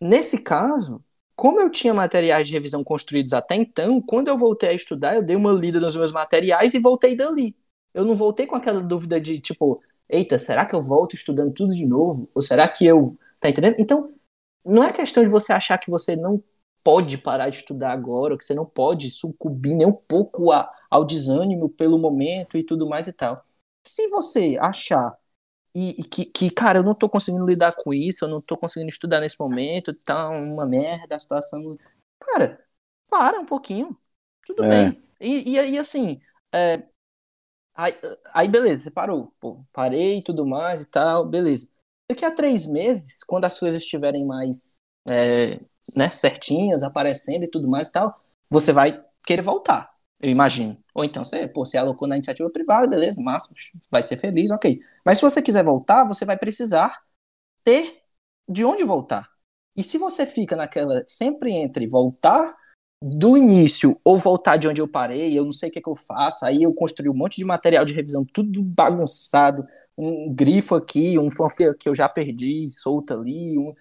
nesse 0.00 0.44
caso, 0.44 1.04
como 1.36 1.60
eu 1.60 1.70
tinha 1.70 1.92
materiais 1.94 2.48
de 2.48 2.54
revisão 2.54 2.84
construídos 2.84 3.32
até 3.32 3.54
então, 3.56 4.00
quando 4.02 4.28
eu 4.28 4.38
voltei 4.38 4.70
a 4.70 4.74
estudar, 4.74 5.16
eu 5.16 5.22
dei 5.22 5.36
uma 5.36 5.50
lida 5.52 5.80
nos 5.80 5.96
meus 5.96 6.12
materiais 6.12 6.74
e 6.74 6.78
voltei 6.78 7.16
dali. 7.16 7.56
Eu 7.92 8.04
não 8.04 8.14
voltei 8.14 8.46
com 8.46 8.56
aquela 8.56 8.80
dúvida 8.80 9.20
de, 9.20 9.38
tipo, 9.40 9.82
eita, 10.08 10.38
será 10.38 10.66
que 10.66 10.74
eu 10.74 10.82
volto 10.82 11.14
estudando 11.14 11.52
tudo 11.52 11.74
de 11.74 11.86
novo? 11.86 12.28
Ou 12.34 12.42
será 12.42 12.68
que 12.68 12.86
eu. 12.86 13.18
Tá 13.40 13.48
entendendo? 13.48 13.76
Então, 13.78 14.14
não 14.64 14.82
é 14.84 14.92
questão 14.92 15.22
de 15.22 15.28
você 15.28 15.52
achar 15.52 15.78
que 15.78 15.90
você 15.90 16.16
não 16.16 16.42
pode 16.82 17.18
parar 17.18 17.48
de 17.50 17.56
estudar 17.56 17.92
agora, 17.92 18.36
que 18.36 18.44
você 18.44 18.54
não 18.54 18.66
pode 18.66 19.10
sucumbir 19.10 19.74
nem 19.76 19.86
um 19.86 19.92
pouco 19.92 20.52
a, 20.52 20.70
ao 20.90 21.04
desânimo 21.04 21.68
pelo 21.68 21.98
momento 21.98 22.58
e 22.58 22.64
tudo 22.64 22.88
mais 22.88 23.08
e 23.08 23.12
tal. 23.12 23.44
Se 23.86 24.08
você 24.08 24.56
achar 24.60 25.16
e, 25.74 26.00
e 26.00 26.04
que, 26.04 26.24
que, 26.24 26.50
cara, 26.50 26.78
eu 26.78 26.82
não 26.84 26.94
tô 26.94 27.08
conseguindo 27.08 27.44
lidar 27.44 27.72
com 27.72 27.92
isso, 27.92 28.24
eu 28.24 28.28
não 28.28 28.40
tô 28.40 28.56
conseguindo 28.56 28.90
estudar 28.90 29.20
nesse 29.20 29.36
momento, 29.38 29.92
tá 30.04 30.28
uma 30.28 30.64
merda 30.64 31.16
a 31.16 31.18
situação. 31.18 31.76
Cara, 32.20 32.64
para 33.10 33.40
um 33.40 33.46
pouquinho. 33.46 33.86
Tudo 34.46 34.64
é. 34.64 34.68
bem. 34.68 35.02
E, 35.20 35.52
e 35.52 35.58
aí, 35.58 35.78
assim, 35.78 36.20
é, 36.52 36.82
aí, 37.74 37.92
aí, 38.34 38.48
beleza, 38.48 38.84
você 38.84 38.90
parou. 38.90 39.32
Pô, 39.40 39.58
parei 39.72 40.18
e 40.18 40.22
tudo 40.22 40.46
mais 40.46 40.82
e 40.82 40.86
tal, 40.86 41.26
beleza. 41.26 41.72
Daqui 42.08 42.24
a 42.24 42.30
três 42.30 42.66
meses, 42.66 43.24
quando 43.24 43.46
as 43.46 43.58
coisas 43.58 43.82
estiverem 43.82 44.24
mais 44.24 44.76
é, 45.08 45.58
né, 45.96 46.10
certinhas, 46.10 46.82
aparecendo 46.82 47.44
e 47.44 47.50
tudo 47.50 47.66
mais 47.66 47.88
e 47.88 47.92
tal, 47.92 48.20
você 48.48 48.72
vai 48.72 49.04
querer 49.26 49.42
voltar, 49.42 49.88
eu 50.24 50.30
imagino. 50.30 50.76
Ou 50.94 51.04
então 51.04 51.24
você, 51.24 51.46
pô, 51.46 51.64
você 51.64 51.76
alocou 51.76 52.08
na 52.08 52.16
iniciativa 52.16 52.48
privada, 52.48 52.86
beleza, 52.86 53.20
máximo, 53.20 53.54
vai 53.90 54.02
ser 54.02 54.16
feliz, 54.16 54.50
ok. 54.50 54.80
Mas 55.04 55.18
se 55.18 55.22
você 55.22 55.42
quiser 55.42 55.62
voltar, 55.62 56.04
você 56.04 56.24
vai 56.24 56.38
precisar 56.38 57.02
ter 57.62 58.00
de 58.48 58.64
onde 58.64 58.84
voltar. 58.84 59.28
E 59.76 59.84
se 59.84 59.98
você 59.98 60.24
fica 60.24 60.56
naquela, 60.56 61.02
sempre 61.06 61.52
entre 61.52 61.86
voltar 61.86 62.54
do 63.02 63.36
início 63.36 64.00
ou 64.02 64.18
voltar 64.18 64.56
de 64.56 64.66
onde 64.66 64.80
eu 64.80 64.88
parei, 64.88 65.38
eu 65.38 65.44
não 65.44 65.52
sei 65.52 65.68
o 65.68 65.72
que, 65.72 65.78
é 65.78 65.82
que 65.82 65.88
eu 65.88 65.96
faço, 65.96 66.44
aí 66.46 66.62
eu 66.62 66.72
construí 66.72 67.08
um 67.10 67.14
monte 67.14 67.36
de 67.36 67.44
material 67.44 67.84
de 67.84 67.92
revisão, 67.92 68.24
tudo 68.32 68.62
bagunçado, 68.62 69.66
um 69.96 70.32
grifo 70.32 70.74
aqui, 70.74 71.18
um 71.18 71.30
fanfare 71.30 71.76
que 71.76 71.88
eu 71.88 71.94
já 71.94 72.08
perdi, 72.08 72.66
solto 72.70 73.12
ali, 73.12 73.58
um... 73.58 73.74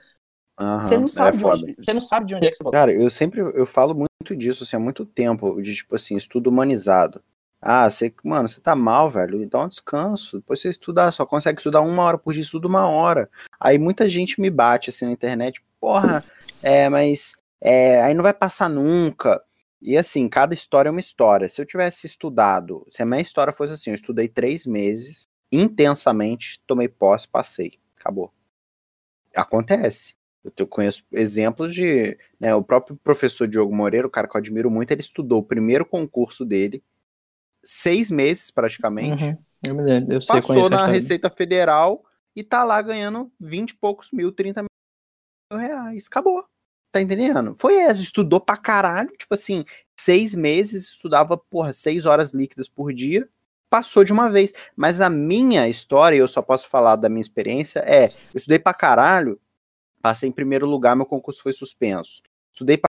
Uhum, 0.64 0.84
você, 0.84 0.98
não 0.98 1.08
sabe 1.08 1.36
é 1.36 1.40
de 1.40 1.46
onde, 1.46 1.76
você 1.78 1.94
não 1.94 2.02
sabe 2.02 2.26
de 2.26 2.36
onde 2.36 2.48
é 2.48 2.52
que 2.52 2.58
você 2.58 2.64
volta. 2.64 2.78
Cara, 2.78 2.94
eu 2.94 3.10
sempre 3.10 3.42
eu 3.42 3.66
falo 3.66 3.94
muito 3.94 4.36
disso 4.36 4.64
assim, 4.64 4.76
há 4.76 4.80
muito 4.80 5.06
tempo, 5.06 5.62
de 5.62 5.76
tipo 5.76 5.96
assim, 5.96 6.16
estudo 6.16 6.50
humanizado. 6.50 7.22
Ah, 7.62 7.90
você, 7.90 8.14
mano, 8.24 8.48
você 8.48 8.60
tá 8.60 8.76
mal, 8.76 9.10
velho, 9.10 9.48
dá 9.50 9.64
um 9.64 9.70
descanso. 9.70 10.38
Depois 10.38 10.60
você 10.60 10.70
estudar, 10.70 11.12
só 11.12 11.26
consegue 11.26 11.60
estudar 11.60 11.82
uma 11.82 12.04
hora 12.04 12.18
por 12.18 12.34
dia, 12.34 12.42
estuda 12.42 12.68
uma 12.68 12.88
hora. 12.88 13.30
Aí 13.60 13.78
muita 13.78 14.10
gente 14.10 14.40
me 14.42 14.50
bate 14.50 14.90
assim 14.90 15.06
na 15.06 15.12
internet, 15.12 15.64
porra, 15.80 16.24
é, 16.62 16.90
mas 16.90 17.36
é, 17.62 18.02
aí 18.02 18.14
não 18.14 18.24
vai 18.24 18.34
passar 18.34 18.70
nunca. 18.70 19.42
E 19.82 19.98
assim, 19.98 20.28
cada 20.30 20.54
história 20.54 20.90
é 20.90 20.92
uma 20.92 21.00
história. 21.00 21.48
Se 21.48 21.62
eu 21.62 21.66
tivesse 21.66 22.06
estudado, 22.06 22.86
se 22.90 23.02
a 23.02 23.06
minha 23.06 23.22
história 23.22 23.52
fosse 23.52 23.74
assim, 23.74 23.90
eu 23.92 23.96
estudei 23.96 24.28
três 24.28 24.66
meses, 24.66 25.28
intensamente, 25.52 26.62
tomei 26.68 26.88
posse, 26.88 27.28
passei. 27.28 27.80
Acabou. 27.98 28.34
Acontece. 29.36 30.16
Eu 30.58 30.68
conheço 30.68 31.04
exemplos 31.12 31.74
de. 31.74 32.18
Né, 32.40 32.54
o 32.54 32.64
próprio 32.64 32.98
professor 32.98 33.48
Diogo 33.48 33.74
Moreira, 33.74 34.08
o 34.08 34.12
cara 34.12 34.28
que 34.28 34.36
eu 34.36 34.40
admiro 34.40 34.70
muito, 34.70 34.92
ele 34.92 35.02
estudou 35.02 35.40
o 35.40 35.44
primeiro 35.44 35.86
concurso 35.86 36.46
dele, 36.46 36.84
seis 37.64 38.12
meses 38.12 38.52
praticamente. 38.52 39.24
Uhum. 39.24 39.38
Eu 39.64 39.76
me 39.76 39.82
lembro, 39.82 40.14
eu 40.14 40.22
sei, 40.22 40.42
Passou 40.42 40.70
na 40.70 40.86
Receita 40.86 41.30
Federal 41.30 42.04
e 42.36 42.44
tá 42.44 42.64
lá 42.64 42.82
ganhando 42.82 43.32
20 43.40 43.70
e 43.70 43.76
poucos 43.76 44.12
mil, 44.12 44.32
30 44.32 44.64
mil 44.64 45.60
reais. 45.60 46.06
Acabou. 46.08 46.44
Tá 46.92 47.02
entendendo? 47.02 47.56
Foi 47.58 47.76
essa, 47.76 48.02
estudou 48.02 48.40
pra 48.40 48.58
caralho, 48.58 49.10
tipo 49.18 49.34
assim, 49.34 49.66
seis 49.98 50.36
meses, 50.36 50.90
estudava, 50.90 51.38
porra, 51.38 51.74
seis 51.74 52.06
horas 52.06 52.34
líquidas 52.34 52.68
por 52.68 52.94
dia, 52.94 53.28
passou 53.70 54.04
de 54.04 54.14
uma 54.14 54.30
vez. 54.30 54.54
Mas 54.76 55.02
a 55.02 55.10
minha 55.10 55.68
história, 55.68 56.18
eu 56.18 56.28
só 56.28 56.42
posso 56.42 56.68
falar 56.68 56.96
da 56.96 57.10
minha 57.10 57.22
experiência, 57.22 57.80
é, 57.80 58.08
eu 58.08 58.12
estudei 58.36 58.60
pra 58.60 58.76
caralho, 58.76 59.40
passei 60.04 60.28
em 60.28 60.34
primeiro 60.34 60.68
lugar, 60.68 60.98
meu 60.98 61.06
concurso 61.06 61.42
foi 61.42 61.54
suspenso. 61.54 62.22
Estudei 62.52 62.78
pra 62.78 62.90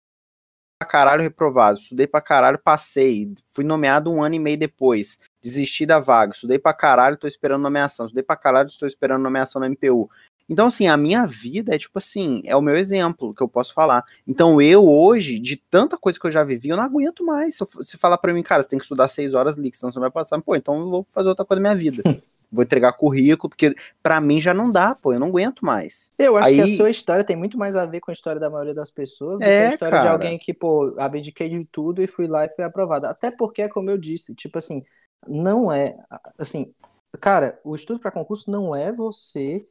caralho, 0.84 1.22
reprovado. 1.22 1.78
Estudei 1.78 2.08
pra 2.08 2.20
caralho, 2.20 2.58
passei. 2.58 3.32
Fui 3.46 3.64
nomeado 3.64 4.12
um 4.12 4.20
ano 4.20 4.34
e 4.34 4.38
meio 4.40 4.58
depois. 4.58 5.20
Desisti 5.40 5.86
da 5.86 6.00
vaga. 6.00 6.32
Estudei 6.32 6.58
pra 6.58 6.74
caralho, 6.74 7.16
tô 7.16 7.28
esperando 7.28 7.62
nomeação. 7.62 8.06
Estudei 8.06 8.24
pra 8.24 8.36
caralho, 8.36 8.66
estou 8.66 8.88
esperando 8.88 9.22
nomeação 9.22 9.60
na 9.60 9.68
MPU. 9.68 10.10
Então, 10.48 10.66
assim, 10.66 10.86
a 10.86 10.96
minha 10.96 11.24
vida 11.24 11.74
é 11.74 11.78
tipo 11.78 11.98
assim, 11.98 12.42
é 12.44 12.54
o 12.54 12.60
meu 12.60 12.76
exemplo 12.76 13.34
que 13.34 13.42
eu 13.42 13.48
posso 13.48 13.72
falar. 13.72 14.04
Então, 14.26 14.60
eu 14.60 14.86
hoje, 14.86 15.38
de 15.38 15.56
tanta 15.56 15.96
coisa 15.96 16.18
que 16.18 16.26
eu 16.26 16.30
já 16.30 16.44
vivi, 16.44 16.68
eu 16.68 16.76
não 16.76 16.84
aguento 16.84 17.24
mais. 17.24 17.56
Se 17.56 17.64
você 17.72 17.96
falar 17.96 18.18
para 18.18 18.32
mim, 18.32 18.42
cara, 18.42 18.62
você 18.62 18.68
tem 18.68 18.78
que 18.78 18.84
estudar 18.84 19.08
seis 19.08 19.32
horas 19.32 19.56
ali, 19.56 19.70
senão 19.74 19.90
você 19.90 19.98
vai 19.98 20.10
passar, 20.10 20.40
pô, 20.42 20.54
então 20.54 20.78
eu 20.78 20.90
vou 20.90 21.06
fazer 21.10 21.28
outra 21.28 21.44
coisa 21.44 21.62
na 21.62 21.70
minha 21.70 21.80
vida. 21.80 22.02
vou 22.52 22.62
entregar 22.62 22.92
currículo, 22.92 23.48
porque 23.48 23.74
para 24.02 24.20
mim 24.20 24.40
já 24.40 24.52
não 24.52 24.70
dá, 24.70 24.94
pô, 24.94 25.12
eu 25.12 25.20
não 25.20 25.28
aguento 25.28 25.64
mais. 25.64 26.10
Eu 26.18 26.36
acho 26.36 26.50
Aí... 26.50 26.56
que 26.56 26.72
a 26.72 26.76
sua 26.76 26.90
história 26.90 27.24
tem 27.24 27.36
muito 27.36 27.56
mais 27.56 27.74
a 27.74 27.86
ver 27.86 28.00
com 28.00 28.10
a 28.10 28.14
história 28.14 28.40
da 28.40 28.50
maioria 28.50 28.74
das 28.74 28.90
pessoas 28.90 29.38
do 29.38 29.42
é, 29.42 29.46
que 29.46 29.66
a 29.66 29.70
história 29.70 29.98
cara. 29.98 30.02
de 30.02 30.08
alguém 30.08 30.38
que, 30.38 30.52
pô, 30.52 30.94
abdiquei 30.98 31.48
de 31.48 31.64
tudo 31.64 32.02
e 32.02 32.06
fui 32.06 32.26
lá 32.26 32.44
e 32.44 32.50
fui 32.50 32.64
aprovado. 32.64 33.06
Até 33.06 33.30
porque, 33.30 33.68
como 33.68 33.90
eu 33.90 33.96
disse, 33.96 34.34
tipo 34.34 34.58
assim, 34.58 34.82
não 35.26 35.72
é, 35.72 35.96
assim, 36.38 36.72
cara, 37.20 37.58
o 37.64 37.74
estudo 37.74 37.98
para 37.98 38.10
concurso 38.10 38.50
não 38.50 38.74
é 38.74 38.92
você 38.92 39.66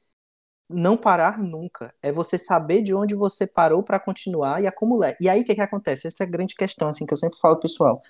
não 0.70 0.98
parar 0.98 1.38
nunca. 1.40 1.94
É 2.02 2.12
você 2.12 2.38
saber 2.38 2.82
de 2.82 2.94
onde 2.94 3.16
você 3.16 3.46
parou 3.48 3.84
para 3.84 4.00
continuar 4.00 4.62
e 4.62 4.68
acumular. 4.68 5.16
E 5.20 5.30
aí 5.30 5.42
o 5.42 5.46
que, 5.46 5.56
que 5.56 5.62
acontece? 5.62 6.08
Essa 6.08 6.24
é 6.24 6.28
a 6.28 6.30
grande 6.30 6.56
questão, 6.56 6.88
assim, 6.90 7.06
que 7.06 7.14
eu 7.14 7.18
sempre 7.18 7.38
falo 7.40 7.58
pessoal. 7.60 8.02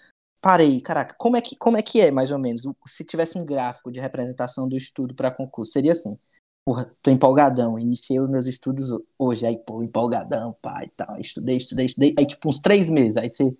Parei, 0.41 0.81
caraca, 0.81 1.15
como 1.17 1.37
é 1.37 1.41
que, 1.41 1.55
como 1.55 1.77
é, 1.77 1.81
que 1.81 2.01
é, 2.01 2.11
mais 2.11 2.31
ou 2.31 2.39
menos? 2.39 2.63
Se 2.87 3.03
tivesse 3.05 3.37
um 3.37 3.45
gráfico 3.45 3.91
de 3.91 3.99
representação 3.99 4.67
do 4.67 4.75
estudo 4.75 5.15
para 5.15 5.31
concurso, 5.31 5.71
seria 5.71 5.93
assim. 5.93 6.17
Porra, 6.65 6.93
tô 7.01 7.11
empolgadão, 7.11 7.79
iniciei 7.79 8.19
os 8.19 8.29
meus 8.29 8.47
estudos 8.47 8.89
hoje, 9.17 9.45
aí, 9.45 9.57
pô, 9.57 9.83
empolgadão, 9.83 10.55
pai, 10.61 10.89
tal, 10.95 11.17
estudei, 11.17 11.57
estudei, 11.57 11.85
estudei, 11.85 12.15
aí, 12.17 12.25
tipo, 12.25 12.47
uns 12.49 12.59
três 12.59 12.89
meses, 12.89 13.17
aí 13.17 13.29
você 13.29 13.55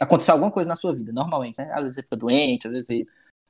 aconteceu 0.00 0.34
alguma 0.34 0.50
coisa 0.50 0.68
na 0.68 0.76
sua 0.76 0.94
vida, 0.94 1.12
normalmente, 1.12 1.58
né? 1.58 1.70
Às 1.72 1.82
vezes 1.82 1.94
você 1.96 2.02
fica 2.02 2.16
doente, 2.16 2.66
às 2.66 2.72
vezes 2.72 2.86
você 2.86 3.06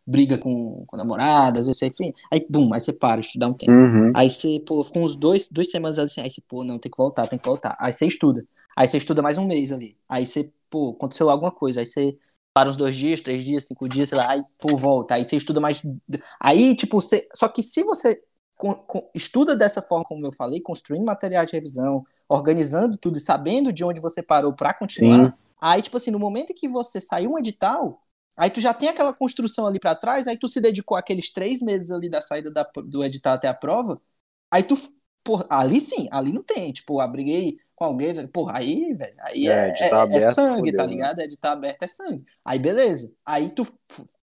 briga 0.07 0.37
com, 0.39 0.85
com 0.87 0.97
namorada, 0.97 1.61
às 1.61 1.67
vezes 1.67 1.79
você, 1.79 1.87
enfim, 1.87 2.13
aí, 2.31 2.45
bum, 2.49 2.73
aí 2.75 2.81
você 2.81 2.93
para 2.93 3.21
de 3.21 3.27
estudar 3.27 3.49
um 3.49 3.55
tempo. 3.55 3.73
Uhum. 3.73 4.13
Aí 4.15 4.31
você, 4.31 4.61
pô, 4.67 4.83
fica 4.83 4.99
uns 4.99 5.17
dois, 5.17 5.49
duas 5.49 5.71
semanas 5.71 5.99
assim, 5.99 6.21
aí 6.21 6.31
você, 6.31 6.43
pô, 6.47 6.65
não, 6.65 6.79
tem 6.79 6.91
que 6.91 6.99
voltar, 6.99 7.27
tem 7.27 7.39
que 7.39 7.49
voltar. 7.49 7.77
Aí 7.81 7.93
você 7.93 8.07
estuda. 8.07 8.45
Aí 8.77 8.89
você 8.89 8.97
estuda 8.97 9.23
mais 9.23 9.39
um 9.39 9.47
mês 9.47 9.71
ali. 9.71 9.97
Aí 10.09 10.27
você, 10.27 10.51
pô, 10.69 10.91
aconteceu 10.91 11.31
alguma 11.31 11.53
coisa. 11.53 11.81
Aí 11.81 11.87
você 11.87 12.17
para 12.55 12.69
uns 12.69 12.77
dois 12.77 12.95
dias, 12.95 13.21
três 13.21 13.45
dias, 13.45 13.67
cinco 13.67 13.89
dias, 13.89 14.09
sei 14.09 14.19
lá, 14.19 14.31
aí, 14.31 14.43
pô, 14.59 14.77
volta. 14.77 15.15
Aí 15.15 15.25
você 15.25 15.37
estuda 15.37 15.61
mais. 15.61 15.83
Aí, 16.39 16.75
tipo, 16.77 17.01
você. 17.01 17.27
Só 17.35 17.49
que 17.49 17.63
se 17.63 17.83
você 17.83 18.23
com, 18.57 18.75
com, 18.75 19.11
estuda 19.15 19.57
dessa 19.57 19.83
forma, 19.83 20.05
como 20.05 20.27
eu 20.27 20.33
falei, 20.33 20.61
construindo 20.61 21.05
material 21.05 21.45
de 21.45 21.53
revisão, 21.53 22.05
organizando 22.29 22.97
tudo 22.97 23.19
e 23.19 23.21
sabendo 23.21 23.73
de 23.73 23.85
onde 23.85 24.01
você 24.01 24.23
parou 24.23 24.53
para 24.53 24.75
continuar. 24.75 25.27
Sim. 25.27 25.33
Aí, 25.61 25.83
tipo 25.83 25.97
assim, 25.97 26.11
no 26.11 26.19
momento 26.19 26.51
em 26.51 26.55
que 26.55 26.69
você 26.69 27.01
saiu 27.01 27.33
um 27.33 27.39
edital, 27.39 28.03
Aí 28.37 28.51
tu 28.51 28.61
já 28.61 28.73
tem 28.73 28.89
aquela 28.89 29.13
construção 29.13 29.67
ali 29.67 29.79
para 29.79 29.95
trás, 29.95 30.27
aí 30.27 30.37
tu 30.37 30.49
se 30.49 30.61
dedicou 30.61 30.97
aqueles 30.97 31.31
três 31.31 31.61
meses 31.61 31.91
ali 31.91 32.09
da 32.09 32.21
saída 32.21 32.51
da, 32.51 32.69
do 32.85 33.05
edital 33.05 33.35
até 33.35 33.49
a 33.49 33.55
prova, 33.55 34.01
aí 34.51 34.63
tu, 34.63 34.75
porra, 35.23 35.47
ali 35.51 35.81
sim, 35.81 36.09
ali 36.11 36.33
não 36.33 36.43
tem, 36.43 36.73
tipo, 36.73 37.01
abriguei 37.01 37.59
com 37.75 37.85
alguém, 37.85 38.27
porra, 38.29 38.59
aí, 38.59 38.95
velho, 38.95 39.15
aí 39.21 39.49
é, 39.49 39.73
é, 39.79 39.89
é, 39.89 39.93
aberto, 39.93 40.17
é 40.17 40.33
sangue, 40.33 40.73
tá 40.73 40.85
né? 40.85 40.91
ligado? 40.91 41.21
É 41.21 41.25
edital 41.25 41.53
aberto 41.53 41.83
é 41.83 41.87
sangue. 41.87 42.25
Aí 42.45 42.59
beleza, 42.59 43.15
aí 43.25 43.51
tu, 43.51 43.67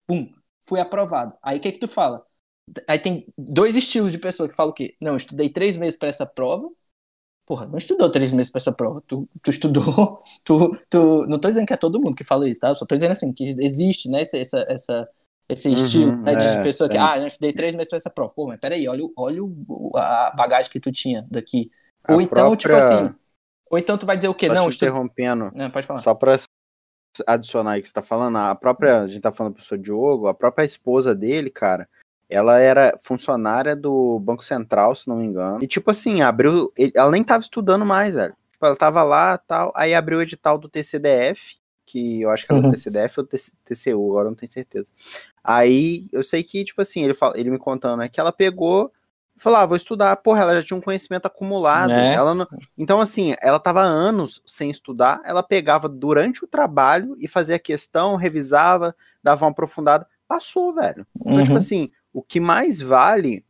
pum, 0.07 0.31
fui 0.61 0.79
aprovado. 0.79 1.35
Aí 1.41 1.57
o 1.57 1.61
que 1.61 1.71
que 1.71 1.79
tu 1.79 1.87
fala? 1.87 2.25
Aí 2.87 2.99
tem 2.99 3.25
dois 3.37 3.75
estilos 3.75 4.11
de 4.11 4.19
pessoa 4.19 4.47
que 4.47 4.55
falam 4.55 4.71
o 4.71 4.73
quê? 4.73 4.95
Não, 5.01 5.15
estudei 5.17 5.49
três 5.49 5.75
meses 5.75 5.97
para 5.97 6.09
essa 6.09 6.25
prova, 6.25 6.69
Porra, 7.49 7.65
não 7.65 7.79
estudou 7.79 8.11
três 8.11 8.31
meses 8.31 8.51
pra 8.51 8.59
essa 8.59 8.71
prova. 8.71 9.01
Tu, 9.07 9.27
tu 9.41 9.49
estudou. 9.49 10.21
Tu, 10.45 10.77
tu, 10.87 11.25
não 11.25 11.39
tô 11.39 11.47
dizendo 11.47 11.65
que 11.65 11.73
é 11.73 11.77
todo 11.77 11.99
mundo 11.99 12.15
que 12.15 12.23
fala 12.23 12.47
isso, 12.47 12.59
tá? 12.59 12.69
Eu 12.69 12.75
só 12.75 12.85
tô 12.85 12.93
dizendo 12.93 13.11
assim, 13.11 13.33
que 13.33 13.43
existe, 13.43 14.07
né, 14.07 14.21
essa, 14.21 14.37
essa, 14.69 15.09
esse 15.49 15.67
uhum, 15.67 15.75
estilo 15.75 16.15
né, 16.17 16.35
de 16.35 16.45
é, 16.45 16.61
pessoa 16.61 16.87
que, 16.87 16.95
é. 16.95 16.99
ah, 16.99 17.17
eu 17.17 17.25
estudei 17.25 17.51
três 17.51 17.73
meses 17.73 17.89
pra 17.89 17.97
essa 17.97 18.11
prova. 18.11 18.31
Pô, 18.35 18.45
mas 18.45 18.59
peraí, 18.59 18.87
olha, 18.87 19.03
olha 19.17 19.41
a 19.95 20.31
bagagem 20.37 20.71
que 20.71 20.79
tu 20.79 20.91
tinha 20.91 21.25
daqui. 21.29 21.71
A 22.03 22.13
ou 22.13 22.21
então, 22.21 22.55
tipo 22.55 22.69
própria... 22.69 22.87
tipo 22.87 23.03
assim. 23.03 23.15
Ou 23.71 23.79
então 23.79 23.97
tu 23.97 24.05
vai 24.05 24.15
dizer 24.15 24.27
o 24.27 24.35
quê? 24.35 24.45
Só 24.45 24.53
não, 24.53 24.69
te 24.69 24.75
interrompendo. 24.75 25.51
Não, 25.55 25.71
pode 25.71 25.87
falar. 25.87 25.99
Só 25.99 26.13
pra 26.13 26.35
adicionar 27.25 27.71
aí 27.71 27.81
que 27.81 27.87
você 27.87 27.93
tá 27.93 28.03
falando, 28.03 28.37
a 28.37 28.53
própria. 28.53 29.01
A 29.01 29.07
gente 29.07 29.21
tá 29.21 29.31
falando 29.31 29.55
pro 29.55 29.63
seu 29.63 29.77
Diogo, 29.77 30.27
a 30.27 30.35
própria 30.35 30.65
esposa 30.65 31.15
dele, 31.15 31.49
cara 31.49 31.89
ela 32.29 32.59
era 32.59 32.95
funcionária 33.01 33.75
do 33.75 34.19
Banco 34.19 34.43
Central, 34.43 34.93
se 34.95 35.07
não 35.07 35.17
me 35.17 35.25
engano. 35.25 35.63
E, 35.63 35.67
tipo 35.67 35.89
assim, 35.89 36.21
abriu. 36.21 36.71
Ela 36.93 37.11
nem 37.11 37.23
tava 37.23 37.41
estudando 37.41 37.85
mais, 37.85 38.13
velho. 38.13 38.35
Tipo, 38.51 38.65
ela 38.65 38.75
tava 38.75 39.03
lá 39.03 39.37
tal. 39.37 39.71
Aí 39.75 39.93
abriu 39.93 40.19
o 40.19 40.21
edital 40.21 40.57
do 40.57 40.69
TCDF, 40.69 41.57
que 41.85 42.21
eu 42.21 42.29
acho 42.29 42.45
que 42.45 42.51
era 42.51 42.61
uhum. 42.61 42.69
do 42.69 42.75
TCDF 42.75 43.19
ou 43.19 43.25
TCU, 43.25 44.11
agora 44.11 44.29
não 44.29 44.35
tenho 44.35 44.51
certeza. 44.51 44.91
Aí 45.43 46.05
eu 46.11 46.23
sei 46.23 46.43
que, 46.43 46.63
tipo 46.63 46.81
assim, 46.81 47.03
ele, 47.03 47.15
fala, 47.15 47.37
ele 47.37 47.49
me 47.49 47.57
contando, 47.57 47.97
né, 47.99 48.07
que 48.09 48.19
ela 48.19 48.31
pegou 48.31 48.91
falou, 49.39 49.59
ah, 49.59 49.65
vou 49.65 49.77
estudar. 49.77 50.15
Porra, 50.17 50.41
ela 50.41 50.55
já 50.55 50.63
tinha 50.63 50.77
um 50.77 50.81
conhecimento 50.81 51.25
acumulado. 51.25 51.91
É. 51.91 52.13
Ela 52.13 52.35
não... 52.35 52.47
Então, 52.77 53.01
assim, 53.01 53.35
ela 53.41 53.59
tava 53.59 53.81
anos 53.81 54.41
sem 54.45 54.69
estudar, 54.69 55.21
ela 55.23 55.41
pegava 55.41 55.87
durante 55.87 56.43
o 56.43 56.47
trabalho 56.47 57.15
e 57.19 57.27
fazia 57.27 57.57
questão, 57.57 58.15
revisava, 58.15 58.95
dava 59.23 59.45
uma 59.45 59.51
aprofundada. 59.51 60.05
Passou, 60.29 60.71
velho. 60.75 61.07
Então, 61.15 61.23
tipo 61.23 61.37
uhum. 61.37 61.43
tipo 61.43 61.57
assim, 61.57 61.91
o 62.13 62.21
que 62.21 62.39
mais 62.39 62.79
vale 62.79 63.43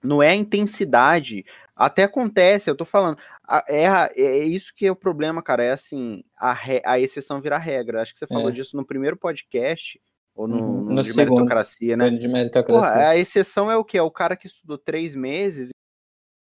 não 0.00 0.22
é 0.22 0.28
a 0.28 0.34
intensidade. 0.34 1.44
Até 1.74 2.04
acontece, 2.04 2.70
eu 2.70 2.76
tô 2.76 2.84
falando. 2.84 3.18
É, 3.68 3.86
é 4.16 4.44
isso 4.44 4.72
que 4.72 4.86
é 4.86 4.92
o 4.92 4.96
problema, 4.96 5.42
cara. 5.42 5.64
É 5.64 5.72
assim, 5.72 6.22
a, 6.36 6.52
re, 6.52 6.80
a 6.84 7.00
exceção 7.00 7.40
vira 7.40 7.58
regra. 7.58 8.00
Acho 8.00 8.12
que 8.12 8.20
você 8.20 8.28
falou 8.28 8.50
é. 8.50 8.52
disso 8.52 8.76
no 8.76 8.86
primeiro 8.86 9.16
podcast, 9.16 10.00
ou 10.36 10.46
no, 10.46 10.56
uhum. 10.56 10.80
no, 10.82 10.94
no 10.94 11.02
de 11.02 11.12
segundo, 11.12 11.34
meritocracia, 11.34 11.96
né? 11.96 12.10
De 12.10 12.28
meritocracia. 12.28 12.92
Porra, 12.92 13.08
a 13.08 13.16
exceção 13.16 13.68
é 13.68 13.76
o 13.76 13.84
que? 13.84 13.98
É 13.98 14.02
o 14.02 14.10
cara 14.10 14.36
que 14.36 14.46
estudou 14.46 14.78
três 14.78 15.16
meses, 15.16 15.70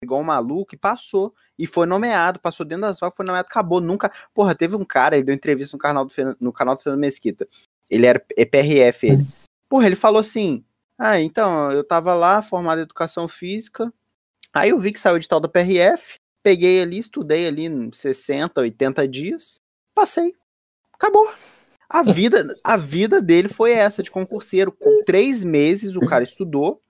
igual 0.03 0.19
um 0.19 0.25
maluco, 0.25 0.75
e 0.75 0.77
passou. 0.77 1.33
E 1.57 1.65
foi 1.65 1.85
nomeado, 1.85 2.37
passou 2.37 2.65
dentro 2.65 2.81
das 2.81 2.99
vagas, 2.99 3.15
foi 3.15 3.25
nomeado, 3.25 3.47
acabou. 3.49 3.79
Nunca. 3.79 4.11
Porra, 4.33 4.53
teve 4.53 4.75
um 4.75 4.83
cara, 4.83 5.15
ele 5.15 5.23
deu 5.23 5.33
entrevista 5.33 5.77
no 5.77 5.79
canal 5.79 6.03
do, 6.03 6.13
no 6.37 6.51
canal 6.51 6.75
do 6.75 6.81
Fernando 6.81 6.99
Mesquita. 6.99 7.47
Ele 7.89 8.05
era 8.05 8.21
EPRF, 8.35 9.07
ele. 9.07 9.25
Uhum. 9.73 9.79
Porra, 9.79 9.87
ele 9.87 9.95
falou 9.95 10.19
assim: 10.19 10.63
ah, 10.97 11.19
então, 11.19 11.71
eu 11.71 11.83
tava 11.83 12.13
lá, 12.13 12.41
formado 12.41 12.79
em 12.79 12.83
educação 12.83 13.27
física. 13.27 13.91
Aí 14.53 14.69
eu 14.69 14.79
vi 14.79 14.93
que 14.93 14.99
saiu 14.99 15.15
o 15.15 15.17
edital 15.17 15.39
da 15.39 15.49
PRF, 15.49 16.19
peguei 16.43 16.81
ali, 16.81 16.99
estudei 16.99 17.47
ali 17.47 17.69
60, 17.91 18.61
80 18.61 19.07
dias, 19.07 19.61
passei. 19.95 20.35
Acabou. 20.93 21.27
A 21.89 22.03
vida, 22.13 22.55
a 22.63 22.77
vida 22.77 23.21
dele 23.21 23.47
foi 23.47 23.71
essa 23.71 24.03
de 24.03 24.11
concurseiro. 24.11 24.71
Com 24.71 25.03
três 25.05 25.43
meses 25.43 25.95
o 25.95 26.01
cara 26.01 26.23
estudou. 26.23 26.81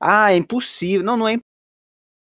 Ah, 0.00 0.32
é 0.32 0.36
impossível. 0.36 1.04
Não, 1.04 1.16
não 1.18 1.28
é 1.28 1.38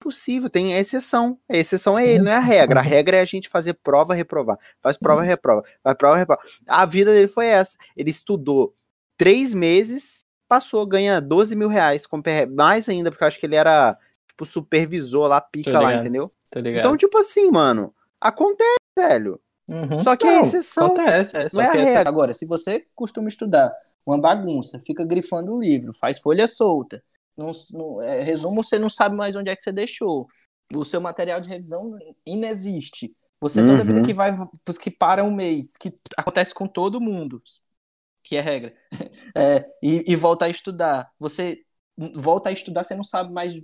impossível, 0.00 0.48
tem 0.48 0.74
a 0.74 0.80
exceção. 0.80 1.38
A 1.48 1.56
exceção 1.56 1.98
é 1.98 2.06
ele, 2.06 2.24
não 2.24 2.32
é 2.32 2.36
a 2.36 2.40
regra. 2.40 2.80
A 2.80 2.82
regra 2.82 3.18
é 3.18 3.20
a 3.20 3.26
gente 3.26 3.48
fazer 3.48 3.74
prova, 3.74 4.14
reprovar. 4.14 4.58
Faz 4.80 4.96
prova, 4.96 5.22
reprova. 5.22 5.62
Faz 5.82 5.96
prova, 5.96 6.16
reprova. 6.16 6.42
A 6.66 6.86
vida 6.86 7.12
dele 7.12 7.28
foi 7.28 7.46
essa. 7.46 7.76
Ele 7.94 8.10
estudou 8.10 8.74
três 9.22 9.54
meses, 9.54 10.26
passou, 10.48 10.84
ganha 10.84 11.20
12 11.20 11.54
mil 11.54 11.68
reais 11.68 12.08
com 12.08 12.20
mais 12.50 12.88
ainda, 12.88 13.08
porque 13.08 13.22
eu 13.22 13.28
acho 13.28 13.38
que 13.38 13.46
ele 13.46 13.54
era, 13.54 13.96
tipo, 14.26 14.44
supervisor 14.44 15.28
lá, 15.28 15.40
pica 15.40 15.80
lá, 15.80 15.94
entendeu? 15.94 16.32
Então, 16.80 16.96
tipo 16.96 17.16
assim, 17.16 17.48
mano, 17.48 17.94
acontece, 18.20 18.80
velho. 18.98 19.40
Uhum. 19.68 20.00
Só 20.00 20.16
que 20.16 20.24
não, 20.24 20.32
é 20.32 20.40
exceção. 20.40 20.86
Acontece, 20.86 21.36
é, 21.36 21.48
só 21.48 21.62
é 21.62 21.70
que 21.70 21.76
é 21.76 21.82
exceção. 21.84 22.12
Agora, 22.12 22.34
se 22.34 22.44
você 22.44 22.84
costuma 22.96 23.28
estudar 23.28 23.72
uma 24.04 24.20
bagunça, 24.20 24.80
fica 24.80 25.04
grifando 25.04 25.54
o 25.54 25.60
livro, 25.60 25.94
faz 25.94 26.18
folha 26.18 26.48
solta, 26.48 27.00
não, 27.36 27.52
não, 27.72 28.02
é, 28.02 28.24
resumo, 28.24 28.64
você 28.64 28.76
não 28.76 28.90
sabe 28.90 29.14
mais 29.14 29.36
onde 29.36 29.50
é 29.50 29.54
que 29.54 29.62
você 29.62 29.70
deixou, 29.70 30.26
o 30.74 30.84
seu 30.84 31.00
material 31.00 31.40
de 31.40 31.48
revisão 31.48 31.96
inexiste. 32.26 33.14
Você 33.40 33.60
toda 33.60 33.82
uhum. 33.82 33.86
vida 33.86 34.02
que 34.02 34.12
vai, 34.12 34.36
que 34.80 34.90
para 34.90 35.22
um 35.22 35.32
mês, 35.32 35.76
que 35.76 35.94
acontece 36.16 36.52
com 36.52 36.66
todo 36.66 37.00
mundo, 37.00 37.40
que 38.22 38.36
é 38.36 38.40
regra, 38.40 38.74
é, 39.36 39.66
e, 39.82 40.04
e 40.06 40.16
volta 40.16 40.44
a 40.44 40.48
estudar. 40.48 41.10
Você 41.18 41.62
volta 42.14 42.48
a 42.48 42.52
estudar, 42.52 42.84
você 42.84 42.94
não 42.94 43.04
sabe 43.04 43.32
mais 43.32 43.54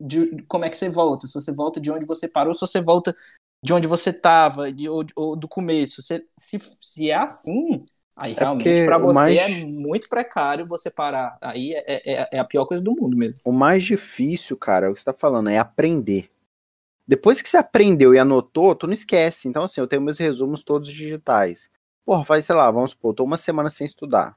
de 0.00 0.42
como 0.48 0.64
é 0.64 0.70
que 0.70 0.76
você 0.76 0.88
volta. 0.88 1.26
Se 1.26 1.34
você 1.34 1.52
volta 1.52 1.80
de 1.80 1.90
onde 1.90 2.06
você 2.06 2.26
parou, 2.26 2.54
se 2.54 2.60
você 2.60 2.80
volta 2.80 3.14
de 3.62 3.72
onde 3.72 3.86
você 3.86 4.10
estava, 4.10 4.64
ou, 4.88 5.04
ou, 5.14 5.36
do 5.36 5.46
começo. 5.46 6.00
Você, 6.00 6.24
se, 6.38 6.58
se 6.80 7.10
é 7.10 7.14
assim, 7.14 7.84
aí 8.16 8.32
é 8.32 8.38
realmente 8.38 8.86
para 8.86 8.98
você 8.98 9.14
mais... 9.14 9.36
é 9.36 9.48
muito 9.64 10.08
precário 10.08 10.66
você 10.66 10.90
parar. 10.90 11.36
Aí 11.40 11.74
é, 11.74 11.84
é, 11.86 12.28
é, 12.32 12.38
a 12.38 12.44
pior 12.44 12.64
coisa 12.64 12.82
do 12.82 12.94
mundo 12.94 13.16
mesmo. 13.16 13.38
O 13.44 13.52
mais 13.52 13.84
difícil, 13.84 14.56
cara, 14.56 14.86
é 14.86 14.88
o 14.88 14.94
que 14.94 15.00
você 15.00 15.04
tá 15.04 15.12
falando, 15.12 15.50
é 15.50 15.58
aprender. 15.58 16.30
Depois 17.06 17.42
que 17.42 17.48
você 17.48 17.56
aprendeu 17.56 18.14
e 18.14 18.18
anotou, 18.18 18.74
tu 18.74 18.86
não 18.86 18.94
esquece. 18.94 19.48
Então, 19.48 19.64
assim, 19.64 19.80
eu 19.80 19.86
tenho 19.86 20.00
meus 20.00 20.18
resumos 20.18 20.62
todos 20.62 20.88
digitais. 20.88 21.68
Porra, 22.04 22.24
faz, 22.24 22.44
sei 22.44 22.54
lá, 22.54 22.70
vamos 22.70 22.90
supor, 22.90 23.14
tô 23.14 23.24
uma 23.24 23.36
semana 23.36 23.70
sem 23.70 23.86
estudar. 23.86 24.36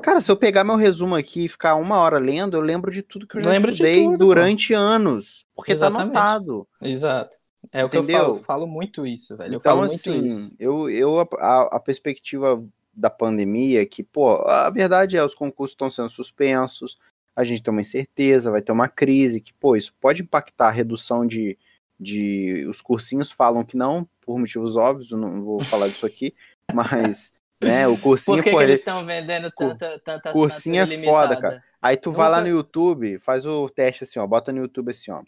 Cara, 0.00 0.20
se 0.20 0.30
eu 0.30 0.36
pegar 0.36 0.64
meu 0.64 0.76
resumo 0.76 1.14
aqui 1.14 1.44
e 1.44 1.48
ficar 1.48 1.74
uma 1.74 1.98
hora 1.98 2.18
lendo, 2.18 2.56
eu 2.56 2.60
lembro 2.60 2.90
de 2.90 3.02
tudo 3.02 3.26
que 3.26 3.36
eu 3.36 3.44
já 3.44 3.56
estudei 3.56 4.04
tudo, 4.04 4.16
durante 4.16 4.72
anos. 4.72 5.44
Porque 5.54 5.72
Exatamente. 5.72 6.12
tá 6.12 6.20
anotado. 6.20 6.66
Exato. 6.80 7.36
É 7.70 7.84
o 7.84 7.90
que 7.90 7.96
eu 7.96 8.04
falo, 8.04 8.36
eu 8.36 8.42
falo 8.42 8.66
muito 8.66 9.06
isso, 9.06 9.36
velho. 9.36 9.54
Eu 9.54 9.58
Então, 9.58 9.82
assim, 9.82 10.24
isso. 10.24 10.54
eu, 10.58 10.90
eu 10.90 11.20
a, 11.20 11.76
a 11.76 11.80
perspectiva 11.80 12.62
da 12.92 13.08
pandemia 13.08 13.82
é 13.82 13.86
que, 13.86 14.02
pô, 14.02 14.36
a 14.48 14.68
verdade 14.70 15.16
é, 15.16 15.24
os 15.24 15.34
concursos 15.34 15.72
estão 15.72 15.90
sendo 15.90 16.10
suspensos, 16.10 16.98
a 17.34 17.44
gente 17.44 17.62
tem 17.62 17.72
uma 17.72 17.80
incerteza, 17.80 18.50
vai 18.50 18.60
ter 18.60 18.72
uma 18.72 18.88
crise, 18.88 19.40
que, 19.40 19.54
pô, 19.54 19.76
isso 19.76 19.94
pode 20.00 20.22
impactar 20.22 20.68
a 20.68 20.72
redução 20.72 21.26
de, 21.26 21.56
de. 21.98 22.66
Os 22.68 22.80
cursinhos 22.80 23.30
falam 23.30 23.64
que 23.64 23.76
não, 23.76 24.06
por 24.24 24.38
motivos 24.38 24.76
óbvios, 24.76 25.10
não 25.10 25.42
vou 25.42 25.62
falar 25.64 25.88
disso 25.88 26.06
aqui, 26.06 26.34
mas, 26.72 27.34
né, 27.60 27.86
o 27.86 27.98
cursinho, 27.98 28.36
Por 28.38 28.44
que, 28.44 28.50
pô, 28.50 28.56
que 28.58 28.62
ele- 28.64 28.72
eles 28.72 28.80
estão 28.80 29.04
vendendo 29.04 29.50
tanta, 29.50 29.98
tanta 29.98 30.32
cursinho 30.32 30.76
é 30.82 30.86
foda, 30.86 30.94
limitada? 30.94 31.40
cara. 31.40 31.64
Aí 31.80 31.96
tu 31.96 32.12
vai 32.12 32.28
lá 32.30 32.36
no 32.40 32.46
Nunca- 32.46 32.56
YouTube, 32.56 33.18
faz 33.18 33.44
o 33.46 33.68
teste 33.68 34.04
assim, 34.04 34.18
ó, 34.20 34.26
bota 34.26 34.52
no 34.52 34.58
YouTube 34.60 34.90
assim, 34.90 35.10
ó. 35.10 35.22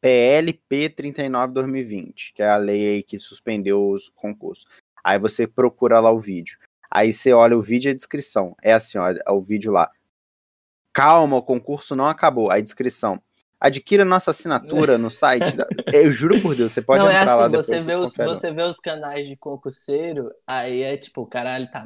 PLP 0.00 0.90
39 0.90 1.52
2020, 1.54 2.32
que 2.34 2.42
é 2.42 2.48
a 2.48 2.56
lei 2.56 2.96
aí 2.96 3.02
que 3.02 3.18
suspendeu 3.18 3.90
os 3.90 4.10
concursos. 4.14 4.66
Aí 5.02 5.18
você 5.18 5.46
procura 5.46 5.98
lá 6.00 6.10
o 6.12 6.20
vídeo. 6.20 6.58
Aí 6.90 7.12
você 7.12 7.32
olha 7.32 7.56
o 7.56 7.62
vídeo 7.62 7.88
e 7.88 7.92
a 7.92 7.96
descrição. 7.96 8.54
É 8.62 8.72
assim, 8.72 8.98
ó, 8.98 9.08
é 9.08 9.30
o 9.30 9.40
vídeo 9.40 9.72
lá. 9.72 9.90
Calma, 10.92 11.36
o 11.36 11.42
concurso 11.42 11.96
não 11.96 12.06
acabou. 12.06 12.50
Aí 12.50 12.62
descrição. 12.62 13.20
Adquira 13.66 14.04
nossa 14.04 14.30
assinatura 14.30 14.98
no 14.98 15.10
site. 15.10 15.56
da- 15.56 15.66
Eu 15.92 16.10
juro 16.10 16.40
por 16.40 16.54
Deus, 16.54 16.72
você 16.72 16.82
pode 16.82 17.02
não, 17.02 17.10
é 17.10 17.20
entrar 17.20 17.34
lá 17.36 17.46
assim, 17.46 17.50
depois. 17.52 17.66
você 17.66 17.80
vê, 17.80 17.94
os, 17.94 18.16
você 18.16 18.52
vê 18.52 18.62
os 18.62 18.80
canais 18.80 19.26
de 19.26 19.36
concurseiro, 19.36 20.30
aí 20.46 20.82
é 20.82 20.96
tipo, 20.96 21.24
caralho, 21.26 21.70
tá, 21.70 21.84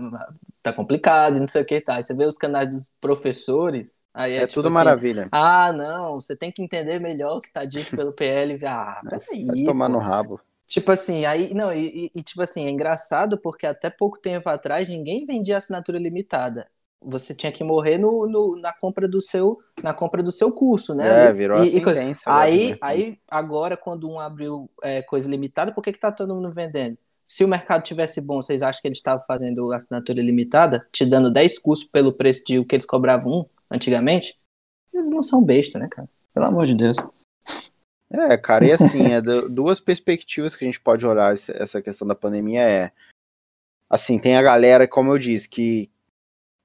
tá 0.63 0.73
complicado, 0.73 1.37
e 1.37 1.41
não 1.41 1.47
sei 1.47 1.63
o 1.63 1.65
que 1.65 1.81
tá. 1.81 1.97
Aí 1.97 2.03
você 2.05 2.15
vê 2.15 2.27
os 2.27 2.37
canais 2.37 2.69
dos 2.69 2.91
professores, 3.01 4.03
aí 4.13 4.33
é, 4.33 4.37
É 4.39 4.47
tipo 4.47 4.55
tudo 4.55 4.67
assim, 4.67 4.75
maravilha. 4.75 5.29
Ah, 5.33 5.73
não, 5.73 6.15
você 6.21 6.37
tem 6.37 6.51
que 6.53 6.63
entender 6.63 6.99
melhor 7.01 7.37
o 7.37 7.41
que 7.41 7.53
tá 7.53 7.65
dito 7.65 7.95
pelo 7.97 8.13
PL. 8.13 8.59
Ah, 8.67 9.01
Vai 9.05 9.21
peraí. 9.21 9.65
tomar 9.65 9.87
pô. 9.87 9.93
no 9.93 9.99
rabo. 9.99 10.41
Tipo 10.67 10.91
assim, 10.93 11.25
aí, 11.25 11.55
não, 11.55 11.73
e- 11.73 12.11
e, 12.15 12.23
tipo 12.23 12.43
assim, 12.43 12.67
é 12.67 12.71
engraçado 12.71 13.39
porque 13.39 13.67
até 13.67 13.89
pouco 13.89 14.19
tempo 14.21 14.49
atrás 14.51 14.87
ninguém 14.89 15.25
vendia 15.25 15.57
assinatura 15.59 15.99
limitada. 15.99 16.69
Você 17.03 17.35
tinha 17.35 17.53
que 17.53 17.63
morrer 17.63 17.97
no, 17.97 18.27
no- 18.27 18.57
na 18.57 18.73
compra 18.73 19.07
do 19.09 19.21
seu 19.23 19.59
na 19.83 19.95
compra 19.95 20.23
do 20.23 20.33
seu 20.33 20.53
curso, 20.53 20.95
né? 20.95 21.27
É, 21.29 21.33
virou 21.33 21.63
E- 21.63 21.77
e 21.77 21.81
Aí, 22.27 22.67
mercado. 22.71 22.79
aí, 22.91 23.19
agora, 23.31 23.77
quando 23.77 24.09
um 24.11 24.19
abriu 24.19 24.69
é, 24.83 25.01
coisa 25.03 25.29
limitada, 25.29 25.73
por 25.73 25.83
que, 25.83 25.93
que 25.93 26.01
tá 26.01 26.11
todo 26.11 26.35
mundo 26.35 26.51
vendendo? 26.51 26.99
Se 27.25 27.45
o 27.45 27.49
mercado 27.49 27.85
tivesse 27.85 28.21
bom, 28.21 28.43
vocês 28.43 28.63
acham 28.63 28.81
que 28.83 28.89
eles 28.89 28.99
estavam 28.99 29.25
fazendo 29.27 29.71
assinatura 29.73 30.21
limitada, 30.21 30.87
te 30.91 31.05
dando 31.07 31.31
10 31.33 31.59
cursos 31.59 31.87
pelo 31.87 32.13
preço 32.13 32.43
de 32.45 32.59
o 32.59 32.65
que 32.65 32.75
eles 32.75 32.87
cobravam 32.87 33.33
um 33.33 33.45
antigamente? 33.71 34.37
Eles 34.93 35.11
não 35.11 35.23
são 35.23 35.45
besta, 35.45 35.79
né, 35.79 35.87
cara? 35.89 36.09
Pelo 36.35 36.47
amor 36.47 36.67
de 36.67 36.75
Deus. 36.75 36.97
É, 38.11 38.37
cara, 38.39 38.67
e 38.67 38.73
assim, 38.73 39.13
é 39.13 39.21
du- 39.21 39.49
duas 39.55 39.81
perspectivas 39.81 40.57
que 40.57 40.65
a 40.65 40.67
gente 40.67 40.81
pode 40.81 41.07
olhar 41.07 41.33
essa 41.35 41.81
questão 41.83 42.09
da 42.09 42.15
pandemia 42.15 42.63
é 42.63 42.93
assim, 43.89 44.19
tem 44.19 44.37
a 44.37 44.43
galera, 44.43 44.89
como 44.89 45.13
eu 45.13 45.19
disse, 45.19 45.49
que 45.49 45.91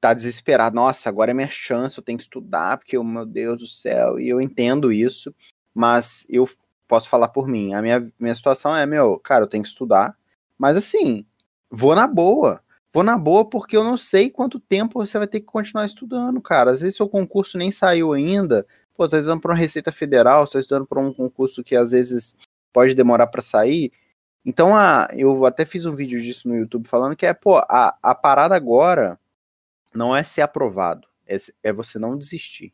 tá 0.04 0.14
desesperada, 0.14 0.76
nossa, 0.76 1.08
agora 1.08 1.32
é 1.32 1.34
minha 1.34 1.48
chance, 1.48 1.98
eu 1.98 2.04
tenho 2.04 2.18
que 2.18 2.26
estudar, 2.26 2.78
porque, 2.78 2.98
oh, 2.98 3.06
meu 3.06 3.26
Deus 3.26 3.60
do 3.60 3.68
céu, 3.68 4.20
e 4.20 4.28
eu 4.28 4.42
entendo 4.42 4.92
isso, 4.92 5.34
mas 5.74 6.28
eu 6.30 6.46
posso 6.90 7.08
falar 7.08 7.30
por 7.30 7.48
mim, 7.48 7.74
a 7.74 7.82
minha, 7.82 8.06
minha 8.20 8.36
situação 8.36 8.76
é, 8.76 8.86
meu, 8.86 9.18
cara, 9.18 9.46
eu 9.46 9.48
tenho 9.48 9.64
que 9.64 9.70
estudar, 9.70 10.14
mas 10.58 10.76
assim, 10.76 11.26
vou 11.72 11.96
na 11.96 12.06
boa, 12.06 12.62
vou 12.92 13.02
na 13.02 13.18
boa 13.18 13.46
porque 13.46 13.78
eu 13.78 13.84
não 13.84 13.98
sei 13.98 14.30
quanto 14.30 14.60
tempo 14.60 15.00
você 15.00 15.18
vai 15.18 15.26
ter 15.26 15.40
que 15.40 15.46
continuar 15.46 15.86
estudando, 15.86 16.42
cara, 16.42 16.72
às 16.72 16.82
vezes 16.82 16.98
seu 16.98 17.08
concurso 17.08 17.58
nem 17.58 17.72
saiu 17.72 18.12
ainda, 18.12 18.68
pô, 18.94 19.04
você 19.04 19.16
está 19.16 19.20
estudando 19.20 19.40
para 19.40 19.52
uma 19.54 19.58
Receita 19.58 19.90
Federal, 19.90 20.46
você 20.46 20.58
está 20.58 20.60
estudando 20.60 20.86
para 20.86 21.00
um 21.00 21.14
concurso 21.14 21.64
que 21.64 21.78
às 21.78 21.92
vezes 21.92 22.36
pode 22.74 22.94
demorar 22.94 23.28
para 23.28 23.42
sair. 23.42 23.90
Então, 24.46 24.76
a, 24.76 25.08
eu 25.14 25.46
até 25.46 25.64
fiz 25.64 25.86
um 25.86 25.96
vídeo 25.96 26.22
disso 26.22 26.50
no 26.50 26.58
YouTube 26.58 26.90
falando 26.90 27.16
que 27.16 27.26
é, 27.26 27.34
pô, 27.34 27.60
a, 27.60 27.98
a 28.04 28.14
parada 28.14 28.54
agora 28.54 29.18
não 29.94 30.16
é 30.16 30.24
ser 30.24 30.42
aprovado, 30.42 31.08
é, 31.28 31.38
é 31.64 31.74
você 31.74 31.98
não 32.00 32.18
desistir. 32.18 32.74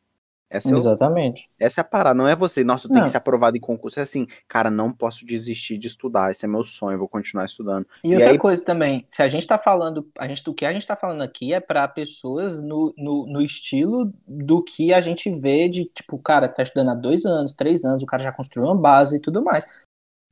Essa 0.51 0.69
é, 0.69 0.73
o- 0.73 0.77
Exatamente. 0.77 1.47
essa 1.59 1.79
é 1.79 1.83
a 1.83 1.85
parada, 1.85 2.15
não 2.17 2.27
é 2.27 2.35
você, 2.35 2.63
nossa, 2.63 2.87
Não. 2.89 3.03
que 3.03 3.09
ser 3.09 3.17
aprovado 3.17 3.55
em 3.55 3.59
concurso. 3.59 3.99
É 3.99 4.01
assim, 4.01 4.25
cara, 4.47 4.71
não 4.71 4.91
posso 4.91 5.23
desistir 5.23 5.77
de 5.77 5.85
estudar, 5.85 6.31
esse 6.31 6.43
é 6.43 6.47
meu 6.47 6.63
sonho, 6.63 6.97
vou 6.97 7.07
continuar 7.07 7.45
estudando. 7.45 7.85
E, 8.03 8.09
E 8.09 8.15
outra 8.15 8.31
aí- 8.31 8.37
coisa 8.39 8.65
também, 8.65 9.05
se 9.07 9.21
a 9.21 9.29
gente 9.29 9.45
tá 9.45 9.59
falando, 9.59 10.09
a 10.17 10.27
gente, 10.27 10.43
do 10.43 10.51
que 10.51 10.65
a 10.65 10.73
gente 10.73 10.87
tá 10.87 10.95
falando 10.95 11.21
aqui 11.21 11.53
é 11.53 11.59
para 11.59 11.87
pessoas 11.87 12.63
no, 12.63 12.91
no, 12.97 13.27
no 13.27 13.41
estilo 13.43 14.11
do 14.27 14.59
que 14.63 14.91
a 14.91 14.99
gente 15.01 15.29
vê 15.29 15.69
de, 15.69 15.85
tipo, 15.85 16.15
o 16.15 16.19
cara 16.19 16.49
tá 16.49 16.63
estudando 16.63 16.89
há 16.89 16.95
dois 16.95 17.25
anos, 17.27 17.53
três 17.53 17.85
anos, 17.85 18.01
o 18.01 18.07
cara 18.07 18.23
já 18.23 18.31
construiu 18.31 18.67
uma 18.69 18.75
base 18.81 19.17
e 19.17 19.21
tudo 19.21 19.43
mais. 19.43 19.65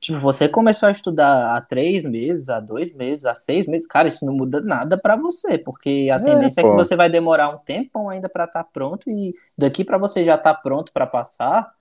Tipo, 0.00 0.20
você 0.20 0.48
começou 0.48 0.88
a 0.88 0.92
estudar 0.92 1.56
há 1.56 1.60
três 1.66 2.04
meses, 2.04 2.48
há 2.48 2.60
dois 2.60 2.94
meses, 2.94 3.24
há 3.26 3.34
seis 3.34 3.66
meses, 3.66 3.86
cara, 3.86 4.06
isso 4.08 4.24
não 4.24 4.32
muda 4.32 4.60
nada 4.60 4.96
para 4.96 5.16
você, 5.16 5.58
porque 5.58 6.08
a 6.12 6.20
É, 6.20 6.20
tendência 6.20 6.60
é 6.60 6.64
pô. 6.64 6.70
que 6.70 6.74
você 6.74 6.94
vai 6.94 7.10
demorar 7.10 7.48
um 7.50 7.58
tempão 7.58 8.08
ainda 8.08 8.28
para 8.28 8.44
estar 8.44 8.62
pronto 8.64 9.10
e 9.10 9.34
daqui 9.56 9.84
para 9.84 9.98
você 9.98 10.24
já 10.24 10.36
estar 10.36 10.54
pronto 10.56 10.92
para 10.92 11.04
passar, 11.06 11.74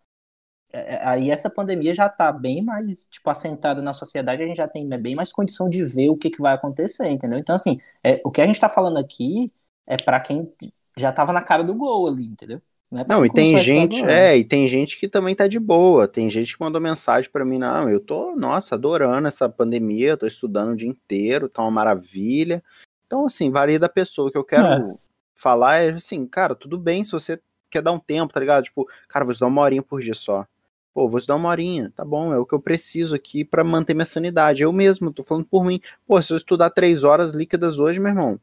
é, 0.73 0.95
é, 0.95 1.07
aí 1.07 1.31
essa 1.31 1.49
pandemia 1.49 1.93
já 1.95 2.09
tá 2.09 2.31
bem 2.31 2.61
mais, 2.63 3.05
tipo, 3.07 3.29
assentada 3.29 3.81
na 3.83 3.93
sociedade, 3.93 4.43
a 4.43 4.47
gente 4.47 4.57
já 4.57 4.67
tem 4.67 4.87
bem 4.89 5.15
mais 5.15 5.31
condição 5.33 5.69
de 5.69 5.83
ver 5.85 6.09
o 6.09 6.17
que, 6.17 6.29
que 6.29 6.41
vai 6.41 6.53
acontecer, 6.55 7.09
entendeu? 7.09 7.39
Então, 7.39 7.55
assim, 7.55 7.79
é, 8.03 8.21
o 8.25 8.31
que 8.31 8.41
a 8.41 8.47
gente 8.47 8.59
tá 8.59 8.69
falando 8.69 8.97
aqui 8.99 9.51
é 9.87 9.97
para 9.97 10.19
quem 10.21 10.51
já 10.97 11.11
tava 11.11 11.33
na 11.33 11.41
cara 11.43 11.63
do 11.63 11.75
gol 11.75 12.07
ali, 12.07 12.25
entendeu? 12.27 12.61
É 12.93 13.03
pra 13.03 13.15
Não, 13.15 13.25
e 13.25 13.29
tem 13.31 13.57
gente, 13.57 13.97
agora. 13.99 14.11
é, 14.13 14.37
e 14.37 14.43
tem 14.43 14.67
gente 14.67 14.97
que 14.97 15.07
também 15.07 15.35
tá 15.35 15.47
de 15.47 15.59
boa. 15.59 16.07
Tem 16.07 16.29
gente 16.29 16.55
que 16.55 16.63
mandou 16.63 16.79
mensagem 16.79 17.29
pra 17.29 17.43
mim, 17.45 17.57
não, 17.57 17.89
eu 17.89 17.99
tô, 17.99 18.35
nossa, 18.35 18.75
adorando 18.75 19.27
essa 19.27 19.49
pandemia, 19.49 20.09
eu 20.11 20.17
tô 20.17 20.25
estudando 20.27 20.71
o 20.71 20.75
dia 20.75 20.87
inteiro, 20.87 21.49
tá 21.49 21.61
uma 21.61 21.71
maravilha. 21.71 22.63
Então, 23.05 23.25
assim, 23.25 23.51
varia 23.51 23.79
da 23.79 23.89
pessoa. 23.89 24.29
O 24.29 24.31
que 24.31 24.37
eu 24.37 24.43
quero 24.43 24.67
É. 24.67 24.87
falar 25.35 25.77
é 25.77 25.89
assim, 25.91 26.25
cara, 26.25 26.55
tudo 26.55 26.77
bem 26.77 27.03
se 27.03 27.11
você 27.11 27.39
quer 27.69 27.81
dar 27.81 27.91
um 27.91 27.99
tempo, 27.99 28.33
tá 28.33 28.39
ligado? 28.39 28.63
Tipo, 28.63 28.87
cara, 29.07 29.25
vou 29.25 29.31
estudar 29.31 29.47
uma 29.47 29.61
horinha 29.61 29.83
por 29.83 30.01
dia 30.01 30.13
só. 30.13 30.45
Pô, 30.93 31.07
vou 31.07 31.19
estudar 31.19 31.35
uma 31.35 31.49
horinha, 31.49 31.91
tá 31.95 32.03
bom, 32.03 32.33
é 32.33 32.39
o 32.39 32.45
que 32.45 32.53
eu 32.53 32.59
preciso 32.59 33.13
aqui 33.15 33.45
pra 33.45 33.63
manter 33.63 33.93
minha 33.93 34.05
sanidade. 34.05 34.63
Eu 34.63 34.73
mesmo, 34.73 35.13
tô 35.13 35.23
falando 35.23 35.45
por 35.45 35.63
mim. 35.63 35.79
Pô, 36.07 36.19
se 36.21 36.33
eu 36.33 36.37
estudar 36.37 36.69
três 36.71 37.03
horas 37.03 37.33
líquidas 37.33 37.77
hoje, 37.77 37.99
meu 37.99 38.09
irmão, 38.09 38.39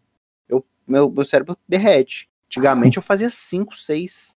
eu, 0.48 0.64
meu, 0.86 1.10
meu 1.10 1.24
cérebro 1.24 1.56
derrete. 1.68 2.28
Antigamente 2.46 2.96
eu 2.98 3.02
fazia 3.02 3.28
cinco, 3.28 3.74
seis 3.74 4.33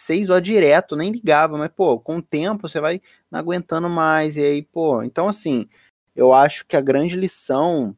seis 0.00 0.30
horas 0.30 0.42
direto, 0.42 0.96
nem 0.96 1.12
ligava, 1.12 1.58
mas, 1.58 1.70
pô, 1.70 1.98
com 2.00 2.16
o 2.16 2.22
tempo 2.22 2.68
você 2.68 2.80
vai 2.80 3.00
não 3.30 3.38
aguentando 3.38 3.88
mais, 3.88 4.36
e 4.36 4.42
aí, 4.42 4.62
pô, 4.62 5.02
então 5.02 5.28
assim, 5.28 5.68
eu 6.16 6.32
acho 6.32 6.66
que 6.66 6.76
a 6.76 6.80
grande 6.80 7.16
lição 7.16 7.94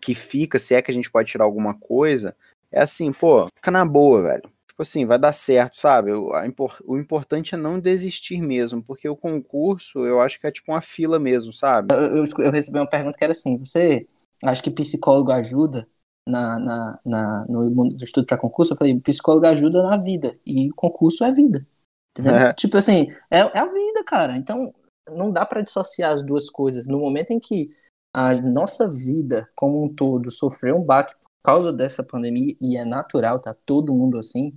que 0.00 0.14
fica, 0.14 0.58
se 0.58 0.74
é 0.74 0.82
que 0.82 0.90
a 0.90 0.94
gente 0.94 1.10
pode 1.10 1.30
tirar 1.30 1.44
alguma 1.44 1.74
coisa, 1.74 2.36
é 2.70 2.80
assim, 2.80 3.12
pô, 3.12 3.46
fica 3.54 3.70
na 3.70 3.84
boa, 3.84 4.22
velho. 4.22 4.50
Tipo 4.66 4.82
assim, 4.82 5.06
vai 5.06 5.18
dar 5.18 5.32
certo, 5.32 5.76
sabe? 5.76 6.12
O, 6.12 6.32
a 6.32 6.44
o 6.84 6.98
importante 6.98 7.54
é 7.54 7.58
não 7.58 7.78
desistir 7.78 8.40
mesmo, 8.40 8.82
porque 8.82 9.08
o 9.08 9.16
concurso, 9.16 10.00
eu 10.00 10.20
acho 10.20 10.40
que 10.40 10.46
é 10.46 10.50
tipo 10.50 10.72
uma 10.72 10.80
fila 10.80 11.18
mesmo, 11.18 11.52
sabe? 11.52 11.94
Eu, 11.94 12.16
eu, 12.16 12.24
eu 12.38 12.50
recebi 12.50 12.78
uma 12.78 12.88
pergunta 12.88 13.16
que 13.16 13.22
era 13.22 13.32
assim: 13.32 13.58
você 13.58 14.06
acha 14.42 14.62
que 14.62 14.70
psicólogo 14.70 15.30
ajuda 15.30 15.86
na, 16.26 16.58
na, 16.58 17.00
na, 17.04 17.46
no 17.46 17.70
mundo 17.70 17.96
do 17.96 18.04
estudo 18.04 18.26
para 18.26 18.38
concurso? 18.38 18.72
Eu 18.72 18.76
falei: 18.76 18.98
psicólogo 19.00 19.46
ajuda 19.46 19.82
na 19.82 19.96
vida, 19.96 20.38
e 20.46 20.70
concurso 20.70 21.24
é 21.24 21.32
vida. 21.32 21.66
É. 22.18 22.52
Tipo 22.52 22.76
assim, 22.76 23.10
é, 23.30 23.38
é 23.38 23.58
a 23.58 23.66
vida, 23.66 24.04
cara. 24.04 24.36
Então, 24.36 24.74
não 25.10 25.30
dá 25.30 25.46
para 25.46 25.62
dissociar 25.62 26.12
as 26.12 26.22
duas 26.22 26.50
coisas. 26.50 26.86
No 26.86 26.98
momento 26.98 27.30
em 27.30 27.40
que 27.40 27.74
a 28.14 28.34
nossa 28.34 28.90
vida 28.90 29.48
como 29.54 29.82
um 29.82 29.88
todo 29.88 30.30
sofreu 30.30 30.76
um 30.76 30.84
baque 30.84 31.14
por 31.14 31.28
causa 31.42 31.72
dessa 31.72 32.04
pandemia, 32.04 32.54
e 32.60 32.76
é 32.76 32.84
natural, 32.84 33.40
tá 33.40 33.56
todo 33.66 33.94
mundo 33.94 34.18
assim, 34.18 34.54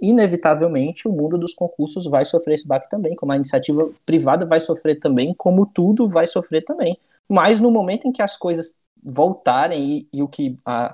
inevitavelmente 0.00 1.08
o 1.08 1.12
mundo 1.12 1.36
dos 1.36 1.52
concursos 1.52 2.06
vai 2.06 2.24
sofrer 2.24 2.54
esse 2.54 2.66
baque 2.66 2.88
também, 2.88 3.14
como 3.16 3.32
a 3.32 3.36
iniciativa 3.36 3.90
privada 4.06 4.46
vai 4.46 4.60
sofrer 4.60 4.98
também, 4.98 5.34
como 5.36 5.68
tudo 5.74 6.08
vai 6.08 6.26
sofrer 6.26 6.64
também. 6.64 6.96
Mas 7.28 7.60
no 7.60 7.70
momento 7.70 8.06
em 8.06 8.12
que 8.12 8.22
as 8.22 8.36
coisas 8.36 8.78
voltarem, 9.08 9.82
e, 10.12 10.18
e 10.18 10.22
o 10.22 10.28
que 10.28 10.58
a, 10.64 10.90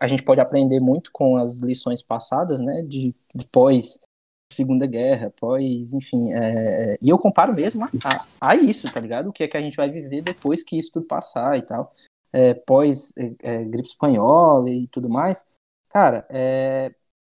a 0.00 0.06
gente 0.06 0.22
pode 0.22 0.40
aprender 0.40 0.80
muito 0.80 1.10
com 1.12 1.36
as 1.36 1.60
lições 1.60 2.02
passadas, 2.02 2.60
né, 2.60 2.82
de, 2.82 3.14
de 3.34 3.46
pós 3.46 4.00
Segunda 4.52 4.86
Guerra, 4.86 5.32
pós, 5.38 5.92
enfim, 5.92 6.32
é, 6.32 6.96
e 7.02 7.08
eu 7.08 7.18
comparo 7.18 7.52
mesmo 7.52 7.84
a, 7.84 7.90
a, 8.04 8.24
a 8.52 8.56
isso, 8.56 8.90
tá 8.92 9.00
ligado? 9.00 9.28
O 9.28 9.32
que 9.32 9.42
é 9.42 9.48
que 9.48 9.56
a 9.56 9.60
gente 9.60 9.76
vai 9.76 9.90
viver 9.90 10.22
depois 10.22 10.62
que 10.62 10.78
isso 10.78 10.92
tudo 10.92 11.06
passar 11.06 11.58
e 11.58 11.62
tal, 11.62 11.92
é, 12.32 12.54
pós 12.54 13.12
é, 13.18 13.34
é, 13.42 13.64
gripe 13.64 13.88
espanhola 13.88 14.70
e 14.70 14.86
tudo 14.86 15.08
mais. 15.08 15.44
Cara, 15.88 16.26
é, 16.30 16.92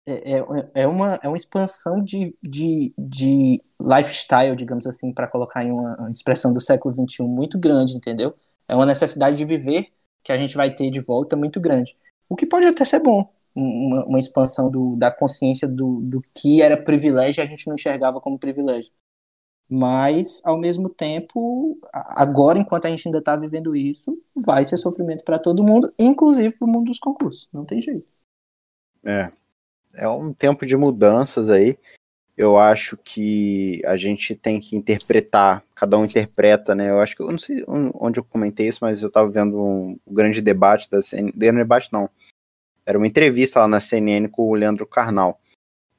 é, 0.08 0.40
é, 0.40 0.72
é, 0.76 0.88
uma, 0.88 1.20
é 1.22 1.28
uma 1.28 1.38
expansão 1.38 2.04
de, 2.04 2.36
de, 2.42 2.94
de 2.98 3.62
lifestyle, 3.80 4.56
digamos 4.56 4.88
assim, 4.88 5.14
para 5.14 5.28
colocar 5.28 5.64
em 5.64 5.72
uma 5.72 6.10
expressão 6.10 6.52
do 6.54 6.62
século 6.62 6.94
XXI 6.94 7.24
muito 7.24 7.60
grande, 7.60 7.96
entendeu? 7.96 8.34
É 8.68 8.76
uma 8.76 8.86
necessidade 8.86 9.38
de 9.38 9.46
viver 9.46 9.92
que 10.24 10.32
a 10.32 10.38
gente 10.38 10.56
vai 10.56 10.74
ter 10.74 10.90
de 10.90 11.02
volta 11.02 11.36
muito 11.36 11.60
grande. 11.60 11.96
O 12.30 12.36
que 12.36 12.46
pode 12.46 12.66
até 12.66 12.86
ser 12.86 13.00
bom, 13.00 13.30
uma, 13.54 14.06
uma 14.06 14.20
expansão 14.20 14.70
do, 14.70 14.96
da 14.96 15.12
consciência 15.12 15.68
do, 15.68 16.02
do 16.02 16.22
que 16.34 16.62
era 16.62 16.82
privilégio 16.82 17.42
e 17.42 17.44
a 17.44 17.48
gente 17.48 17.68
não 17.68 17.76
enxergava 17.76 18.22
como 18.22 18.40
privilégio. 18.40 18.92
Mas, 19.70 20.42
ao 20.44 20.58
mesmo 20.58 20.90
tempo, 20.90 21.80
agora, 21.94 22.60
enquanto 22.60 22.86
a 22.86 22.90
gente 22.90 23.08
ainda 23.08 23.20
está 23.20 23.38
vivendo 23.38 23.74
isso, 23.74 24.22
vai 24.36 24.66
ser 24.66 24.78
sofrimento 24.78 25.24
para 25.24 25.40
todo 25.40 25.64
mundo, 25.64 25.94
inclusive 25.98 26.54
para 26.58 26.68
o 26.68 26.70
mundo 26.70 26.86
dos 26.86 27.00
concursos. 27.00 27.50
Não 27.54 27.64
tem 27.64 27.80
jeito. 27.80 28.06
É, 29.02 29.32
é 29.94 30.10
um 30.10 30.34
tempo 30.34 30.66
de 30.66 30.76
mudanças 30.76 31.50
aí. 31.50 31.78
Eu 32.38 32.58
acho 32.58 32.98
que 32.98 33.82
a 33.86 33.96
gente 33.98 34.36
tem 34.36 34.60
que 34.60 34.76
interpretar, 34.76 35.64
cada 35.76 35.98
um 35.98 36.06
interpreta, 36.06 36.74
né? 36.74 36.90
Eu 36.90 37.00
acho 37.00 37.16
que 37.16 37.22
eu 37.22 37.30
não 37.30 37.40
sei 37.40 37.64
onde 37.68 38.20
eu 38.20 38.24
comentei 38.24 38.68
isso, 38.68 38.80
mas 38.82 39.02
eu 39.02 39.10
estava 39.10 39.30
vendo 39.30 39.62
um, 39.62 40.00
grande 40.08 40.42
debate 40.42 40.90
da 40.90 41.02
CNN, 41.02 41.32
debate 41.36 41.90
não. 41.92 42.10
Era 42.86 42.98
uma 42.98 43.08
entrevista 43.08 43.60
lá 43.60 43.68
na 43.68 43.80
CNN 43.80 44.28
com 44.28 44.50
o 44.50 44.56
Leandro 44.56 44.88
Carnal. 44.88 45.40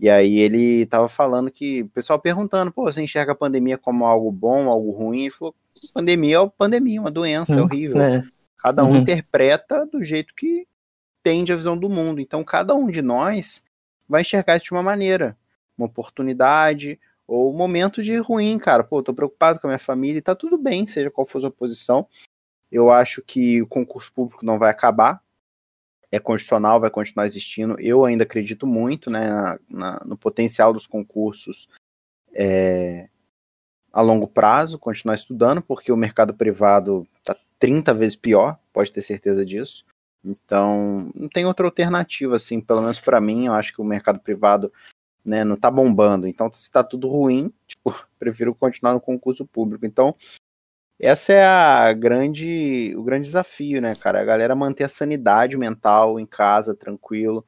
E 0.00 0.10
aí 0.10 0.40
ele 0.40 0.82
estava 0.82 1.08
falando 1.08 1.50
que 1.50 1.82
o 1.82 1.88
pessoal 1.90 2.18
perguntando, 2.18 2.72
pô, 2.72 2.82
você 2.82 3.00
enxerga 3.00 3.32
a 3.32 3.36
pandemia 3.36 3.78
como 3.78 4.04
algo 4.04 4.32
bom, 4.32 4.68
algo 4.68 4.90
ruim? 4.90 5.26
Ele 5.26 5.30
falou, 5.30 5.54
pandemia 5.94 6.38
é 6.38 6.50
pandemia, 6.58 7.00
uma 7.00 7.10
doença, 7.10 7.54
é 7.54 7.56
hum, 7.60 7.62
horrível. 7.62 8.02
É. 8.02 8.24
Cada 8.58 8.84
um 8.84 8.90
uhum. 8.90 8.96
interpreta 8.96 9.86
do 9.86 10.02
jeito 10.02 10.34
que 10.34 10.66
tende 11.22 11.52
a 11.52 11.56
visão 11.56 11.78
do 11.78 11.88
mundo. 11.88 12.20
Então 12.20 12.42
cada 12.42 12.74
um 12.74 12.90
de 12.90 13.00
nós 13.00 13.62
vai 14.08 14.22
enxergar 14.22 14.56
isso 14.56 14.66
de 14.66 14.72
uma 14.72 14.82
maneira, 14.82 15.36
uma 15.82 15.88
oportunidade 15.88 16.98
ou 17.26 17.52
um 17.52 17.56
momento 17.56 18.02
de 18.02 18.16
ruim, 18.18 18.58
cara. 18.58 18.84
Pô, 18.84 19.02
tô 19.02 19.14
preocupado 19.14 19.58
com 19.60 19.66
a 19.66 19.70
minha 19.70 19.78
família 19.78 20.18
e 20.18 20.22
tá 20.22 20.34
tudo 20.34 20.58
bem, 20.58 20.86
seja 20.86 21.10
qual 21.10 21.26
for 21.26 21.38
a 21.38 21.40
sua 21.42 21.50
posição. 21.50 22.06
Eu 22.70 22.90
acho 22.90 23.22
que 23.22 23.60
o 23.60 23.66
concurso 23.66 24.12
público 24.12 24.44
não 24.44 24.58
vai 24.58 24.70
acabar, 24.70 25.22
é 26.10 26.18
constitucional, 26.18 26.80
vai 26.80 26.90
continuar 26.90 27.26
existindo. 27.26 27.78
Eu 27.80 28.04
ainda 28.04 28.24
acredito 28.24 28.66
muito 28.66 29.10
né, 29.10 29.28
na, 29.28 29.58
na, 29.68 30.02
no 30.04 30.16
potencial 30.16 30.72
dos 30.72 30.86
concursos 30.86 31.68
é, 32.34 33.08
a 33.92 34.00
longo 34.00 34.26
prazo, 34.26 34.78
continuar 34.78 35.14
estudando, 35.14 35.62
porque 35.62 35.92
o 35.92 35.96
mercado 35.96 36.34
privado 36.34 37.06
está 37.18 37.36
30 37.58 37.94
vezes 37.94 38.16
pior, 38.16 38.58
pode 38.72 38.90
ter 38.90 39.02
certeza 39.02 39.44
disso. 39.44 39.84
Então, 40.24 41.10
não 41.14 41.28
tem 41.28 41.44
outra 41.44 41.66
alternativa, 41.66 42.36
assim, 42.36 42.60
pelo 42.60 42.80
menos 42.80 43.00
para 43.00 43.20
mim, 43.20 43.46
eu 43.46 43.54
acho 43.54 43.72
que 43.72 43.80
o 43.80 43.84
mercado 43.84 44.20
privado 44.20 44.72
né, 45.24 45.44
não 45.44 45.56
tá 45.56 45.70
bombando. 45.70 46.26
Então, 46.26 46.52
se 46.52 46.70
tá 46.70 46.82
tudo 46.82 47.08
ruim, 47.08 47.52
tipo, 47.66 47.94
prefiro 48.18 48.54
continuar 48.54 48.94
no 48.94 49.00
concurso 49.00 49.46
público. 49.46 49.86
Então, 49.86 50.14
essa 50.98 51.32
é 51.32 51.44
a 51.44 51.92
grande, 51.92 52.94
o 52.96 53.02
grande 53.02 53.24
desafio, 53.26 53.80
né, 53.80 53.94
cara? 53.94 54.20
A 54.20 54.24
galera 54.24 54.54
manter 54.54 54.84
a 54.84 54.88
sanidade 54.88 55.56
mental 55.56 56.20
em 56.20 56.26
casa, 56.26 56.74
tranquilo. 56.74 57.44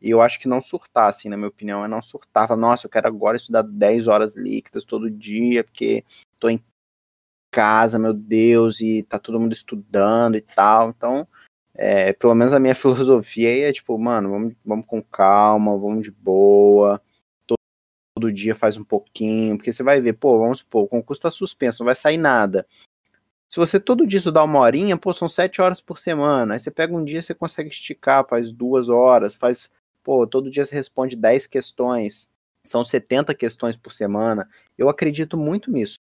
E 0.00 0.10
eu 0.10 0.20
acho 0.20 0.38
que 0.38 0.48
não 0.48 0.60
surtar, 0.60 1.08
assim, 1.08 1.28
na 1.28 1.36
minha 1.36 1.48
opinião, 1.48 1.84
é 1.84 1.88
não 1.88 2.02
surtar. 2.02 2.48
Falar, 2.48 2.60
Nossa, 2.60 2.86
eu 2.86 2.90
quero 2.90 3.08
agora 3.08 3.36
estudar 3.36 3.62
10 3.62 4.08
horas 4.08 4.36
líquidas 4.36 4.84
todo 4.84 5.10
dia, 5.10 5.64
porque 5.64 6.04
tô 6.38 6.48
em 6.48 6.62
casa, 7.50 7.98
meu 7.98 8.12
Deus, 8.12 8.80
e 8.80 9.02
tá 9.04 9.18
todo 9.18 9.40
mundo 9.40 9.52
estudando 9.52 10.36
e 10.36 10.40
tal. 10.40 10.90
Então, 10.90 11.26
é, 11.74 12.12
pelo 12.12 12.34
menos 12.34 12.52
a 12.52 12.60
minha 12.60 12.74
filosofia 12.76 13.68
é 13.68 13.72
tipo, 13.72 13.96
mano, 13.98 14.30
vamos, 14.30 14.54
vamos 14.64 14.86
com 14.86 15.02
calma, 15.02 15.78
vamos 15.78 16.02
de 16.02 16.10
boa, 16.10 17.00
todo 18.16 18.32
dia 18.32 18.54
faz 18.54 18.78
um 18.78 18.84
pouquinho, 18.84 19.58
porque 19.58 19.72
você 19.72 19.82
vai 19.82 20.00
ver, 20.00 20.14
pô, 20.14 20.38
vamos 20.38 20.58
supor, 20.58 20.84
o 20.84 20.88
concurso 20.88 21.20
tá 21.20 21.30
suspenso, 21.30 21.82
não 21.82 21.86
vai 21.86 21.94
sair 21.94 22.16
nada. 22.16 22.66
Se 23.46 23.58
você 23.58 23.78
todo 23.78 24.06
dia 24.06 24.16
estudar 24.16 24.42
uma 24.42 24.58
horinha, 24.58 24.96
pô, 24.96 25.12
são 25.12 25.28
sete 25.28 25.60
horas 25.60 25.80
por 25.80 25.98
semana. 25.98 26.54
Aí 26.54 26.60
você 26.60 26.70
pega 26.70 26.96
um 26.96 27.04
dia, 27.04 27.20
você 27.20 27.34
consegue 27.34 27.68
esticar, 27.68 28.26
faz 28.26 28.50
duas 28.50 28.88
horas, 28.88 29.34
faz, 29.34 29.70
pô, 30.02 30.26
todo 30.26 30.50
dia 30.50 30.64
você 30.64 30.74
responde 30.74 31.14
dez 31.14 31.46
questões. 31.46 32.28
São 32.64 32.82
70 32.82 33.32
questões 33.34 33.76
por 33.76 33.92
semana. 33.92 34.48
Eu 34.76 34.88
acredito 34.88 35.36
muito 35.36 35.70
nisso 35.70 35.98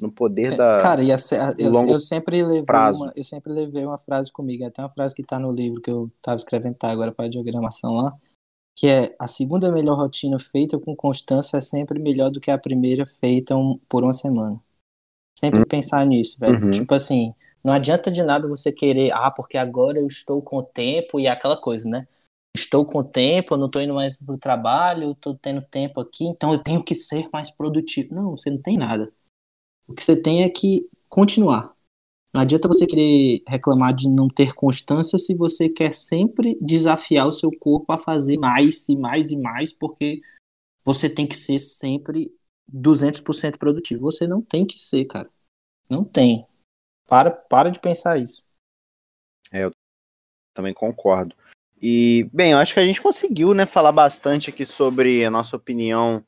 no 0.00 0.10
poder 0.10 0.54
é, 0.54 0.56
da 0.56 0.76
cara 0.78 1.04
e 1.04 1.12
a, 1.12 1.16
eu, 1.56 1.72
eu 1.88 1.98
sempre 2.00 2.42
levei 2.42 2.64
prazo. 2.64 3.04
Uma, 3.04 3.12
eu 3.14 3.22
sempre 3.22 3.52
levei 3.52 3.84
uma 3.84 3.96
frase 3.96 4.32
comigo 4.32 4.64
até 4.64 4.82
uma 4.82 4.90
frase 4.90 5.14
que 5.14 5.22
está 5.22 5.38
no 5.38 5.52
livro 5.52 5.80
que 5.80 5.90
eu 5.90 6.10
estava 6.16 6.36
escrevendo 6.36 6.74
tá, 6.74 6.90
agora 6.90 7.12
para 7.12 7.26
a 7.26 7.28
diagramação 7.28 7.92
lá 7.92 8.12
que 8.74 8.88
é 8.88 9.14
a 9.18 9.28
segunda 9.28 9.70
melhor 9.70 9.96
rotina 9.96 10.38
feita 10.38 10.78
com 10.78 10.94
constância 10.96 11.56
é 11.56 11.60
sempre 11.60 11.98
melhor 11.98 12.30
do 12.30 12.40
que 12.40 12.50
a 12.50 12.58
primeira 12.58 13.06
feita 13.06 13.56
um, 13.56 13.78
por 13.88 14.02
uma 14.02 14.12
semana 14.12 14.60
sempre 15.38 15.60
uhum. 15.60 15.66
pensar 15.66 16.04
nisso 16.06 16.38
velho 16.38 16.64
uhum. 16.64 16.70
tipo 16.70 16.94
assim 16.94 17.34
não 17.62 17.72
adianta 17.72 18.10
de 18.10 18.22
nada 18.22 18.48
você 18.48 18.72
querer 18.72 19.12
ah 19.12 19.30
porque 19.30 19.56
agora 19.56 19.98
eu 19.98 20.06
estou 20.06 20.42
com 20.42 20.62
tempo 20.62 21.18
e 21.18 21.26
aquela 21.26 21.56
coisa 21.56 21.88
né 21.88 22.06
estou 22.56 22.84
com 22.84 23.02
tempo, 23.02 23.54
eu 23.54 23.58
não 23.58 23.66
estou 23.66 23.82
indo 23.82 23.94
mais 23.94 24.16
para 24.16 24.34
o 24.34 24.38
trabalho, 24.38 25.10
estou 25.10 25.34
tendo 25.34 25.60
tempo 25.60 26.00
aqui, 26.00 26.24
então 26.24 26.52
eu 26.52 26.58
tenho 26.58 26.82
que 26.82 26.94
ser 26.94 27.28
mais 27.32 27.50
produtivo. 27.50 28.14
Não, 28.14 28.30
você 28.36 28.50
não 28.50 28.62
tem 28.62 28.78
nada. 28.78 29.12
O 29.88 29.92
que 29.92 30.02
você 30.02 30.20
tem 30.20 30.44
é 30.44 30.48
que 30.48 30.88
continuar. 31.08 31.73
Não 32.34 32.40
adianta 32.40 32.66
você 32.66 32.84
querer 32.84 33.44
reclamar 33.46 33.94
de 33.94 34.08
não 34.08 34.26
ter 34.26 34.54
constância 34.54 35.16
se 35.20 35.36
você 35.36 35.68
quer 35.68 35.94
sempre 35.94 36.58
desafiar 36.60 37.28
o 37.28 37.32
seu 37.32 37.48
corpo 37.56 37.92
a 37.92 37.98
fazer 37.98 38.36
mais 38.36 38.88
e 38.88 38.96
mais 38.96 39.30
e 39.30 39.38
mais, 39.38 39.72
porque 39.72 40.20
você 40.84 41.08
tem 41.08 41.28
que 41.28 41.36
ser 41.36 41.60
sempre 41.60 42.34
200% 42.72 43.56
produtivo. 43.56 44.00
Você 44.02 44.26
não 44.26 44.42
tem 44.42 44.66
que 44.66 44.76
ser, 44.76 45.04
cara. 45.04 45.30
Não 45.88 46.02
tem. 46.02 46.44
Para, 47.06 47.30
para 47.30 47.70
de 47.70 47.78
pensar 47.78 48.18
isso. 48.18 48.42
É, 49.52 49.62
eu 49.62 49.70
também 50.52 50.74
concordo. 50.74 51.36
E, 51.80 52.28
bem, 52.32 52.50
eu 52.50 52.58
acho 52.58 52.74
que 52.74 52.80
a 52.80 52.84
gente 52.84 53.00
conseguiu, 53.00 53.54
né, 53.54 53.64
falar 53.64 53.92
bastante 53.92 54.50
aqui 54.50 54.64
sobre 54.64 55.24
a 55.24 55.30
nossa 55.30 55.54
opinião 55.56 56.24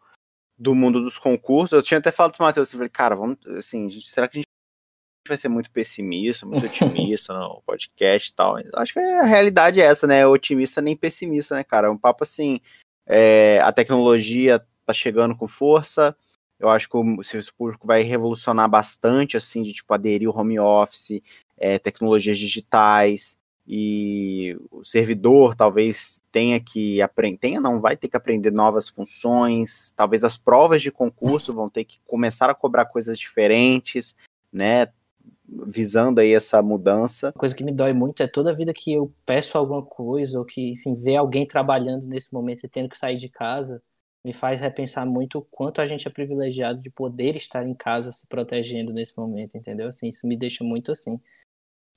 do 0.57 0.73
mundo 0.73 1.03
dos 1.03 1.19
concursos. 1.19 1.73
Eu 1.73 1.83
tinha 1.83 1.99
até 1.99 2.13
falado 2.13 2.37
pro 2.37 2.45
Matheus, 2.45 2.69
assim, 2.69 2.89
cara, 2.91 3.17
vamos, 3.17 3.39
assim, 3.57 3.91
será 4.03 4.29
que 4.29 4.39
a 4.39 4.41
gente 4.41 4.56
vai 5.29 5.37
ser 5.37 5.49
muito 5.49 5.70
pessimista, 5.70 6.47
muito 6.47 6.66
otimista 6.66 7.33
no 7.33 7.62
podcast 7.64 8.31
e 8.31 8.35
tal? 8.35 8.57
Acho 8.74 8.93
que 8.93 9.01
a 9.01 9.24
realidade 9.24 9.81
é 9.81 9.85
essa, 9.85 10.07
né? 10.07 10.27
Otimista 10.27 10.81
nem 10.81 10.97
pessimista, 10.97 11.55
né, 11.55 11.64
cara? 11.64 11.89
É 11.89 11.91
um 11.91 11.99
papo 11.99 12.24
assim, 12.24 12.61
é, 13.07 13.61
a 13.62 13.72
tecnologia 13.72 14.64
tá 14.85 14.93
chegando 14.93 15.37
com 15.37 15.47
força. 15.47 16.16
Eu 16.59 16.68
acho 16.68 16.89
que 16.89 16.97
o 16.97 17.22
serviço 17.22 17.55
público 17.55 17.87
vai 17.87 18.03
revolucionar 18.03 18.68
bastante, 18.68 19.37
assim, 19.37 19.62
de 19.62 19.74
tipo 19.74 19.93
aderir 19.93 20.29
o 20.29 20.37
home 20.37 20.59
office, 20.59 21.22
é, 21.57 21.79
tecnologias 21.79 22.39
digitais 22.39 23.39
e 23.66 24.57
o 24.70 24.85
servidor 24.85 25.57
talvez 25.57 26.22
tenha 26.31 26.61
que 26.61 27.03
aprender, 27.03 27.39
tenha 27.39 27.61
não, 27.61 27.81
vai 27.81 27.97
ter 27.97 28.09
que 28.09 28.16
aprender 28.16 28.53
novas 28.53 28.89
funções, 28.89 29.93
talvez 29.97 30.22
as 30.22 30.39
provas 30.39 30.81
de 30.81 30.93
concurso 30.93 31.53
vão 31.53 31.68
ter 31.68 31.85
que 31.85 31.99
começar 32.07 32.49
a 32.49 32.55
cobrar 32.55 32.85
coisas 32.87 33.18
diferentes, 33.18 34.14
né, 34.53 34.87
visando 35.49 36.20
aí 36.20 36.32
essa 36.32 36.61
mudança. 36.62 37.28
A 37.28 37.38
coisa 37.38 37.55
que 37.55 37.64
me 37.64 37.72
dói 37.72 37.92
muito 37.92 38.22
é 38.22 38.26
toda 38.26 38.55
vida 38.55 38.72
que 38.74 38.92
eu 38.92 39.12
peço 39.24 39.57
alguma 39.57 39.82
coisa 39.82 40.38
ou 40.38 40.44
que, 40.44 40.72
enfim, 40.72 40.94
ver 40.94 41.16
alguém 41.16 41.47
trabalhando 41.47 42.07
nesse 42.07 42.32
momento 42.32 42.64
e 42.64 42.68
tendo 42.68 42.88
que 42.88 42.99
sair 42.99 43.16
de 43.16 43.28
casa, 43.28 43.82
me 44.24 44.32
faz 44.32 44.61
repensar 44.61 45.07
muito 45.07 45.38
o 45.38 45.42
quanto 45.42 45.80
a 45.80 45.86
gente 45.86 46.07
é 46.07 46.11
privilegiado 46.11 46.80
de 46.80 46.90
poder 46.90 47.36
estar 47.36 47.66
em 47.66 47.74
casa 47.74 48.11
se 48.11 48.26
protegendo 48.26 48.92
nesse 48.92 49.16
momento, 49.16 49.57
entendeu? 49.57 49.88
Assim, 49.88 50.09
isso 50.09 50.26
me 50.26 50.36
deixa 50.36 50.64
muito 50.64 50.90
assim 50.90 51.16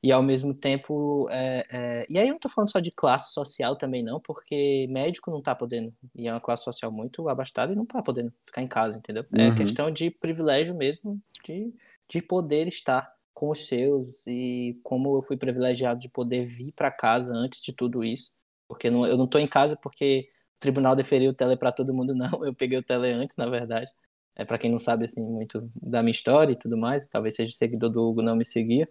e 0.02 0.12
ao 0.12 0.24
mesmo 0.24 0.54
tempo. 0.54 1.28
É, 1.30 1.66
é... 1.70 2.06
E 2.10 2.18
aí 2.18 2.28
eu 2.28 2.34
não 2.34 2.40
tô 2.40 2.50
falando 2.50 2.72
só 2.72 2.80
de 2.80 2.92
classe 2.92 3.34
social 3.34 3.76
também, 3.76 4.04
não, 4.04 4.20
porque 4.20 4.86
médico 4.90 5.30
não 5.30 5.42
tá 5.42 5.54
podendo. 5.56 5.94
E 6.16 6.28
é 6.28 6.34
uma 6.34 6.40
classe 6.40 6.64
social 6.64 6.92
muito 6.92 7.28
abastada 7.30 7.74
e 7.74 7.76
não 7.76 7.86
tá 7.86 8.02
podendo 8.02 8.34
ficar 8.46 8.62
em 8.62 8.68
casa, 8.68 8.98
entendeu? 8.98 9.26
É 9.34 9.48
uhum. 9.48 9.56
questão 9.56 9.92
de 9.92 10.10
privilégio 10.12 10.76
mesmo, 10.76 11.12
de, 11.46 11.74
de 12.08 12.22
poder 12.22 12.68
estar 12.68 13.14
com 13.40 13.50
os 13.50 13.68
seus. 13.68 14.26
E 14.28 14.80
como 14.84 15.18
eu 15.18 15.22
fui 15.22 15.38
privilegiado 15.38 16.00
de 16.00 16.10
poder 16.10 16.46
vir 16.46 16.72
para 16.74 16.92
casa 16.92 17.34
antes 17.34 17.62
de 17.62 17.74
tudo 17.74 18.04
isso. 18.04 18.32
Porque 18.68 18.90
não, 18.90 19.06
eu 19.08 19.18
não 19.18 19.28
tô 19.28 19.40
em 19.40 19.48
casa 19.48 19.78
porque 19.82 20.28
o 20.58 20.60
tribunal 20.60 20.96
deferiu 20.96 21.32
o 21.32 21.34
tele 21.34 21.56
para 21.58 21.72
todo 21.72 21.94
mundo, 21.94 22.14
não. 22.16 22.46
Eu 22.46 22.54
peguei 22.54 22.78
o 22.78 22.84
tele 22.84 23.12
antes, 23.12 23.36
na 23.38 23.48
verdade. 23.48 23.92
É 24.36 24.46
para 24.46 24.58
quem 24.58 24.72
não 24.72 24.80
sabe 24.80 25.06
assim 25.06 25.22
muito 25.22 25.70
da 25.76 26.02
minha 26.02 26.12
história 26.12 26.54
e 26.54 26.56
tudo 26.56 26.78
mais, 26.78 27.08
talvez 27.08 27.36
seja 27.36 27.52
seguidor 27.54 27.90
do 27.90 28.02
Hugo 28.02 28.22
não 28.22 28.38
me 28.38 28.46
seguia 28.46 28.88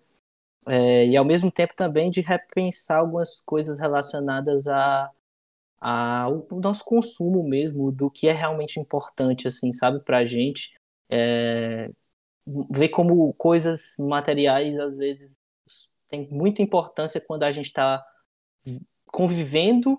é, 0.69 1.07
e 1.07 1.17
ao 1.17 1.25
mesmo 1.25 1.51
tempo 1.51 1.75
também 1.75 2.11
de 2.11 2.21
repensar 2.21 2.99
algumas 3.01 3.41
coisas 3.41 3.79
relacionadas 3.79 4.69
a, 4.69 5.11
a 5.81 6.29
o 6.29 6.61
nosso 6.61 6.85
consumo 6.85 7.43
mesmo, 7.43 7.91
do 7.91 8.11
que 8.11 8.29
é 8.29 8.33
realmente 8.33 8.79
importante, 8.79 9.49
assim, 9.49 9.73
sabe, 9.73 10.01
pra 10.01 10.27
gente. 10.27 10.75
É, 11.11 11.91
ver 12.71 12.89
como 12.89 13.33
coisas 13.35 13.95
materiais, 13.99 14.79
às 14.79 14.97
vezes, 14.97 15.35
tem 16.09 16.29
muita 16.31 16.63
importância 16.63 17.21
quando 17.21 17.43
a 17.43 17.53
gente 17.53 17.67
está 17.67 18.05
convivendo 19.07 19.93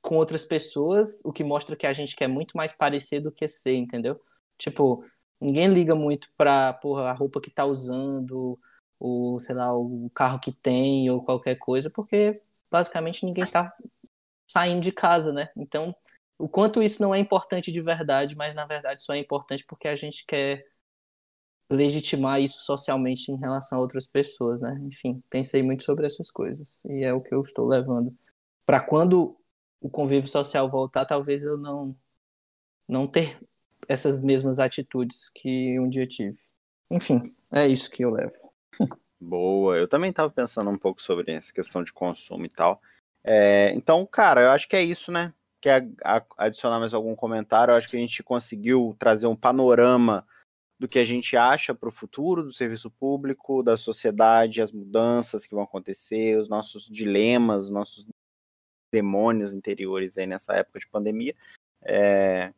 com 0.00 0.16
outras 0.16 0.44
pessoas, 0.44 1.20
o 1.24 1.32
que 1.32 1.42
mostra 1.42 1.76
que 1.76 1.86
a 1.86 1.92
gente 1.92 2.14
quer 2.14 2.28
muito 2.28 2.56
mais 2.56 2.72
parecer 2.72 3.20
do 3.20 3.32
que 3.32 3.48
ser, 3.48 3.74
entendeu? 3.74 4.20
Tipo, 4.56 5.04
ninguém 5.40 5.68
liga 5.68 5.94
muito 5.94 6.28
pra 6.36 6.72
porra, 6.72 7.10
a 7.10 7.12
roupa 7.12 7.40
que 7.40 7.50
tá 7.50 7.64
usando, 7.64 8.58
o, 8.98 9.38
sei 9.40 9.54
lá, 9.54 9.76
o 9.76 10.10
carro 10.14 10.40
que 10.40 10.52
tem 10.52 11.10
ou 11.10 11.22
qualquer 11.22 11.56
coisa, 11.56 11.90
porque 11.94 12.32
basicamente 12.70 13.24
ninguém 13.24 13.46
tá 13.46 13.72
saindo 14.48 14.80
de 14.80 14.92
casa, 14.92 15.32
né? 15.32 15.50
Então, 15.56 15.94
o 16.38 16.48
quanto 16.48 16.82
isso 16.82 17.02
não 17.02 17.14
é 17.14 17.18
importante 17.18 17.72
de 17.72 17.80
verdade, 17.80 18.36
mas 18.36 18.54
na 18.54 18.64
verdade 18.64 19.02
só 19.02 19.12
é 19.12 19.18
importante 19.18 19.64
porque 19.66 19.88
a 19.88 19.96
gente 19.96 20.24
quer 20.26 20.64
legitimar 21.70 22.40
isso 22.40 22.60
socialmente 22.60 23.30
em 23.30 23.36
relação 23.36 23.78
a 23.78 23.80
outras 23.80 24.06
pessoas, 24.06 24.60
né? 24.60 24.78
Enfim, 24.82 25.22
pensei 25.28 25.62
muito 25.62 25.84
sobre 25.84 26.06
essas 26.06 26.30
coisas 26.30 26.84
e 26.86 27.04
é 27.04 27.12
o 27.12 27.20
que 27.20 27.34
eu 27.34 27.40
estou 27.40 27.66
levando 27.66 28.16
para 28.68 28.80
quando 28.80 29.34
o 29.80 29.88
convívio 29.88 30.28
social 30.28 30.70
voltar, 30.70 31.06
talvez 31.06 31.42
eu 31.42 31.56
não 31.56 31.96
não 32.86 33.06
ter 33.06 33.38
essas 33.88 34.22
mesmas 34.22 34.58
atitudes 34.58 35.30
que 35.34 35.80
um 35.80 35.88
dia 35.88 36.06
tive. 36.06 36.38
Enfim, 36.90 37.22
é 37.50 37.66
isso 37.66 37.90
que 37.90 38.04
eu 38.04 38.10
levo. 38.10 38.34
Boa, 39.18 39.76
eu 39.76 39.88
também 39.88 40.10
estava 40.10 40.30
pensando 40.30 40.68
um 40.68 40.76
pouco 40.76 41.00
sobre 41.00 41.32
essa 41.32 41.50
questão 41.50 41.82
de 41.82 41.94
consumo 41.94 42.44
e 42.44 42.48
tal. 42.50 42.80
É, 43.24 43.72
então, 43.74 44.04
cara, 44.04 44.42
eu 44.42 44.50
acho 44.50 44.68
que 44.68 44.76
é 44.76 44.82
isso, 44.82 45.10
né? 45.10 45.32
Quer 45.62 45.88
adicionar 46.36 46.78
mais 46.78 46.92
algum 46.92 47.14
comentário? 47.16 47.72
Eu 47.72 47.76
acho 47.76 47.86
que 47.86 47.96
a 47.96 48.00
gente 48.00 48.22
conseguiu 48.22 48.94
trazer 48.98 49.26
um 49.26 49.36
panorama 49.36 50.26
do 50.78 50.86
que 50.86 50.98
a 50.98 51.02
gente 51.02 51.36
acha 51.36 51.74
para 51.74 51.88
o 51.88 51.92
futuro 51.92 52.42
do 52.42 52.52
serviço 52.52 52.90
público, 52.90 53.62
da 53.62 53.76
sociedade, 53.76 54.62
as 54.62 54.70
mudanças 54.70 55.44
que 55.44 55.54
vão 55.54 55.64
acontecer, 55.64 56.38
os 56.38 56.48
nossos 56.48 56.88
dilemas, 56.88 57.64
os 57.64 57.70
nossos 57.70 58.06
demônios 58.92 59.52
interiores 59.52 60.16
aí 60.16 60.26
nessa 60.26 60.54
época 60.54 60.78
de 60.78 60.88
pandemia. 60.88 61.34
É... 61.82 62.52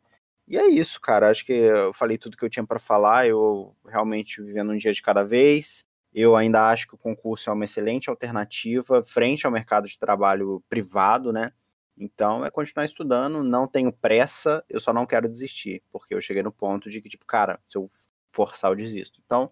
E 0.47 0.57
é 0.57 0.67
isso, 0.67 0.99
cara. 0.99 1.29
Acho 1.29 1.45
que 1.45 1.53
eu 1.53 1.93
falei 1.93 2.17
tudo 2.17 2.35
que 2.35 2.43
eu 2.43 2.49
tinha 2.49 2.65
para 2.65 2.79
falar. 2.79 3.27
Eu 3.27 3.75
realmente 3.87 4.41
vivendo 4.41 4.71
um 4.71 4.77
dia 4.77 4.93
de 4.93 5.01
cada 5.01 5.23
vez. 5.23 5.85
Eu 6.13 6.35
ainda 6.35 6.69
acho 6.69 6.87
que 6.87 6.95
o 6.95 6.97
concurso 6.97 7.49
é 7.49 7.53
uma 7.53 7.63
excelente 7.63 8.09
alternativa 8.09 9.01
frente 9.03 9.45
ao 9.45 9.51
mercado 9.51 9.87
de 9.87 9.97
trabalho 9.97 10.61
privado, 10.69 11.31
né? 11.31 11.53
Então 11.97 12.43
é 12.43 12.51
continuar 12.51 12.85
estudando, 12.85 13.43
não 13.43 13.67
tenho 13.67 13.93
pressa, 13.93 14.63
eu 14.67 14.79
só 14.79 14.91
não 14.91 15.05
quero 15.05 15.29
desistir, 15.29 15.83
porque 15.91 16.13
eu 16.13 16.21
cheguei 16.21 16.41
no 16.41 16.51
ponto 16.51 16.89
de 16.89 16.99
que, 16.99 17.07
tipo, 17.07 17.25
cara, 17.25 17.59
se 17.67 17.77
eu 17.77 17.87
forçar, 18.31 18.71
eu 18.71 18.75
desisto. 18.75 19.21
Então, 19.25 19.51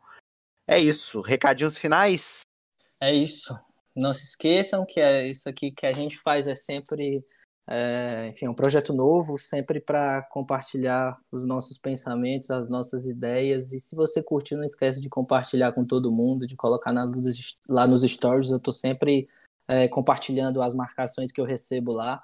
é 0.67 0.77
isso. 0.77 1.21
Recadinhos 1.21 1.77
finais? 1.77 2.41
É 3.01 3.13
isso. 3.13 3.57
Não 3.95 4.13
se 4.13 4.23
esqueçam 4.23 4.85
que 4.85 4.99
é 4.99 5.27
isso 5.27 5.49
aqui 5.49 5.71
que 5.71 5.85
a 5.85 5.93
gente 5.93 6.17
faz 6.19 6.47
é 6.47 6.55
sempre, 6.55 7.25
é, 7.67 8.27
enfim, 8.27 8.47
um 8.47 8.53
projeto 8.53 8.93
novo, 8.93 9.37
sempre 9.37 9.79
para 9.79 10.21
compartilhar 10.29 11.17
os 11.31 11.43
nossos 11.43 11.77
pensamentos, 11.77 12.51
as 12.51 12.69
nossas 12.69 13.05
ideias. 13.05 13.73
E 13.73 13.79
se 13.79 13.95
você 13.95 14.21
curtir, 14.21 14.55
não 14.55 14.63
esquece 14.63 15.01
de 15.01 15.09
compartilhar 15.09 15.71
com 15.71 15.85
todo 15.85 16.11
mundo, 16.11 16.45
de 16.45 16.55
colocar 16.55 16.93
na, 16.93 17.09
lá 17.67 17.87
nos 17.87 18.03
stories. 18.03 18.51
Eu 18.51 18.57
estou 18.57 18.73
sempre 18.73 19.27
é, 19.67 19.87
compartilhando 19.87 20.61
as 20.61 20.73
marcações 20.75 21.31
que 21.31 21.41
eu 21.41 21.45
recebo 21.45 21.91
lá, 21.91 22.23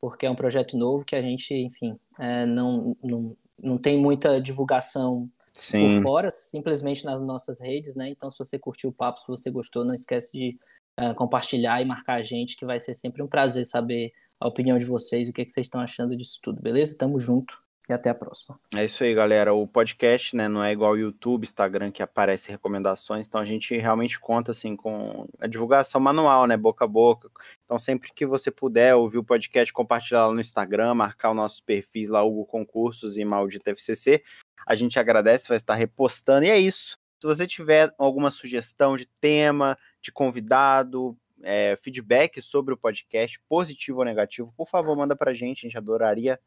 porque 0.00 0.26
é 0.26 0.30
um 0.30 0.36
projeto 0.36 0.76
novo 0.76 1.04
que 1.04 1.16
a 1.16 1.22
gente, 1.22 1.54
enfim, 1.54 1.98
é, 2.18 2.46
não, 2.46 2.96
não, 3.02 3.36
não 3.62 3.78
tem 3.78 3.98
muita 3.98 4.40
divulgação 4.40 5.20
Sim. 5.54 5.78
por 5.78 6.02
fora, 6.02 6.30
simplesmente 6.30 7.04
nas 7.04 7.20
nossas 7.20 7.60
redes, 7.60 7.94
né? 7.94 8.08
Então, 8.08 8.30
se 8.30 8.38
você 8.38 8.58
curtiu 8.58 8.90
o 8.90 8.92
papo, 8.92 9.20
se 9.20 9.26
você 9.26 9.50
gostou, 9.50 9.84
não 9.84 9.94
esquece 9.94 10.32
de 10.32 10.58
uh, 11.00 11.14
compartilhar 11.14 11.82
e 11.82 11.84
marcar 11.84 12.14
a 12.14 12.22
gente, 12.22 12.56
que 12.56 12.64
vai 12.64 12.78
ser 12.78 12.94
sempre 12.94 13.22
um 13.22 13.26
prazer 13.26 13.66
saber 13.66 14.12
a 14.40 14.46
opinião 14.46 14.78
de 14.78 14.84
vocês, 14.84 15.28
o 15.28 15.32
que, 15.32 15.42
é 15.42 15.44
que 15.44 15.50
vocês 15.50 15.66
estão 15.66 15.80
achando 15.80 16.16
disso 16.16 16.38
tudo, 16.42 16.62
beleza? 16.62 16.96
Tamo 16.96 17.18
junto 17.18 17.60
e 17.88 17.92
até 17.92 18.10
a 18.10 18.14
próxima. 18.14 18.60
É 18.74 18.84
isso 18.84 19.02
aí, 19.02 19.14
galera. 19.14 19.54
O 19.54 19.66
podcast, 19.66 20.36
né, 20.36 20.46
não 20.46 20.62
é 20.62 20.70
igual 20.70 20.96
YouTube, 20.96 21.44
Instagram, 21.44 21.90
que 21.90 22.02
aparece 22.02 22.50
recomendações, 22.50 23.26
então 23.26 23.40
a 23.40 23.46
gente 23.46 23.76
realmente 23.78 24.20
conta, 24.20 24.50
assim, 24.50 24.76
com 24.76 25.26
a 25.40 25.46
divulgação 25.46 26.00
manual, 26.00 26.46
né, 26.46 26.56
boca 26.56 26.84
a 26.84 26.88
boca. 26.88 27.30
Então, 27.64 27.78
sempre 27.78 28.12
que 28.12 28.26
você 28.26 28.50
puder 28.50 28.94
ouvir 28.94 29.18
o 29.18 29.24
podcast, 29.24 29.72
compartilhar 29.72 30.26
lá 30.26 30.34
no 30.34 30.40
Instagram, 30.40 30.94
marcar 30.94 31.30
os 31.30 31.36
nossos 31.36 31.60
perfis 31.60 32.10
lá, 32.10 32.22
Hugo 32.22 32.44
Concursos 32.44 33.16
e 33.16 33.24
Maldita 33.24 33.70
FCC, 33.70 34.22
a 34.66 34.74
gente 34.74 34.98
agradece, 34.98 35.48
vai 35.48 35.56
estar 35.56 35.74
repostando, 35.74 36.44
e 36.44 36.50
é 36.50 36.58
isso. 36.58 36.98
Se 37.20 37.26
você 37.26 37.46
tiver 37.46 37.92
alguma 37.98 38.30
sugestão 38.30 38.96
de 38.96 39.06
tema, 39.20 39.76
de 40.00 40.12
convidado, 40.12 41.16
é, 41.42 41.76
feedback 41.80 42.40
sobre 42.42 42.74
o 42.74 42.76
podcast, 42.76 43.40
positivo 43.48 44.00
ou 44.00 44.04
negativo, 44.04 44.52
por 44.56 44.68
favor, 44.68 44.94
manda 44.94 45.16
pra 45.16 45.32
gente, 45.32 45.66
a 45.66 45.68
gente 45.68 45.78
adoraria 45.78 46.38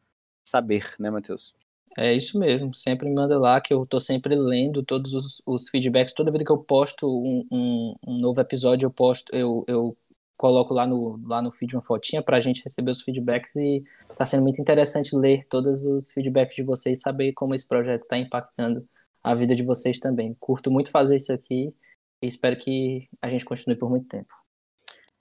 saber, 0.43 0.95
né, 0.99 1.09
Matheus? 1.09 1.53
É 1.97 2.13
isso 2.13 2.39
mesmo, 2.39 2.73
sempre 2.73 3.09
me 3.09 3.15
manda 3.15 3.37
lá 3.37 3.59
que 3.59 3.73
eu 3.73 3.85
tô 3.85 3.99
sempre 3.99 4.33
lendo 4.33 4.81
todos 4.81 5.13
os, 5.13 5.41
os 5.45 5.69
feedbacks. 5.69 6.13
Toda 6.13 6.31
vez 6.31 6.43
que 6.43 6.51
eu 6.51 6.57
posto 6.57 7.05
um, 7.05 7.45
um, 7.51 7.95
um, 8.07 8.17
novo 8.17 8.39
episódio, 8.39 8.85
eu 8.85 8.91
posto, 8.91 9.33
eu, 9.35 9.65
eu 9.67 9.97
coloco 10.37 10.73
lá 10.73 10.87
no, 10.87 11.19
lá 11.27 11.41
no 11.41 11.51
feed 11.51 11.75
uma 11.75 11.81
fotinha 11.81 12.21
pra 12.23 12.39
gente 12.39 12.63
receber 12.63 12.91
os 12.91 13.01
feedbacks 13.01 13.55
e 13.57 13.83
tá 14.15 14.25
sendo 14.25 14.43
muito 14.43 14.61
interessante 14.61 15.15
ler 15.15 15.43
todos 15.45 15.83
os 15.83 16.11
feedbacks 16.11 16.55
de 16.55 16.63
vocês 16.63 16.97
e 16.99 17.01
saber 17.01 17.33
como 17.33 17.53
esse 17.53 17.67
projeto 17.67 18.03
está 18.03 18.17
impactando 18.17 18.87
a 19.23 19.35
vida 19.35 19.53
de 19.53 19.63
vocês 19.63 19.99
também. 19.99 20.35
Curto 20.39 20.71
muito 20.71 20.89
fazer 20.91 21.17
isso 21.17 21.33
aqui 21.33 21.73
e 22.21 22.27
espero 22.27 22.55
que 22.55 23.09
a 23.21 23.29
gente 23.29 23.45
continue 23.45 23.75
por 23.75 23.89
muito 23.89 24.07
tempo. 24.07 24.40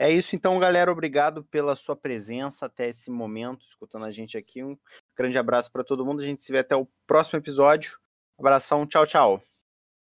É 0.00 0.10
isso 0.10 0.34
então, 0.34 0.58
galera. 0.58 0.90
Obrigado 0.90 1.44
pela 1.44 1.76
sua 1.76 1.94
presença 1.94 2.64
até 2.64 2.88
esse 2.88 3.10
momento, 3.10 3.66
escutando 3.66 4.06
a 4.06 4.10
gente 4.10 4.34
aqui. 4.34 4.64
Um 4.64 4.74
grande 5.14 5.36
abraço 5.36 5.70
para 5.70 5.84
todo 5.84 6.06
mundo. 6.06 6.22
A 6.22 6.24
gente 6.24 6.42
se 6.42 6.50
vê 6.50 6.60
até 6.60 6.74
o 6.74 6.88
próximo 7.06 7.38
episódio. 7.38 7.98
Abração, 8.38 8.86
tchau, 8.86 9.06
tchau. 9.06 9.49